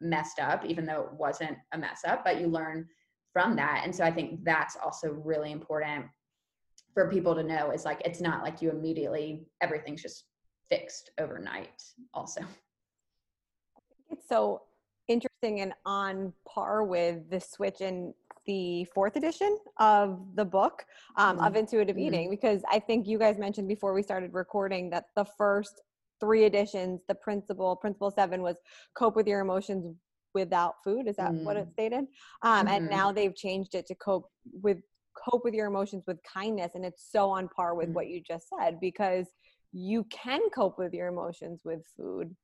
messed 0.00 0.40
up, 0.40 0.64
even 0.64 0.86
though 0.86 1.02
it 1.02 1.12
wasn't 1.12 1.56
a 1.72 1.78
mess 1.78 2.00
up, 2.06 2.24
but 2.24 2.40
you 2.40 2.46
learn 2.46 2.86
from 3.32 3.54
that. 3.56 3.82
And 3.84 3.94
so 3.94 4.04
I 4.04 4.10
think 4.10 4.44
that's 4.44 4.76
also 4.82 5.12
really 5.24 5.52
important 5.52 6.06
for 6.94 7.10
people 7.10 7.34
to 7.34 7.42
know 7.42 7.70
is 7.70 7.84
like 7.84 8.02
it's 8.04 8.20
not 8.20 8.42
like 8.42 8.60
you 8.60 8.70
immediately 8.70 9.46
everything's 9.60 10.02
just 10.02 10.24
fixed 10.68 11.10
overnight 11.18 11.82
also 12.14 12.42
it's 14.10 14.28
so 14.28 14.62
interesting 15.42 15.60
and 15.60 15.74
on 15.84 16.32
par 16.46 16.84
with 16.84 17.28
the 17.30 17.40
switch 17.40 17.80
in 17.80 18.14
the 18.46 18.84
fourth 18.86 19.16
edition 19.16 19.58
of 19.78 20.20
the 20.34 20.44
book 20.44 20.84
um, 21.16 21.36
mm-hmm. 21.36 21.46
of 21.46 21.56
intuitive 21.56 21.96
mm-hmm. 21.96 22.06
eating 22.06 22.30
because 22.30 22.62
i 22.70 22.78
think 22.78 23.06
you 23.06 23.18
guys 23.18 23.38
mentioned 23.38 23.68
before 23.68 23.92
we 23.92 24.02
started 24.02 24.32
recording 24.32 24.90
that 24.90 25.06
the 25.16 25.24
first 25.24 25.80
three 26.20 26.44
editions 26.44 27.00
the 27.08 27.14
principle 27.14 27.76
principle 27.76 28.10
seven 28.10 28.42
was 28.42 28.56
cope 28.94 29.16
with 29.16 29.26
your 29.26 29.40
emotions 29.40 29.96
without 30.34 30.74
food 30.82 31.06
is 31.06 31.16
that 31.16 31.30
mm. 31.30 31.44
what 31.44 31.56
it 31.56 31.68
mm. 31.68 31.72
stated 31.72 32.04
um, 32.42 32.66
mm-hmm. 32.66 32.68
and 32.68 32.90
now 32.90 33.12
they've 33.12 33.36
changed 33.36 33.74
it 33.74 33.86
to 33.86 33.94
cope 33.96 34.28
with 34.62 34.78
cope 35.14 35.44
with 35.44 35.54
your 35.54 35.66
emotions 35.66 36.04
with 36.06 36.18
kindness 36.22 36.72
and 36.74 36.84
it's 36.84 37.04
so 37.12 37.30
on 37.30 37.48
par 37.48 37.74
with 37.74 37.86
mm-hmm. 37.86 37.94
what 37.94 38.08
you 38.08 38.20
just 38.20 38.46
said 38.48 38.80
because 38.80 39.26
you 39.72 40.04
can 40.04 40.40
cope 40.50 40.78
with 40.78 40.92
your 40.92 41.08
emotions 41.08 41.60
with 41.64 41.80
food 41.96 42.34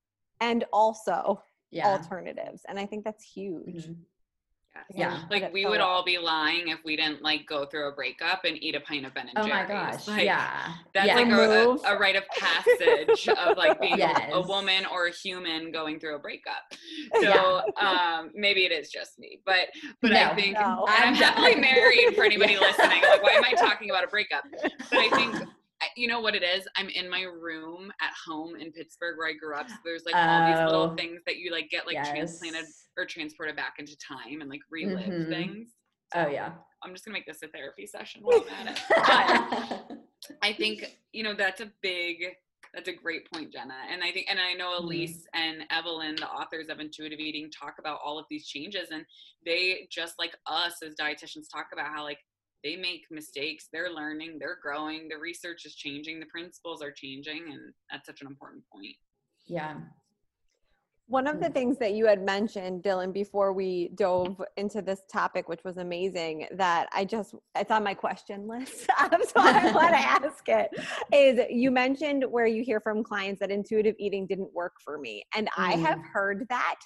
and 0.41 0.65
also 0.73 1.43
yeah. 1.71 1.89
alternatives 1.89 2.63
and 2.69 2.79
i 2.79 2.87
think 2.87 3.05
that's 3.05 3.25
huge 3.25 3.85
mm-hmm. 3.85 3.93
Yeah. 4.95 5.23
Like 5.31 5.53
we 5.53 5.67
would 5.67 5.81
all 5.81 6.05
be 6.05 6.19
lying 6.19 6.69
if 6.69 6.79
we 6.85 6.97
didn't 6.97 7.23
like 7.23 7.47
go 7.47 7.67
through 7.67 7.89
a 7.89 7.93
breakup 7.93 8.45
and 8.45 8.63
eat 8.63 8.75
a 8.75 8.81
pint 8.81 9.07
of 9.07 9.15
Ben 9.15 9.29
and 9.29 9.47
Jerry's. 9.47 9.51
Oh 9.53 9.55
my 9.55 9.67
gosh. 9.67 10.09
Like, 10.09 10.25
yeah. 10.25 10.75
That's 10.95 11.07
yeah. 11.07 11.17
like 11.17 11.29
a, 11.29 11.33
a, 11.33 11.95
a, 11.95 11.99
rite 11.99 12.17
of 12.17 12.25
passage 12.29 13.29
of 13.29 13.57
like 13.57 13.81
being 13.83 13.99
yes. 13.99 14.31
a, 14.33 14.37
a, 14.37 14.47
woman 14.47 14.85
or 14.91 15.07
a 15.07 15.13
human 15.13 15.73
going 15.73 16.01
through 16.01 16.17
a 16.17 16.19
breakup. 16.19 16.63
So 17.21 17.23
yeah. 17.23 18.19
um 18.19 18.31
maybe 18.35 18.65
it 18.65 18.73
is 18.73 18.91
just 18.91 19.19
me. 19.19 19.41
But 19.45 19.69
but 20.01 20.13
no, 20.13 20.23
I 20.23 20.35
think 20.35 20.55
no. 20.55 20.87
I'm 20.89 21.15
definitely 21.19 21.61
married 21.61 22.15
for 22.15 22.25
anybody 22.25 22.55
yeah. 22.55 22.61
listening. 22.61 23.03
Like 23.03 23.23
why 23.23 23.31
am 23.33 23.45
I 23.45 23.53
talking 23.53 23.91
about 23.91 24.05
a 24.05 24.09
breakup? 24.09 24.45
But 24.53 24.99
I 24.99 25.09
think 25.11 25.49
you 25.97 26.09
know 26.09 26.21
what 26.21 26.35
it 26.35 26.43
is? 26.43 26.67
I'm 26.77 26.89
in 26.89 27.09
my 27.09 27.23
room 27.23 27.93
at 28.01 28.13
home 28.27 28.57
in 28.57 28.73
Pittsburgh 28.73 29.17
where 29.17 29.29
I 29.29 29.33
grew 29.33 29.55
up. 29.55 29.69
So 29.69 29.75
there's 29.85 30.05
like 30.05 30.15
all 30.15 30.47
these 30.47 30.65
little 30.65 30.91
oh. 30.93 30.97
things 30.97 31.21
that 31.27 31.37
you 31.37 31.51
like 31.51 31.71
get 31.71 31.87
like 31.87 31.95
yes. 31.95 32.11
transplanted 32.11 32.67
or 32.97 33.05
transported 33.05 33.57
back 33.57 33.75
into 33.79 33.97
time 33.97 34.41
and 34.41 34.51
like 34.51 34.61
relive 34.71 35.01
mm-hmm. 35.01 35.31
things. 35.31 35.69
Oh 36.15 36.29
yeah. 36.29 36.53
I'm 36.83 36.93
just 36.93 37.05
gonna 37.05 37.15
make 37.15 37.27
this 37.27 37.43
a 37.43 37.49
therapy 37.49 37.87
session 37.87 38.23
while 38.23 38.45
I'm 38.59 38.67
at 38.67 38.77
it. 38.77 39.81
But 40.29 40.39
I 40.43 40.53
think 40.53 40.97
you 41.13 41.23
know 41.23 41.33
that's 41.33 41.61
a 41.61 41.71
big 41.81 42.25
that's 42.75 42.89
a 42.89 42.93
great 42.93 43.31
point, 43.33 43.53
Jenna. 43.53 43.75
And 43.91 44.03
I 44.03 44.13
think, 44.13 44.27
and 44.29 44.39
I 44.39 44.53
know 44.55 44.79
mm-hmm. 44.79 44.89
Elyse 44.89 45.11
mm-hmm. 45.11 45.41
and 45.41 45.63
Evelyn, 45.71 46.17
the 46.17 46.29
authors 46.29 46.69
of 46.69 46.81
Intuitive 46.81 47.19
Eating, 47.19 47.51
talk 47.51 47.77
about 47.79 48.01
all 48.05 48.19
of 48.19 48.27
these 48.29 48.47
changes. 48.47 48.91
And 48.91 49.05
they, 49.45 49.89
just 49.91 50.15
like 50.19 50.37
us 50.47 50.83
as 50.87 50.95
dietitians, 50.95 51.51
talk 51.51 51.69
about 51.73 51.87
how 51.87 52.05
like 52.05 52.19
they 52.65 52.77
make 52.77 53.07
mistakes 53.11 53.69
they're 53.73 53.91
learning 53.91 54.39
they're 54.39 54.59
growing 54.63 55.09
the 55.09 55.17
research 55.17 55.65
is 55.65 55.75
changing 55.75 56.21
the 56.21 56.27
principles 56.27 56.83
are 56.83 56.93
changing 56.93 57.45
and 57.53 57.73
that's 57.91 58.07
such 58.07 58.21
an 58.21 58.27
important 58.27 58.63
point 58.73 58.95
yeah 59.47 59.77
one 61.11 61.27
of 61.27 61.41
the 61.41 61.49
things 61.49 61.79
that 61.79 61.95
you 61.95 62.07
had 62.07 62.23
mentioned 62.23 62.83
dylan 62.83 63.13
before 63.13 63.53
we 63.53 63.91
dove 63.95 64.43
into 64.57 64.83
this 64.83 65.03
topic 65.11 65.49
which 65.49 65.65
was 65.65 65.79
amazing 65.79 66.47
that 66.53 66.89
i 66.93 67.05
just 67.05 67.35
it's 67.57 67.71
on 67.71 67.83
my 67.83 67.95
question 67.95 68.47
list 68.47 68.81
so 68.87 68.93
i 69.37 69.73
want 69.73 69.95
to 69.95 69.99
ask 69.99 70.49
it 70.49 70.71
is 71.13 71.41
you 71.51 71.71
mentioned 71.71 72.25
where 72.29 72.47
you 72.47 72.63
hear 72.63 72.81
from 72.81 73.03
clients 73.03 73.41
that 73.41 73.51
intuitive 73.51 73.95
eating 73.99 74.27
didn't 74.27 74.53
work 74.53 74.75
for 74.85 74.99
me 74.99 75.25
and 75.35 75.47
mm. 75.47 75.51
i 75.57 75.73
have 75.73 75.99
mm. 75.99 76.05
heard 76.13 76.47
that 76.49 76.77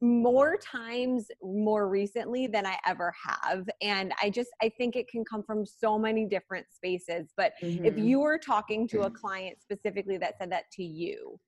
more 0.00 0.56
times 0.56 1.28
more 1.42 1.88
recently 1.88 2.46
than 2.46 2.66
I 2.66 2.76
ever 2.86 3.12
have. 3.24 3.68
And 3.80 4.12
I 4.22 4.30
just, 4.30 4.50
I 4.62 4.68
think 4.68 4.96
it 4.96 5.08
can 5.08 5.24
come 5.24 5.42
from 5.42 5.64
so 5.66 5.98
many 5.98 6.26
different 6.26 6.66
spaces. 6.72 7.32
But 7.36 7.52
mm-hmm. 7.62 7.84
if 7.84 7.98
you 7.98 8.20
were 8.20 8.38
talking 8.38 8.86
to 8.88 9.02
a 9.02 9.10
client 9.10 9.58
specifically 9.60 10.18
that 10.18 10.38
said 10.38 10.50
that 10.52 10.70
to 10.72 10.84
you, 10.84 11.38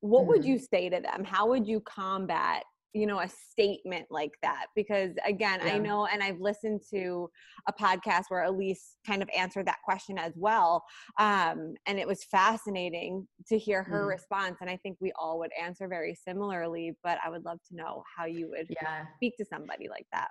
what 0.00 0.20
mm-hmm. 0.20 0.28
would 0.28 0.44
you 0.44 0.58
say 0.58 0.88
to 0.88 1.00
them? 1.00 1.24
How 1.24 1.48
would 1.48 1.66
you 1.66 1.80
combat 1.80 2.64
you 2.94 3.06
know 3.06 3.20
a 3.20 3.28
statement 3.28 4.06
like 4.10 4.32
that 4.42 4.66
because 4.74 5.10
again 5.26 5.60
yeah. 5.64 5.74
i 5.74 5.78
know 5.78 6.06
and 6.06 6.22
i've 6.22 6.40
listened 6.40 6.80
to 6.90 7.28
a 7.66 7.72
podcast 7.72 8.24
where 8.28 8.46
elyse 8.46 8.94
kind 9.06 9.22
of 9.22 9.28
answered 9.36 9.66
that 9.66 9.78
question 9.84 10.18
as 10.18 10.32
well 10.36 10.82
um, 11.18 11.74
and 11.86 11.98
it 11.98 12.06
was 12.06 12.24
fascinating 12.24 13.26
to 13.46 13.58
hear 13.58 13.82
her 13.82 14.06
mm. 14.06 14.08
response 14.08 14.56
and 14.60 14.70
i 14.70 14.76
think 14.76 14.96
we 15.00 15.12
all 15.18 15.38
would 15.38 15.50
answer 15.60 15.86
very 15.86 16.14
similarly 16.14 16.96
but 17.02 17.18
i 17.24 17.28
would 17.28 17.44
love 17.44 17.58
to 17.68 17.76
know 17.76 18.02
how 18.16 18.24
you 18.24 18.48
would 18.48 18.66
yeah. 18.70 19.04
speak 19.16 19.36
to 19.36 19.44
somebody 19.44 19.88
like 19.88 20.06
that 20.12 20.28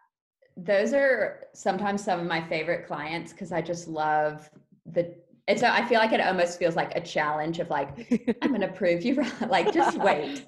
those 0.55 0.93
are 0.93 1.43
sometimes 1.53 2.03
some 2.03 2.19
of 2.19 2.25
my 2.25 2.41
favorite 2.47 2.87
clients 2.87 3.31
because 3.31 3.51
i 3.51 3.61
just 3.61 3.87
love 3.87 4.49
the 4.93 5.13
and 5.47 5.57
so 5.57 5.67
I 5.67 5.85
feel 5.85 5.99
like 5.99 6.11
it 6.11 6.19
almost 6.19 6.59
feels 6.59 6.75
like 6.75 6.95
a 6.95 7.01
challenge 7.01 7.59
of 7.59 7.69
like, 7.69 8.35
I'm 8.41 8.49
going 8.49 8.61
to 8.61 8.67
prove 8.67 9.03
you 9.03 9.15
right. 9.15 9.41
like, 9.49 9.73
just 9.73 9.97
wait. 9.97 10.45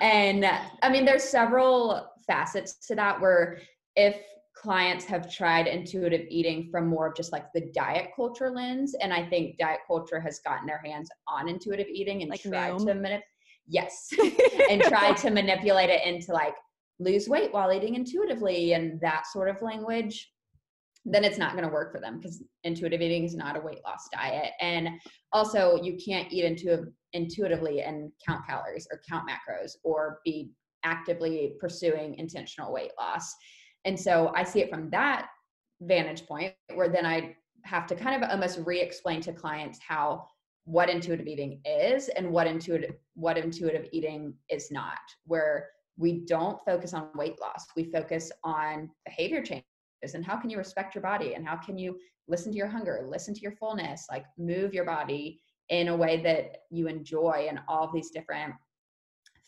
And 0.00 0.44
I 0.82 0.90
mean, 0.90 1.04
there's 1.04 1.24
several 1.24 2.08
facets 2.26 2.74
to 2.88 2.96
that 2.96 3.20
where 3.20 3.58
if 3.94 4.16
clients 4.56 5.04
have 5.04 5.32
tried 5.32 5.66
intuitive 5.66 6.26
eating 6.28 6.68
from 6.70 6.88
more 6.88 7.08
of 7.08 7.16
just 7.16 7.32
like 7.32 7.46
the 7.54 7.70
diet 7.72 8.10
culture 8.14 8.50
lens, 8.50 8.94
and 9.00 9.12
I 9.12 9.28
think 9.28 9.56
diet 9.58 9.80
culture 9.86 10.20
has 10.20 10.40
gotten 10.40 10.66
their 10.66 10.82
hands 10.84 11.08
on 11.28 11.48
intuitive 11.48 11.86
eating 11.88 12.22
and 12.22 12.30
like 12.30 12.42
tried 12.42 12.76
to 12.78 12.94
manipulate, 12.94 13.22
yes, 13.66 14.08
and 14.70 14.82
tried 14.82 15.16
to 15.18 15.30
manipulate 15.30 15.90
it 15.90 16.04
into 16.04 16.32
like 16.32 16.54
lose 16.98 17.28
weight 17.28 17.52
while 17.52 17.72
eating 17.72 17.94
intuitively 17.94 18.74
and 18.74 19.00
that 19.00 19.26
sort 19.26 19.48
of 19.48 19.62
language 19.62 20.30
then 21.04 21.24
it's 21.24 21.38
not 21.38 21.52
going 21.52 21.64
to 21.64 21.72
work 21.72 21.92
for 21.92 22.00
them 22.00 22.18
because 22.18 22.42
intuitive 22.64 23.00
eating 23.00 23.24
is 23.24 23.34
not 23.34 23.56
a 23.56 23.60
weight 23.60 23.80
loss 23.84 24.08
diet. 24.12 24.52
And 24.60 24.88
also, 25.32 25.80
you 25.82 25.96
can't 26.04 26.30
eat 26.30 26.44
intuitive, 26.44 26.92
intuitively 27.12 27.82
and 27.82 28.12
count 28.26 28.46
calories 28.46 28.86
or 28.92 29.00
count 29.08 29.28
macros 29.28 29.72
or 29.82 30.20
be 30.24 30.50
actively 30.84 31.54
pursuing 31.58 32.16
intentional 32.16 32.72
weight 32.72 32.92
loss. 32.98 33.34
And 33.84 33.98
so 33.98 34.32
I 34.34 34.44
see 34.44 34.60
it 34.60 34.70
from 34.70 34.90
that 34.90 35.28
vantage 35.80 36.26
point 36.26 36.52
where 36.74 36.88
then 36.88 37.06
I 37.06 37.36
have 37.64 37.86
to 37.86 37.94
kind 37.94 38.22
of 38.22 38.30
almost 38.30 38.60
re-explain 38.64 39.20
to 39.22 39.32
clients 39.32 39.78
how 39.86 40.26
what 40.64 40.90
intuitive 40.90 41.26
eating 41.26 41.60
is 41.64 42.08
and 42.08 42.30
what 42.30 42.46
intuitive 42.46 42.94
what 43.14 43.38
intuitive 43.38 43.86
eating 43.92 44.34
is 44.50 44.70
not 44.70 44.98
where 45.24 45.68
we 45.96 46.24
don't 46.26 46.58
focus 46.64 46.94
on 46.94 47.08
weight 47.14 47.40
loss 47.40 47.66
we 47.76 47.84
focus 47.90 48.30
on 48.44 48.90
behavior 49.06 49.42
change 49.42 49.64
and 50.14 50.24
how 50.24 50.36
can 50.36 50.50
you 50.50 50.58
respect 50.58 50.94
your 50.94 51.02
body? 51.02 51.34
And 51.34 51.46
how 51.46 51.56
can 51.56 51.78
you 51.78 51.98
listen 52.28 52.52
to 52.52 52.58
your 52.58 52.68
hunger 52.68 53.04
listen 53.08 53.34
to 53.34 53.40
your 53.40 53.52
fullness 53.52 54.06
like 54.08 54.24
move 54.38 54.72
your 54.72 54.84
body 54.84 55.40
in 55.68 55.88
a 55.88 55.96
way 55.96 56.22
that 56.22 56.58
you 56.70 56.86
enjoy 56.86 57.46
and 57.48 57.58
all 57.68 57.90
these 57.92 58.10
different 58.10 58.54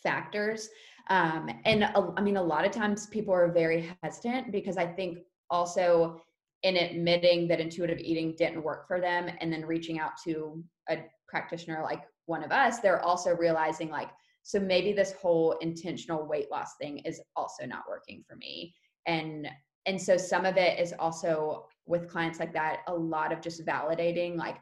factors? 0.03 0.69
Um, 1.09 1.51
and 1.65 1.85
i 1.85 2.21
mean 2.21 2.37
a 2.37 2.43
lot 2.43 2.65
of 2.65 2.71
times 2.71 3.07
people 3.09 3.35
are 3.35 3.51
very 3.51 3.93
hesitant 4.05 4.53
because 4.53 4.77
i 4.77 4.87
think 4.87 5.19
also 5.51 6.21
in 6.63 6.77
admitting 6.77 7.49
that 7.49 7.61
intuitive 7.61 7.99
eating 7.99 8.37
didn't 8.39 8.63
work 8.63 8.87
for 8.87 9.01
them 9.01 9.29
and 9.41 9.53
then 9.53 9.67
reaching 9.67 9.99
out 9.99 10.13
to 10.25 10.63
a 10.91 10.99
practitioner 11.27 11.83
like 11.83 12.03
one 12.27 12.45
of 12.45 12.53
us 12.53 12.79
they're 12.79 13.03
also 13.03 13.35
realizing 13.35 13.91
like 13.91 14.11
so 14.43 14.59
maybe 14.59 14.93
this 14.93 15.13
whole 15.13 15.53
intentional 15.61 16.27
weight 16.27 16.51
loss 16.51 16.77
thing 16.77 16.99
is 16.99 17.21
also 17.37 17.65
not 17.65 17.85
working 17.89 18.25
for 18.29 18.37
me. 18.37 18.75
And 19.07 19.49
and 19.87 20.01
so 20.01 20.17
some 20.17 20.45
of 20.45 20.57
it 20.57 20.79
is 20.79 20.95
also 20.99 21.67
with 21.87 22.09
clients 22.09 22.39
like 22.39 22.53
that 22.53 22.81
a 22.87 22.95
lot 22.95 23.33
of 23.33 23.41
just 23.41 23.65
validating 23.67 24.37
like 24.37 24.57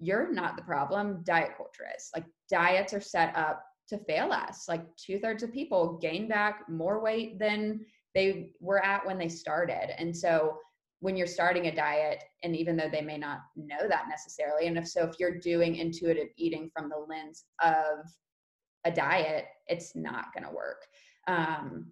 you're 0.00 0.32
not 0.32 0.56
the 0.56 0.62
problem 0.62 1.20
diet 1.24 1.52
culture 1.56 1.84
is. 1.96 2.10
Like 2.14 2.24
diets 2.48 2.94
are 2.94 3.00
set 3.00 3.36
up 3.36 3.62
to 3.88 3.98
fail 3.98 4.32
us. 4.32 4.66
Like 4.68 4.84
two-thirds 4.96 5.42
of 5.42 5.52
people 5.52 5.98
gain 6.00 6.26
back 6.26 6.68
more 6.68 7.02
weight 7.02 7.38
than 7.38 7.80
they 8.14 8.52
were 8.60 8.84
at 8.84 9.06
when 9.06 9.18
they 9.18 9.28
started. 9.28 9.94
And 10.00 10.16
so 10.16 10.58
when 11.00 11.16
you're 11.16 11.26
starting 11.26 11.66
a 11.66 11.74
diet 11.74 12.24
and 12.42 12.56
even 12.56 12.76
though 12.76 12.88
they 12.90 13.00
may 13.02 13.18
not 13.18 13.40
know 13.56 13.88
that 13.88 14.06
necessarily 14.08 14.66
and 14.66 14.76
if 14.76 14.88
so 14.88 15.04
if 15.04 15.18
you're 15.18 15.38
doing 15.38 15.76
intuitive 15.76 16.28
eating 16.36 16.70
from 16.74 16.88
the 16.88 16.96
lens 16.96 17.44
of 17.62 18.06
a 18.84 18.90
diet, 18.90 19.46
it's 19.66 19.94
not 19.94 20.32
going 20.34 20.44
to 20.44 20.54
work. 20.54 20.86
Um, 21.26 21.86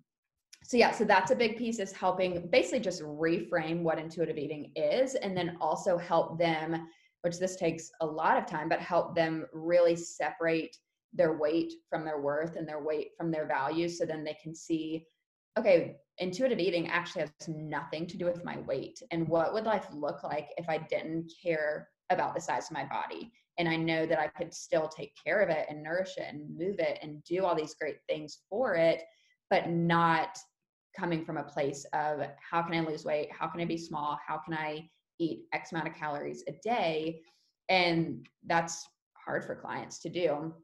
so 0.68 0.76
yeah, 0.76 0.90
so 0.90 1.02
that's 1.02 1.30
a 1.30 1.34
big 1.34 1.56
piece 1.56 1.78
is 1.78 1.92
helping 1.92 2.46
basically 2.52 2.80
just 2.80 3.00
reframe 3.02 3.80
what 3.80 3.98
intuitive 3.98 4.36
eating 4.36 4.70
is, 4.76 5.14
and 5.14 5.34
then 5.34 5.56
also 5.62 5.96
help 5.96 6.38
them, 6.38 6.86
which 7.22 7.38
this 7.38 7.56
takes 7.56 7.90
a 8.02 8.06
lot 8.06 8.36
of 8.36 8.44
time, 8.44 8.68
but 8.68 8.78
help 8.78 9.14
them 9.14 9.46
really 9.54 9.96
separate 9.96 10.76
their 11.14 11.38
weight 11.38 11.72
from 11.88 12.04
their 12.04 12.20
worth 12.20 12.56
and 12.56 12.68
their 12.68 12.84
weight 12.84 13.12
from 13.16 13.30
their 13.30 13.46
value 13.46 13.88
so 13.88 14.04
then 14.04 14.22
they 14.22 14.36
can 14.42 14.54
see, 14.54 15.06
okay, 15.58 15.96
intuitive 16.18 16.58
eating 16.58 16.86
actually 16.88 17.22
has 17.22 17.32
nothing 17.48 18.06
to 18.06 18.18
do 18.18 18.26
with 18.26 18.44
my 18.44 18.58
weight, 18.66 19.00
and 19.10 19.26
what 19.26 19.54
would 19.54 19.64
life 19.64 19.86
look 19.90 20.22
like 20.22 20.50
if 20.58 20.68
I 20.68 20.76
didn't 20.76 21.32
care 21.42 21.88
about 22.10 22.34
the 22.34 22.42
size 22.42 22.66
of 22.66 22.72
my 22.72 22.84
body? 22.84 23.32
And 23.56 23.70
I 23.70 23.76
know 23.76 24.04
that 24.04 24.20
I 24.20 24.26
could 24.26 24.52
still 24.52 24.86
take 24.86 25.14
care 25.24 25.40
of 25.40 25.48
it 25.48 25.64
and 25.70 25.82
nourish 25.82 26.18
it 26.18 26.26
and 26.30 26.54
move 26.58 26.78
it 26.78 26.98
and 27.00 27.24
do 27.24 27.46
all 27.46 27.56
these 27.56 27.74
great 27.74 27.96
things 28.06 28.40
for 28.50 28.74
it, 28.74 29.00
but 29.48 29.70
not 29.70 30.36
coming 30.96 31.24
from 31.24 31.36
a 31.36 31.42
place 31.42 31.86
of 31.92 32.20
how 32.38 32.62
can 32.62 32.74
I 32.74 32.86
lose 32.86 33.04
weight? 33.04 33.28
How 33.30 33.46
can 33.46 33.60
I 33.60 33.64
be 33.64 33.78
small? 33.78 34.18
How 34.26 34.38
can 34.38 34.54
I 34.54 34.88
eat 35.18 35.44
X 35.52 35.72
amount 35.72 35.88
of 35.88 35.94
calories 35.94 36.44
a 36.48 36.52
day? 36.62 37.22
And 37.68 38.26
that's 38.46 38.86
hard 39.14 39.44
for 39.44 39.54
clients 39.54 39.98
to 40.00 40.08
do. 40.08 40.54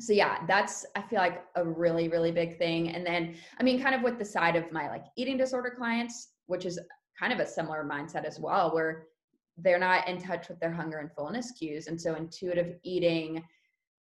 So 0.00 0.12
yeah, 0.12 0.38
that's 0.46 0.86
I 0.96 1.02
feel 1.02 1.18
like 1.18 1.44
a 1.54 1.64
really 1.64 2.08
really 2.08 2.32
big 2.32 2.58
thing. 2.58 2.90
And 2.90 3.06
then 3.06 3.34
I 3.60 3.62
mean 3.62 3.82
kind 3.82 3.94
of 3.94 4.02
with 4.02 4.18
the 4.18 4.24
side 4.24 4.56
of 4.56 4.72
my 4.72 4.88
like 4.88 5.04
eating 5.16 5.36
disorder 5.36 5.74
clients, 5.76 6.28
which 6.46 6.64
is 6.64 6.80
kind 7.18 7.32
of 7.32 7.40
a 7.40 7.46
similar 7.46 7.84
mindset 7.84 8.24
as 8.24 8.40
well 8.40 8.74
where 8.74 9.06
they're 9.58 9.78
not 9.78 10.08
in 10.08 10.18
touch 10.18 10.48
with 10.48 10.58
their 10.60 10.72
hunger 10.72 10.98
and 10.98 11.12
fullness 11.12 11.52
cues 11.52 11.86
and 11.86 12.00
so 12.00 12.14
intuitive 12.14 12.76
eating 12.84 13.42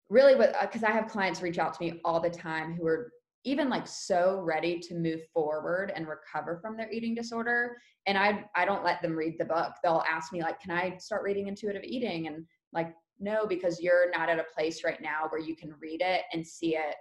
really 0.08 0.34
what 0.34 0.54
because 0.60 0.84
i 0.84 0.90
have 0.90 1.08
clients 1.08 1.42
reach 1.42 1.58
out 1.58 1.74
to 1.74 1.82
me 1.82 2.00
all 2.04 2.20
the 2.20 2.30
time 2.30 2.74
who 2.74 2.86
are 2.86 3.12
even 3.44 3.70
like 3.70 3.86
so 3.86 4.40
ready 4.44 4.78
to 4.78 4.94
move 4.94 5.20
forward 5.32 5.92
and 5.94 6.06
recover 6.06 6.58
from 6.60 6.76
their 6.76 6.90
eating 6.90 7.14
disorder 7.14 7.76
and 8.06 8.18
i 8.18 8.44
i 8.54 8.64
don't 8.64 8.84
let 8.84 9.00
them 9.02 9.16
read 9.16 9.34
the 9.38 9.44
book 9.44 9.72
they'll 9.82 10.04
ask 10.08 10.32
me 10.32 10.42
like 10.42 10.60
can 10.60 10.70
i 10.70 10.96
start 10.98 11.22
reading 11.22 11.48
intuitive 11.48 11.84
eating 11.84 12.26
and 12.26 12.44
like 12.72 12.94
no 13.18 13.46
because 13.46 13.80
you're 13.80 14.10
not 14.10 14.28
at 14.28 14.38
a 14.38 14.44
place 14.54 14.84
right 14.84 15.00
now 15.00 15.26
where 15.30 15.40
you 15.40 15.56
can 15.56 15.74
read 15.80 16.00
it 16.02 16.22
and 16.32 16.46
see 16.46 16.76
it 16.76 16.96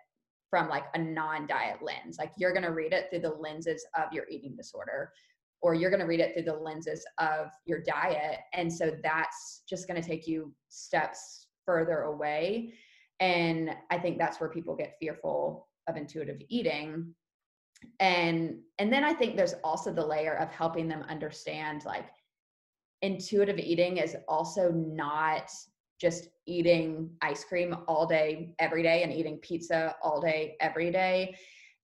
from 0.50 0.68
like 0.68 0.86
a 0.96 0.98
non-diet 0.98 1.78
lens 1.82 2.18
like 2.18 2.32
you're 2.38 2.54
going 2.54 2.64
to 2.64 2.72
read 2.72 2.94
it 2.94 3.08
through 3.10 3.20
the 3.20 3.30
lenses 3.30 3.86
of 3.98 4.12
your 4.12 4.26
eating 4.30 4.56
disorder 4.56 5.12
or 5.62 5.74
you're 5.74 5.90
going 5.90 6.00
to 6.00 6.06
read 6.06 6.20
it 6.20 6.34
through 6.34 6.44
the 6.44 6.54
lenses 6.54 7.06
of 7.18 7.48
your 7.66 7.82
diet. 7.82 8.40
And 8.54 8.72
so 8.72 8.96
that's 9.04 9.64
just 9.70 9.88
going 9.88 10.02
to 10.02 10.08
take 10.08 10.28
you 10.28 10.54
steps 10.70 11.48
further 11.66 12.02
away. 12.04 12.74
And 13.20 13.72
I 13.90 13.98
think 13.98 14.18
that's 14.18 14.40
where 14.40 14.50
people 14.50 14.76
get 14.76 14.96
fearful 15.00 15.68
of 15.90 15.98
intuitive 15.98 16.42
eating. 16.48 17.14
And 18.00 18.60
and 18.78 18.92
then 18.92 19.04
I 19.04 19.14
think 19.14 19.36
there's 19.36 19.56
also 19.64 19.92
the 19.94 20.06
layer 20.06 20.36
of 20.36 20.50
helping 20.52 20.88
them 20.88 21.04
understand 21.08 21.86
like 21.86 22.10
intuitive 23.02 23.58
eating 23.58 23.98
is 23.98 24.16
also 24.28 24.72
not 24.72 25.50
just 26.00 26.30
eating 26.46 27.10
ice 27.22 27.44
cream 27.44 27.76
all 27.88 28.06
day 28.06 28.54
every 28.60 28.84
day 28.84 29.04
and 29.04 29.12
eating 29.12 29.38
pizza 29.38 29.96
all 30.04 30.20
day 30.22 30.56
every 30.60 30.92
day. 30.92 31.36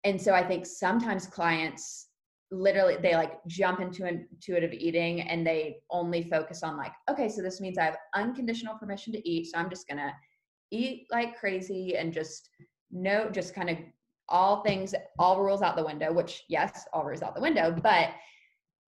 And 0.03 0.22
so 0.22 0.34
I 0.34 0.43
think 0.43 0.66
sometimes 0.66 1.26
clients 1.26 2.08
literally 2.51 2.97
they 3.01 3.16
like 3.16 3.34
jump 3.47 3.80
into 3.80 4.08
intuitive 4.08 4.72
eating 4.72 5.22
and 5.22 5.45
they 5.45 5.78
only 5.89 6.24
focus 6.24 6.62
on 6.64 6.78
like 6.78 6.91
okay 7.10 7.28
so 7.28 7.41
this 7.41 7.60
means 7.60 7.78
i 7.78 7.84
have 7.84 7.97
unconditional 8.14 8.78
permission 8.78 9.12
to 9.12 9.28
eat 9.28 9.47
so 9.47 9.58
i'm 9.58 9.70
just 9.70 9.88
gonna 9.88 10.14
eat 10.72 11.08
like 11.12 11.36
crazy 11.38 11.95
and 11.97 12.14
just 12.14 12.49
no 12.91 13.30
just 13.30 13.56
kind 13.56 13.70
of 13.70 13.78
all 14.30 14.61
things 14.63 14.93
all 15.19 15.41
rules 15.41 15.61
out 15.61 15.76
the 15.76 15.86
window 15.86 16.11
which 16.11 16.43
yes 16.49 16.86
all 16.93 17.03
rules 17.03 17.21
out 17.21 17.36
the 17.36 17.41
window 17.41 17.71
but 17.84 18.09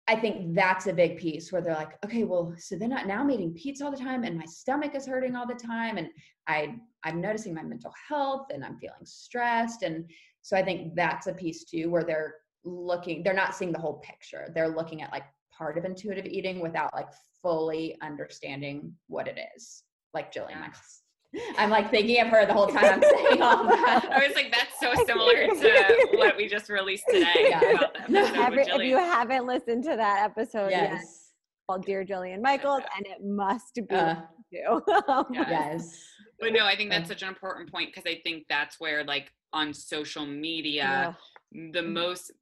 i 0.08 0.16
think 0.16 0.54
that's 0.54 0.86
a 0.86 0.92
big 0.92 1.18
piece 1.18 1.52
where 1.52 1.60
they're 1.60 1.74
like 1.74 1.98
okay 2.04 2.24
well 2.24 2.54
so 2.56 2.76
then 2.76 2.90
now 2.90 3.20
i'm 3.20 3.30
eating 3.30 3.52
pizza 3.52 3.84
all 3.84 3.90
the 3.90 3.96
time 3.96 4.24
and 4.24 4.38
my 4.38 4.46
stomach 4.46 4.94
is 4.94 5.06
hurting 5.06 5.36
all 5.36 5.46
the 5.46 5.54
time 5.54 5.98
and 5.98 6.08
i 6.46 6.74
i'm 7.04 7.20
noticing 7.20 7.54
my 7.54 7.62
mental 7.62 7.92
health 8.08 8.46
and 8.52 8.64
i'm 8.64 8.78
feeling 8.78 8.96
stressed. 9.04 9.82
And 9.82 10.10
so 10.42 10.56
i 10.56 10.62
think 10.62 10.94
that's 10.94 11.26
a 11.26 11.34
piece 11.34 11.64
too 11.64 11.90
where 11.90 12.04
they're 12.04 12.34
looking 12.66 13.22
they're 13.22 13.32
not 13.32 13.54
seeing 13.54 13.72
the 13.72 13.78
whole 13.78 14.00
picture. 14.00 14.50
They're 14.54 14.68
looking 14.68 15.00
at 15.02 15.12
like 15.12 15.24
part 15.56 15.78
of 15.78 15.84
intuitive 15.84 16.26
eating 16.26 16.60
without 16.60 16.92
like 16.94 17.08
fully 17.40 17.96
understanding 18.02 18.92
what 19.06 19.28
it 19.28 19.38
is 19.56 19.84
like 20.12 20.32
jillian 20.32 20.50
yeah. 20.50 20.60
michaels 20.60 21.02
I'm 21.58 21.70
like 21.70 21.90
thinking 21.90 22.20
of 22.20 22.28
her 22.28 22.46
the 22.46 22.52
whole 22.52 22.68
time 22.68 22.84
I'm 22.84 23.02
saying 23.02 23.42
all 23.42 23.64
that. 23.64 24.08
I 24.10 24.26
was 24.26 24.34
like, 24.34 24.52
that's 24.52 24.78
so 24.80 24.92
similar 25.04 25.32
to 25.32 26.08
what 26.14 26.36
we 26.36 26.48
just 26.48 26.68
released 26.68 27.04
today. 27.10 27.48
Yeah. 27.50 28.32
Every, 28.36 28.62
if 28.62 28.82
you 28.82 28.96
haven't 28.96 29.46
listened 29.46 29.84
to 29.84 29.96
that 29.96 30.24
episode 30.24 30.70
yes. 30.70 30.92
yet, 30.92 31.02
called 31.68 31.84
Dear 31.84 32.04
Jillian 32.04 32.40
Michaels, 32.40 32.82
and 32.96 33.06
it 33.06 33.24
must 33.24 33.74
be 33.74 33.94
uh, 33.94 34.16
you. 34.50 34.82
yes. 35.32 36.00
But 36.38 36.52
no, 36.52 36.64
I 36.64 36.76
think 36.76 36.90
that's 36.90 37.08
such 37.08 37.22
an 37.22 37.28
important 37.28 37.70
point 37.70 37.92
because 37.92 38.10
I 38.10 38.20
think 38.22 38.44
that's 38.48 38.78
where 38.78 39.04
like 39.04 39.32
on 39.52 39.72
social 39.74 40.26
media, 40.26 41.16
yeah. 41.52 41.70
the 41.72 41.82
most 41.82 42.32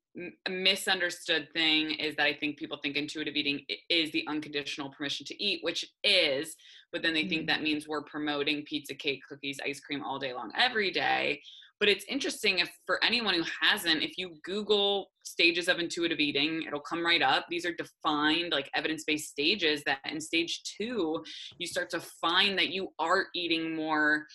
misunderstood 0.49 1.49
thing 1.53 1.93
is 1.93 2.15
that 2.17 2.27
I 2.27 2.35
think 2.35 2.57
people 2.57 2.79
think 2.83 2.97
intuitive 2.97 3.35
eating 3.35 3.61
is 3.89 4.13
the 4.13 4.25
unconditional 4.29 4.91
permission 4.91 5.27
to 5.27 5.43
eat, 5.43 5.61
which 5.63 5.85
is, 6.05 6.55
but 6.93 7.03
then 7.03 7.15
they 7.15 7.23
mm-hmm. 7.23 7.31
think 7.31 7.47
that 7.49 7.63
means 7.63 7.89
we're 7.89 8.05
promoting 8.05 8.63
pizza, 8.65 8.95
cake, 8.95 9.23
cookies, 9.29 9.59
ice 9.65 9.81
cream 9.81 10.03
all 10.05 10.19
day 10.19 10.33
long 10.33 10.53
every 10.57 10.91
day. 10.91 11.41
But 11.81 11.89
it's 11.89 12.05
interesting 12.09 12.61
if 12.61 12.71
for 12.87 13.03
anyone 13.03 13.35
who 13.35 13.45
hasn't, 13.61 14.03
if 14.03 14.17
you 14.17 14.37
Google 14.45 15.11
stages 15.25 15.69
of 15.69 15.81
intuitive 15.81 16.21
eating, 16.21 16.63
it'll 16.67 16.81
come 16.81 17.05
right 17.05 17.21
up. 17.21 17.47
These 17.51 17.67
are 17.67 17.75
defined 17.75 18.53
like 18.53 18.71
evidence 18.75 19.03
based 19.05 19.31
stages 19.31 19.83
that 19.85 19.99
in 20.05 20.21
stage 20.21 20.63
two, 20.79 21.25
you 21.59 21.67
start 21.67 21.91
to 21.91 22.01
find 22.01 22.57
that 22.59 22.69
you 22.69 22.91
are 23.01 23.27
eating 23.35 23.75
more 23.75 24.27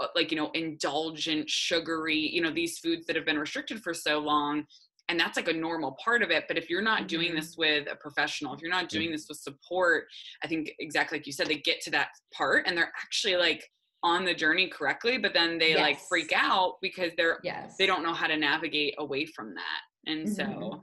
uh, 0.00 0.08
like 0.14 0.30
you 0.30 0.36
know 0.36 0.50
indulgent 0.54 1.48
sugary 1.48 2.18
you 2.18 2.40
know 2.40 2.50
these 2.50 2.78
foods 2.78 3.06
that 3.06 3.14
have 3.14 3.26
been 3.26 3.38
restricted 3.38 3.82
for 3.82 3.92
so 3.92 4.18
long 4.18 4.64
and 5.12 5.20
that's 5.20 5.36
like 5.36 5.48
a 5.48 5.52
normal 5.52 5.94
part 6.02 6.22
of 6.22 6.30
it 6.30 6.44
but 6.48 6.56
if 6.56 6.70
you're 6.70 6.80
not 6.82 7.06
doing 7.06 7.28
mm-hmm. 7.28 7.36
this 7.36 7.54
with 7.56 7.86
a 7.90 7.94
professional 7.96 8.54
if 8.54 8.62
you're 8.62 8.70
not 8.70 8.88
doing 8.88 9.12
this 9.12 9.26
with 9.28 9.38
support 9.38 10.04
i 10.42 10.46
think 10.46 10.72
exactly 10.80 11.18
like 11.18 11.26
you 11.26 11.32
said 11.32 11.46
they 11.46 11.56
get 11.56 11.80
to 11.82 11.90
that 11.90 12.08
part 12.34 12.66
and 12.66 12.76
they're 12.76 12.92
actually 13.00 13.36
like 13.36 13.62
on 14.02 14.24
the 14.24 14.34
journey 14.34 14.68
correctly 14.68 15.18
but 15.18 15.34
then 15.34 15.58
they 15.58 15.70
yes. 15.70 15.80
like 15.80 15.98
freak 16.08 16.32
out 16.34 16.76
because 16.80 17.12
they're 17.16 17.38
yes. 17.44 17.76
they 17.78 17.86
don't 17.86 18.02
know 18.02 18.14
how 18.14 18.26
to 18.26 18.36
navigate 18.36 18.94
away 18.98 19.26
from 19.26 19.54
that 19.54 20.10
and 20.10 20.26
mm-hmm. 20.26 20.60
so 20.60 20.80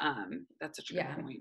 um 0.00 0.46
that's 0.60 0.76
such 0.76 0.90
a 0.90 0.94
good 0.94 1.06
yeah. 1.08 1.14
point 1.16 1.40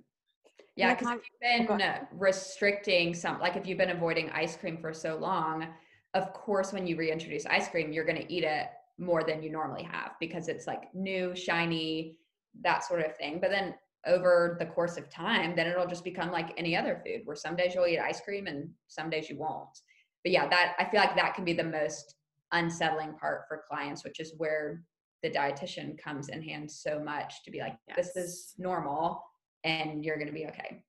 yeah 0.77 0.95
because 0.95 1.19
you've 1.41 1.67
been 1.67 2.07
restricting 2.13 3.13
some 3.13 3.39
like 3.39 3.57
if 3.57 3.67
you've 3.67 3.77
been 3.77 3.91
avoiding 3.91 4.29
ice 4.29 4.55
cream 4.55 4.77
for 4.77 4.93
so 4.93 5.17
long 5.17 5.67
of 6.13 6.31
course 6.33 6.71
when 6.71 6.87
you 6.87 6.95
reintroduce 6.95 7.45
ice 7.45 7.67
cream 7.67 7.91
you're 7.91 8.05
going 8.05 8.17
to 8.17 8.33
eat 8.33 8.45
it 8.45 8.67
more 8.97 9.23
than 9.23 9.41
you 9.41 9.51
normally 9.51 9.83
have 9.83 10.11
because 10.19 10.47
it's 10.47 10.67
like 10.67 10.93
new, 10.93 11.35
shiny, 11.35 12.17
that 12.63 12.83
sort 12.83 13.05
of 13.05 13.15
thing. 13.15 13.39
But 13.41 13.51
then 13.51 13.73
over 14.05 14.57
the 14.59 14.65
course 14.65 14.97
of 14.97 15.09
time, 15.09 15.55
then 15.55 15.67
it'll 15.67 15.87
just 15.87 16.03
become 16.03 16.31
like 16.31 16.53
any 16.57 16.75
other 16.75 17.01
food 17.05 17.21
where 17.25 17.35
some 17.35 17.55
days 17.55 17.73
you'll 17.73 17.87
eat 17.87 17.99
ice 17.99 18.21
cream 18.21 18.47
and 18.47 18.69
some 18.87 19.09
days 19.09 19.29
you 19.29 19.37
won't. 19.37 19.77
But 20.23 20.31
yeah, 20.31 20.47
that 20.49 20.73
I 20.77 20.85
feel 20.85 20.99
like 20.99 21.15
that 21.15 21.35
can 21.35 21.45
be 21.45 21.53
the 21.53 21.63
most 21.63 22.15
unsettling 22.51 23.13
part 23.13 23.43
for 23.47 23.63
clients, 23.69 24.03
which 24.03 24.19
is 24.19 24.33
where 24.37 24.83
the 25.23 25.29
dietitian 25.29 25.97
comes 25.97 26.29
in 26.29 26.41
hand 26.41 26.69
so 26.69 26.99
much 26.99 27.43
to 27.45 27.51
be 27.51 27.59
like, 27.59 27.77
yes. 27.87 27.97
this 27.97 28.15
is 28.15 28.53
normal 28.57 29.23
and 29.63 30.03
you're 30.03 30.17
going 30.17 30.27
to 30.27 30.33
be 30.33 30.47
okay 30.47 30.83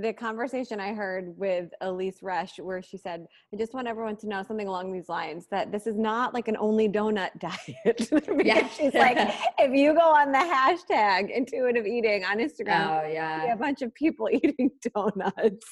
the 0.00 0.12
conversation 0.12 0.80
I 0.80 0.94
heard 0.94 1.36
with 1.36 1.70
Elyse 1.82 2.22
Resch, 2.22 2.58
where 2.60 2.82
she 2.82 2.96
said, 2.96 3.26
I 3.52 3.56
just 3.56 3.74
want 3.74 3.88
everyone 3.88 4.16
to 4.18 4.28
know 4.28 4.42
something 4.42 4.68
along 4.68 4.92
these 4.92 5.08
lines 5.08 5.46
that 5.50 5.72
this 5.72 5.86
is 5.86 5.96
not 5.96 6.34
like 6.34 6.48
an 6.48 6.56
only 6.58 6.88
donut 6.88 7.30
diet. 7.38 8.08
yeah. 8.46 8.68
she's 8.68 8.94
like, 8.94 9.16
if 9.58 9.72
you 9.72 9.92
go 9.94 10.00
on 10.14 10.32
the 10.32 10.38
hashtag 10.38 11.34
intuitive 11.34 11.86
eating 11.86 12.24
on 12.24 12.38
Instagram, 12.38 13.04
oh, 13.04 13.08
yeah. 13.08 13.52
a 13.52 13.56
bunch 13.56 13.82
of 13.82 13.92
people 13.94 14.28
eating 14.32 14.70
donuts. 14.94 15.66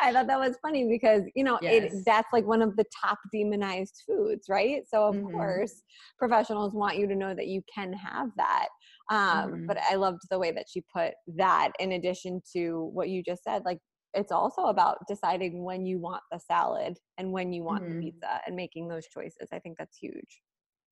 I 0.00 0.12
thought 0.12 0.26
that 0.28 0.38
was 0.38 0.56
funny 0.62 0.88
because, 0.88 1.22
you 1.34 1.44
know, 1.44 1.58
yes. 1.60 1.92
it, 1.92 2.04
that's 2.04 2.32
like 2.32 2.46
one 2.46 2.62
of 2.62 2.76
the 2.76 2.84
top 3.04 3.18
demonized 3.32 4.02
foods, 4.06 4.48
right? 4.48 4.82
So, 4.88 5.04
of 5.04 5.16
mm-hmm. 5.16 5.32
course, 5.32 5.82
professionals 6.18 6.74
want 6.74 6.96
you 6.96 7.06
to 7.06 7.14
know 7.14 7.34
that 7.34 7.48
you 7.48 7.62
can 7.72 7.92
have 7.92 8.28
that. 8.36 8.68
Um, 9.10 9.18
mm-hmm. 9.18 9.66
But 9.66 9.78
I 9.90 9.94
loved 9.94 10.20
the 10.30 10.38
way 10.38 10.52
that 10.52 10.66
she 10.70 10.82
put 10.92 11.12
that 11.36 11.72
in 11.78 11.92
addition 11.92 12.42
to 12.54 12.90
what 12.92 13.08
you 13.08 13.22
just 13.22 13.44
said. 13.44 13.62
Like, 13.64 13.78
it's 14.14 14.32
also 14.32 14.62
about 14.66 14.98
deciding 15.06 15.64
when 15.64 15.86
you 15.86 15.98
want 15.98 16.22
the 16.32 16.38
salad 16.38 16.98
and 17.18 17.32
when 17.32 17.52
you 17.52 17.62
want 17.62 17.84
mm-hmm. 17.84 18.00
the 18.00 18.06
pizza 18.06 18.40
and 18.46 18.56
making 18.56 18.88
those 18.88 19.06
choices. 19.06 19.48
I 19.52 19.58
think 19.58 19.76
that's 19.78 19.96
huge. 19.96 20.42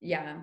Yeah. 0.00 0.40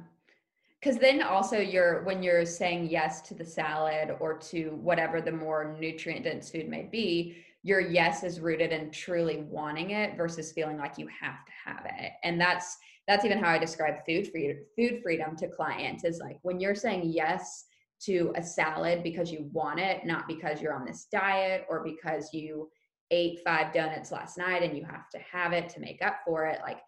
Because 0.80 0.98
then 0.98 1.22
also 1.22 1.58
you're, 1.58 2.04
when 2.04 2.22
you're 2.22 2.46
saying 2.46 2.90
yes 2.90 3.22
to 3.22 3.34
the 3.34 3.46
salad 3.46 4.18
or 4.20 4.38
to 4.38 4.72
whatever 4.82 5.22
the 5.22 5.32
more 5.32 5.78
nutrient 5.80 6.26
dense 6.26 6.50
food 6.50 6.68
may 6.68 6.90
be, 6.92 7.38
your 7.62 7.80
yes 7.80 8.24
is 8.24 8.42
rooted 8.42 8.74
in 8.74 8.92
truly 8.92 9.38
wanting 9.50 9.92
it 9.92 10.18
versus 10.18 10.52
feeling 10.52 10.78
like 10.78 10.98
you 10.98 11.08
have 11.08 11.46
to 11.46 11.52
have 11.64 11.86
it. 11.86 12.12
And 12.24 12.42
that's 12.42 12.78
that's 13.08 13.26
even 13.26 13.38
how 13.38 13.49
I 13.49 13.58
describe 13.58 14.06
food 14.06 14.30
freedom 14.32 14.58
food 14.78 15.01
freedom 15.04 15.36
to 15.38 15.47
clients 15.47 16.04
is 16.04 16.20
like 16.20 16.39
when 16.41 16.60
you're 16.60 16.76
saying 16.76 17.04
yes 17.06 17.66
to 18.06 18.34
a 18.36 18.43
salad 18.43 19.01
because 19.01 19.32
you 19.32 19.49
want 19.54 19.80
it, 19.80 20.06
not 20.06 20.28
because 20.28 20.62
you're 20.62 20.74
on 20.74 20.86
this 20.86 21.08
diet 21.12 21.66
or 21.70 21.84
because 21.84 22.34
you 22.34 22.70
ate 23.12 23.39
five 23.45 23.74
donuts 23.74 24.12
last 24.12 24.38
night 24.38 24.64
and 24.64 24.78
you 24.78 24.84
have 24.84 25.10
to 25.10 25.20
have 25.20 25.54
it 25.54 25.70
to 25.70 25.80
make 25.80 26.01
up 26.01 26.18
for 26.26 26.45
it. 26.45 26.60
Like 26.62 26.80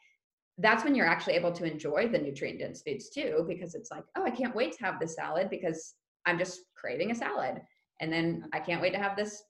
that's 0.57 0.83
when 0.83 0.95
you're 0.95 1.07
actually 1.07 1.33
able 1.33 1.51
to 1.53 1.69
enjoy 1.69 2.07
the 2.07 2.17
nutrient 2.17 2.59
dense 2.59 2.81
foods 2.81 3.09
too, 3.09 3.45
because 3.47 3.75
it's 3.75 3.91
like, 3.91 4.03
oh, 4.15 4.23
I 4.23 4.31
can't 4.31 4.55
wait 4.55 4.73
to 4.73 4.83
have 4.83 4.99
this 4.99 5.15
salad 5.15 5.49
because 5.49 5.93
I'm 6.25 6.37
just 6.37 6.61
craving 6.75 7.11
a 7.11 7.15
salad. 7.15 7.61
And 8.01 8.11
then 8.11 8.49
I 8.51 8.59
can't 8.59 8.81
wait 8.81 8.93
to 8.93 8.99
have 8.99 9.15
this 9.15 9.41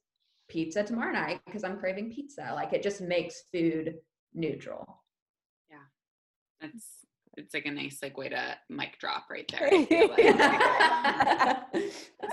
pizza 0.48 0.84
tomorrow 0.84 1.12
night 1.12 1.40
because 1.46 1.64
I'm 1.64 1.78
craving 1.78 2.12
pizza. 2.12 2.52
Like 2.54 2.72
it 2.72 2.82
just 2.82 3.00
makes 3.00 3.42
food 3.52 3.94
neutral. 4.34 5.02
That's 6.60 7.06
it's 7.36 7.52
like 7.52 7.66
a 7.66 7.70
nice 7.70 7.98
like 8.02 8.16
way 8.16 8.30
to 8.30 8.56
mic 8.70 8.98
drop 8.98 9.26
right 9.30 9.50
there. 9.50 9.68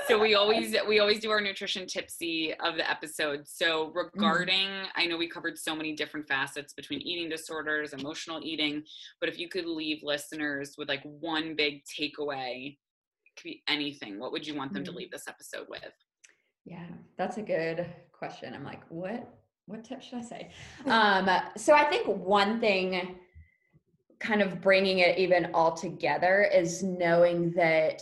so 0.08 0.20
we 0.20 0.36
always 0.36 0.76
we 0.88 1.00
always 1.00 1.20
do 1.20 1.30
our 1.30 1.42
nutrition 1.42 1.86
tipsy 1.86 2.54
of 2.64 2.76
the 2.76 2.90
episode. 2.90 3.48
So 3.48 3.88
mm-hmm. 3.88 3.98
regarding, 3.98 4.68
mm. 4.68 4.86
I 4.96 5.06
know 5.06 5.18
we 5.18 5.28
covered 5.28 5.58
so 5.58 5.76
many 5.76 5.94
different 5.94 6.28
facets 6.28 6.74
between 6.74 7.02
eating 7.02 7.30
disorders, 7.30 7.94
emotional 7.94 8.40
eating, 8.44 8.84
but 9.20 9.28
if 9.28 9.38
you 9.38 9.50
could 9.50 9.66
leave 9.66 10.00
listeners 10.04 10.76
with 10.78 10.88
like 10.88 11.04
one 11.04 11.56
big 11.56 11.84
takeaway, 11.86 12.78
could 13.36 13.44
be 13.44 13.64
anything. 13.68 14.20
What 14.20 14.32
would 14.32 14.48
you 14.48 14.56
want 14.56 14.74
them 14.74 14.84
mm. 14.84 14.86
to 14.86 14.92
leave 14.92 15.12
this 15.12 15.28
episode 15.28 15.68
with? 15.70 15.92
Yeah, 16.66 16.88
that's 17.18 17.38
a 17.38 17.42
good 17.42 17.86
question. 18.14 18.54
I'm 18.54 18.64
like, 18.64 18.84
what 18.90 19.28
what 19.66 19.84
tip 19.84 20.02
should 20.02 20.20
I 20.20 20.22
say? 20.22 20.52
Um, 20.86 21.30
so 21.58 21.74
I 21.74 21.86
think 21.86 22.08
one 22.08 22.60
thing 22.60 23.18
kind 24.24 24.42
of 24.42 24.62
bringing 24.62 25.00
it 25.00 25.18
even 25.18 25.50
all 25.54 25.74
together 25.74 26.50
is 26.54 26.82
knowing 26.82 27.52
that 27.52 28.02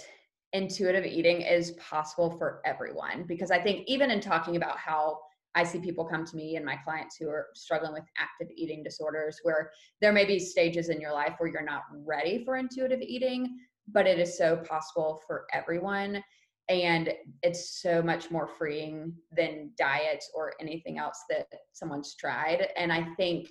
intuitive 0.54 1.06
eating 1.06 1.42
is 1.42 1.72
possible 1.72 2.38
for 2.38 2.62
everyone. 2.66 3.26
Because 3.28 3.52
i 3.52 3.60
think 3.60 3.84
even 3.88 4.12
in 4.12 4.20
talking 4.20 4.56
about 4.56 4.78
how 4.78 5.20
i 5.56 5.64
see 5.64 5.80
people 5.80 6.06
come 6.06 6.26
to 6.26 6.36
me 6.36 6.56
and 6.56 6.66
my 6.66 6.78
clients 6.84 7.18
who 7.18 7.28
are 7.30 7.48
struggling 7.56 7.94
with 7.94 8.04
active 8.18 8.54
eating 8.56 8.84
disorders 8.84 9.40
where 9.44 9.72
there 10.00 10.14
may 10.14 10.26
be 10.26 10.40
stages 10.40 10.90
in 10.90 11.02
your 11.02 11.14
life 11.14 11.34
where 11.38 11.50
you're 11.52 11.64
not 11.64 11.84
ready 12.06 12.44
for 12.46 12.58
intuitive 12.58 13.02
eating 13.02 13.58
but 13.88 14.08
it 14.08 14.20
is 14.20 14.38
so 14.38 14.58
possible 14.58 15.22
for 15.26 15.46
everyone. 15.54 16.24
And 16.70 17.14
it's 17.44 17.82
so 17.82 18.02
much 18.02 18.32
more 18.32 18.48
freeing 18.48 19.14
than 19.36 19.72
diets 19.78 20.32
or 20.34 20.54
anything 20.62 20.98
else 20.98 21.20
that 21.30 21.48
someone's 21.74 22.16
tried. 22.16 22.68
And 22.78 22.94
i 22.94 23.04
think 23.16 23.50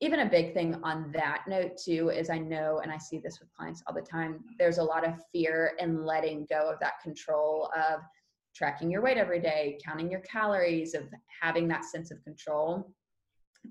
even 0.00 0.20
a 0.20 0.30
big 0.30 0.54
thing 0.54 0.78
on 0.82 1.10
that 1.12 1.42
note 1.48 1.76
too 1.76 2.10
is 2.10 2.30
I 2.30 2.38
know, 2.38 2.80
and 2.82 2.92
I 2.92 2.98
see 2.98 3.18
this 3.18 3.40
with 3.40 3.52
clients 3.54 3.82
all 3.86 3.94
the 3.94 4.00
time, 4.00 4.44
there's 4.58 4.78
a 4.78 4.82
lot 4.82 5.06
of 5.06 5.14
fear 5.32 5.72
in 5.80 6.04
letting 6.04 6.46
go 6.48 6.70
of 6.70 6.78
that 6.80 7.00
control 7.02 7.70
of 7.76 8.00
tracking 8.54 8.90
your 8.90 9.02
weight 9.02 9.16
every 9.16 9.40
day, 9.40 9.78
counting 9.84 10.10
your 10.10 10.20
calories, 10.20 10.94
of 10.94 11.04
having 11.40 11.66
that 11.68 11.84
sense 11.84 12.10
of 12.10 12.22
control. 12.22 12.92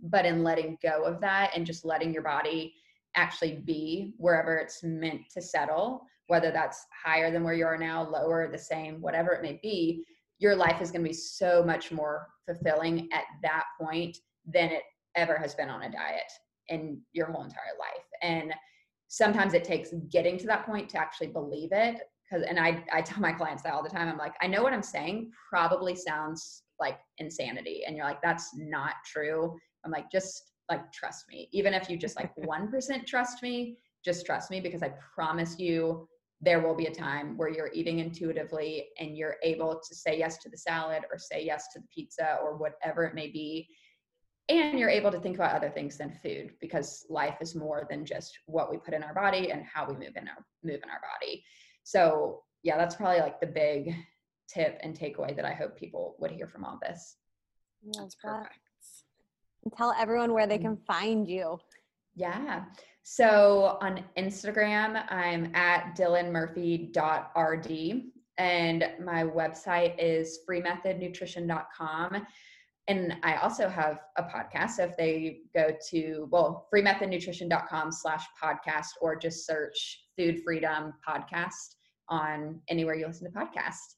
But 0.04 0.26
in 0.26 0.44
letting 0.44 0.78
go 0.84 1.04
of 1.06 1.22
that 1.22 1.52
and 1.56 1.66
just 1.66 1.86
letting 1.86 2.14
your 2.14 2.24
body 2.24 2.74
actually 3.16 3.62
be 3.66 4.14
wherever 4.18 4.58
it's 4.58 4.84
meant 4.84 5.22
to 5.34 5.42
settle, 5.42 6.06
whether 6.28 6.52
that's 6.52 6.86
higher 7.06 7.32
than 7.32 7.44
where 7.44 7.54
you 7.54 7.66
are 7.66 7.78
now, 7.78 8.08
lower, 8.08 8.50
the 8.52 8.58
same, 8.58 9.02
whatever 9.02 9.32
it 9.32 9.42
may 9.42 9.60
be, 9.64 10.04
your 10.40 10.56
life 10.56 10.82
is 10.82 10.92
going 10.92 11.04
to 11.04 11.10
be 11.10 11.16
so 11.16 11.64
much 11.64 11.92
more 11.92 12.28
fulfilling 12.46 13.10
at 13.14 13.24
that 13.42 13.64
point 13.82 14.18
than 14.46 14.70
it 14.70 14.84
ever 15.18 15.38
has 15.38 15.54
been 15.56 15.70
on 15.70 15.84
a 15.84 15.92
diet 15.92 16.32
in 16.70 17.02
your 17.12 17.28
whole 17.32 17.44
entire 17.44 17.76
life. 17.80 18.06
And 18.22 18.54
sometimes 19.08 19.54
it 19.54 19.64
takes 19.64 19.94
getting 20.10 20.38
to 20.38 20.48
that 20.48 20.66
point 20.66 20.90
to 20.90 20.98
actually 20.98 21.28
believe 21.28 21.70
it. 21.72 22.02
Cause, 22.32 22.44
and 22.48 22.60
I, 22.60 22.84
I 22.92 23.02
tell 23.02 23.22
my 23.22 23.32
clients 23.32 23.64
that 23.64 23.74
all 23.74 23.84
the 23.84 23.90
time. 23.90 24.08
I'm 24.10 24.18
like, 24.18 24.36
I 24.42 24.48
know 24.48 24.62
what 24.62 24.74
I'm 24.74 24.84
saying 24.84 25.32
probably 25.50 25.96
sounds 25.96 26.64
like 26.80 27.00
insanity. 27.18 27.84
And 27.88 27.96
you're 27.96 28.06
like, 28.06 28.22
that's 28.22 28.52
not 28.56 28.96
true. 29.06 29.58
I'm 29.86 29.92
like, 29.92 30.12
just 30.12 30.52
like, 30.70 30.92
trust 30.92 31.26
me. 31.30 31.48
Even 31.54 31.74
if 31.74 31.90
you 31.90 31.98
just 31.98 32.18
like 32.18 32.36
1% 32.40 33.06
trust 33.06 33.42
me, 33.42 33.78
just 34.04 34.26
trust 34.26 34.52
me 34.52 34.60
because 34.60 34.84
I 34.84 34.92
promise 35.16 35.58
you 35.58 36.08
there 36.42 36.62
will 36.62 36.76
be 36.76 36.86
a 36.86 36.94
time 36.94 37.36
where 37.38 37.50
you're 37.50 37.72
eating 37.74 38.00
intuitively 38.00 38.90
and 39.00 39.18
you're 39.18 39.38
able 39.42 39.82
to 39.88 39.96
say 39.96 40.20
yes 40.20 40.38
to 40.40 40.50
the 40.50 40.58
salad 40.58 41.04
or 41.12 41.18
say 41.18 41.44
yes 41.44 41.68
to 41.74 41.80
the 41.80 41.88
pizza 41.94 42.38
or 42.44 42.58
whatever 42.58 43.06
it 43.06 43.16
may 43.16 43.28
be 43.28 43.68
and 44.50 44.80
you're 44.80 44.90
able 44.90 45.12
to 45.12 45.20
think 45.20 45.36
about 45.36 45.56
other 45.56 45.70
things 45.70 45.98
than 45.98 46.18
food 46.24 46.52
because 46.62 47.06
life 47.10 47.38
is 47.42 47.56
more 47.56 47.86
than 47.90 48.06
just 48.06 48.38
what 48.46 48.72
we 48.72 48.78
put 48.78 48.94
in 48.94 49.04
our 49.04 49.14
body 49.14 49.52
and 49.52 49.66
how 49.66 49.86
we 49.86 49.94
move 49.94 50.16
in 50.16 50.28
our 50.28 50.46
move 50.64 50.80
in 50.84 50.90
our 50.90 51.02
body. 51.02 51.44
So 51.84 52.44
yeah 52.64 52.78
that's 52.78 52.96
probably 52.96 53.20
like 53.20 53.40
the 53.40 53.48
big 53.48 53.94
tip 54.48 54.80
and 54.82 54.98
takeaway 54.98 55.36
that 55.36 55.46
i 55.46 55.54
hope 55.54 55.78
people 55.78 56.16
would 56.20 56.32
hear 56.32 56.48
from 56.48 56.66
all 56.66 56.80
this. 56.82 57.18
That's 57.94 58.16
perfect. 58.16 58.58
And 59.64 59.74
tell 59.76 59.94
everyone 59.98 60.34
where 60.34 60.48
they 60.48 60.58
can 60.58 60.78
mm. 60.78 60.86
find 60.86 61.28
you. 61.28 61.60
Yeah. 62.16 62.64
So 63.04 63.78
on 63.82 64.04
instagram 64.18 65.04
i'm 65.10 65.54
at 65.56 65.96
dylanmurphy.rd 65.98 68.02
and 68.38 68.90
my 69.04 69.24
website 69.24 69.96
is 69.98 70.40
freemethodnutrition.com 70.48 72.28
and 72.88 73.18
I 73.24 73.36
also 73.36 73.68
have 73.68 74.00
a 74.18 74.24
podcast. 74.24 74.72
So 74.72 74.84
if 74.84 74.98
they 74.98 75.40
go 75.54 75.72
to, 75.90 76.28
well, 76.32 76.68
freemethodnutrition.com 76.74 77.92
slash 77.92 78.24
podcast 78.42 78.88
or 79.02 79.16
just 79.18 79.46
search 79.46 80.06
food 80.18 80.42
freedom 80.44 80.94
podcast 81.08 81.76
on 82.10 82.62
anywhere 82.70 82.96
you 82.96 83.06
listen 83.06 83.32
to 83.32 83.38
podcasts, 83.38 83.96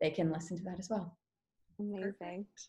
they 0.00 0.10
can 0.10 0.32
listen 0.32 0.56
to 0.58 0.64
that 0.64 0.78
as 0.78 0.90
well. 0.90 1.16
Amazing. 1.78 2.02
Perfect. 2.02 2.68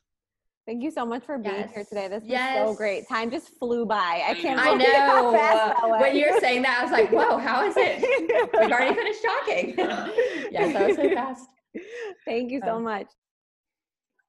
Thank 0.66 0.82
you 0.82 0.92
so 0.92 1.06
much 1.06 1.26
for 1.26 1.38
being 1.38 1.56
yes. 1.56 1.74
here 1.74 1.84
today. 1.84 2.08
This 2.08 2.22
was 2.22 2.30
yes. 2.30 2.68
so 2.68 2.74
great. 2.76 3.08
Time 3.10 3.30
just 3.30 3.50
flew 3.60 3.86
by. 3.86 4.24
I 4.26 4.34
can't 4.34 4.60
I 4.64 4.76
know. 4.76 6.00
when 6.00 6.16
you 6.16 6.32
were 6.32 6.40
saying 6.40 6.62
that, 6.62 6.80
I 6.80 6.84
was 6.84 6.92
like, 6.92 7.12
whoa, 7.12 7.38
how 7.38 7.66
is 7.66 7.74
it? 7.76 8.00
We've 8.54 8.72
already 8.72 8.96
finished 8.96 9.24
talking. 9.24 9.74
yes, 10.52 10.74
that 10.74 10.88
was 10.88 10.96
so 10.96 11.10
fast. 11.10 11.50
Thank 12.26 12.52
you 12.52 12.62
so 12.64 12.76
um, 12.76 12.84
much. 12.84 13.08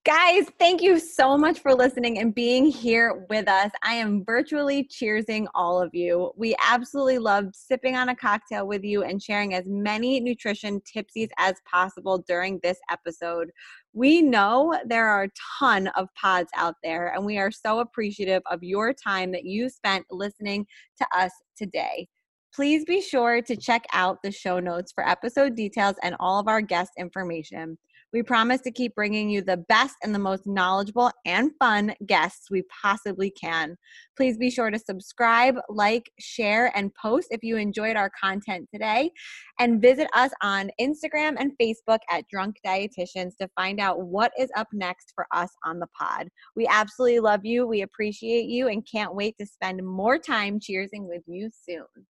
Guys, 0.04 0.44
thank 0.58 0.82
you 0.82 0.98
so 0.98 1.38
much 1.38 1.60
for 1.60 1.74
listening 1.74 2.18
and 2.18 2.34
being 2.34 2.66
here 2.66 3.24
with 3.30 3.48
us. 3.48 3.70
I 3.82 3.94
am 3.94 4.22
virtually 4.22 4.84
cheersing 4.84 5.46
all 5.54 5.80
of 5.80 5.94
you. 5.94 6.30
We 6.36 6.54
absolutely 6.62 7.16
loved 7.16 7.56
sipping 7.56 7.96
on 7.96 8.10
a 8.10 8.14
cocktail 8.14 8.66
with 8.66 8.84
you 8.84 9.02
and 9.02 9.22
sharing 9.22 9.54
as 9.54 9.64
many 9.66 10.20
nutrition 10.20 10.82
tipsies 10.82 11.30
as 11.38 11.54
possible 11.64 12.22
during 12.28 12.60
this 12.62 12.76
episode. 12.90 13.50
We 13.94 14.20
know 14.20 14.78
there 14.84 15.08
are 15.08 15.22
a 15.22 15.30
ton 15.58 15.86
of 15.96 16.08
pods 16.20 16.50
out 16.54 16.74
there, 16.82 17.14
and 17.14 17.24
we 17.24 17.38
are 17.38 17.50
so 17.50 17.78
appreciative 17.78 18.42
of 18.50 18.62
your 18.62 18.92
time 18.92 19.32
that 19.32 19.46
you 19.46 19.70
spent 19.70 20.04
listening 20.10 20.66
to 20.98 21.06
us 21.16 21.32
today. 21.56 22.08
Please 22.54 22.84
be 22.84 23.00
sure 23.00 23.40
to 23.40 23.56
check 23.56 23.86
out 23.94 24.18
the 24.22 24.30
show 24.30 24.60
notes 24.60 24.92
for 24.92 25.08
episode 25.08 25.56
details 25.56 25.96
and 26.02 26.14
all 26.20 26.38
of 26.38 26.46
our 26.46 26.60
guest 26.60 26.92
information. 26.98 27.78
We 28.14 28.22
promise 28.22 28.60
to 28.60 28.70
keep 28.70 28.94
bringing 28.94 29.28
you 29.28 29.42
the 29.42 29.56
best 29.56 29.96
and 30.04 30.14
the 30.14 30.20
most 30.20 30.46
knowledgeable 30.46 31.10
and 31.26 31.50
fun 31.58 31.96
guests 32.06 32.48
we 32.48 32.62
possibly 32.80 33.28
can. 33.28 33.76
Please 34.16 34.38
be 34.38 34.52
sure 34.52 34.70
to 34.70 34.78
subscribe, 34.78 35.56
like, 35.68 36.12
share, 36.20 36.70
and 36.76 36.94
post 36.94 37.26
if 37.32 37.42
you 37.42 37.56
enjoyed 37.56 37.96
our 37.96 38.12
content 38.22 38.68
today. 38.72 39.10
And 39.58 39.82
visit 39.82 40.06
us 40.14 40.30
on 40.42 40.70
Instagram 40.80 41.34
and 41.40 41.58
Facebook 41.60 41.98
at 42.08 42.28
Drunk 42.30 42.54
Dietitians 42.64 43.36
to 43.40 43.48
find 43.56 43.80
out 43.80 44.00
what 44.00 44.30
is 44.38 44.50
up 44.56 44.68
next 44.72 45.10
for 45.16 45.26
us 45.32 45.50
on 45.64 45.80
the 45.80 45.88
pod. 46.00 46.28
We 46.54 46.68
absolutely 46.68 47.18
love 47.18 47.44
you. 47.44 47.66
We 47.66 47.82
appreciate 47.82 48.44
you 48.44 48.68
and 48.68 48.86
can't 48.88 49.16
wait 49.16 49.34
to 49.40 49.46
spend 49.46 49.84
more 49.84 50.18
time 50.18 50.60
cheersing 50.60 51.08
with 51.08 51.22
you 51.26 51.50
soon. 51.68 52.06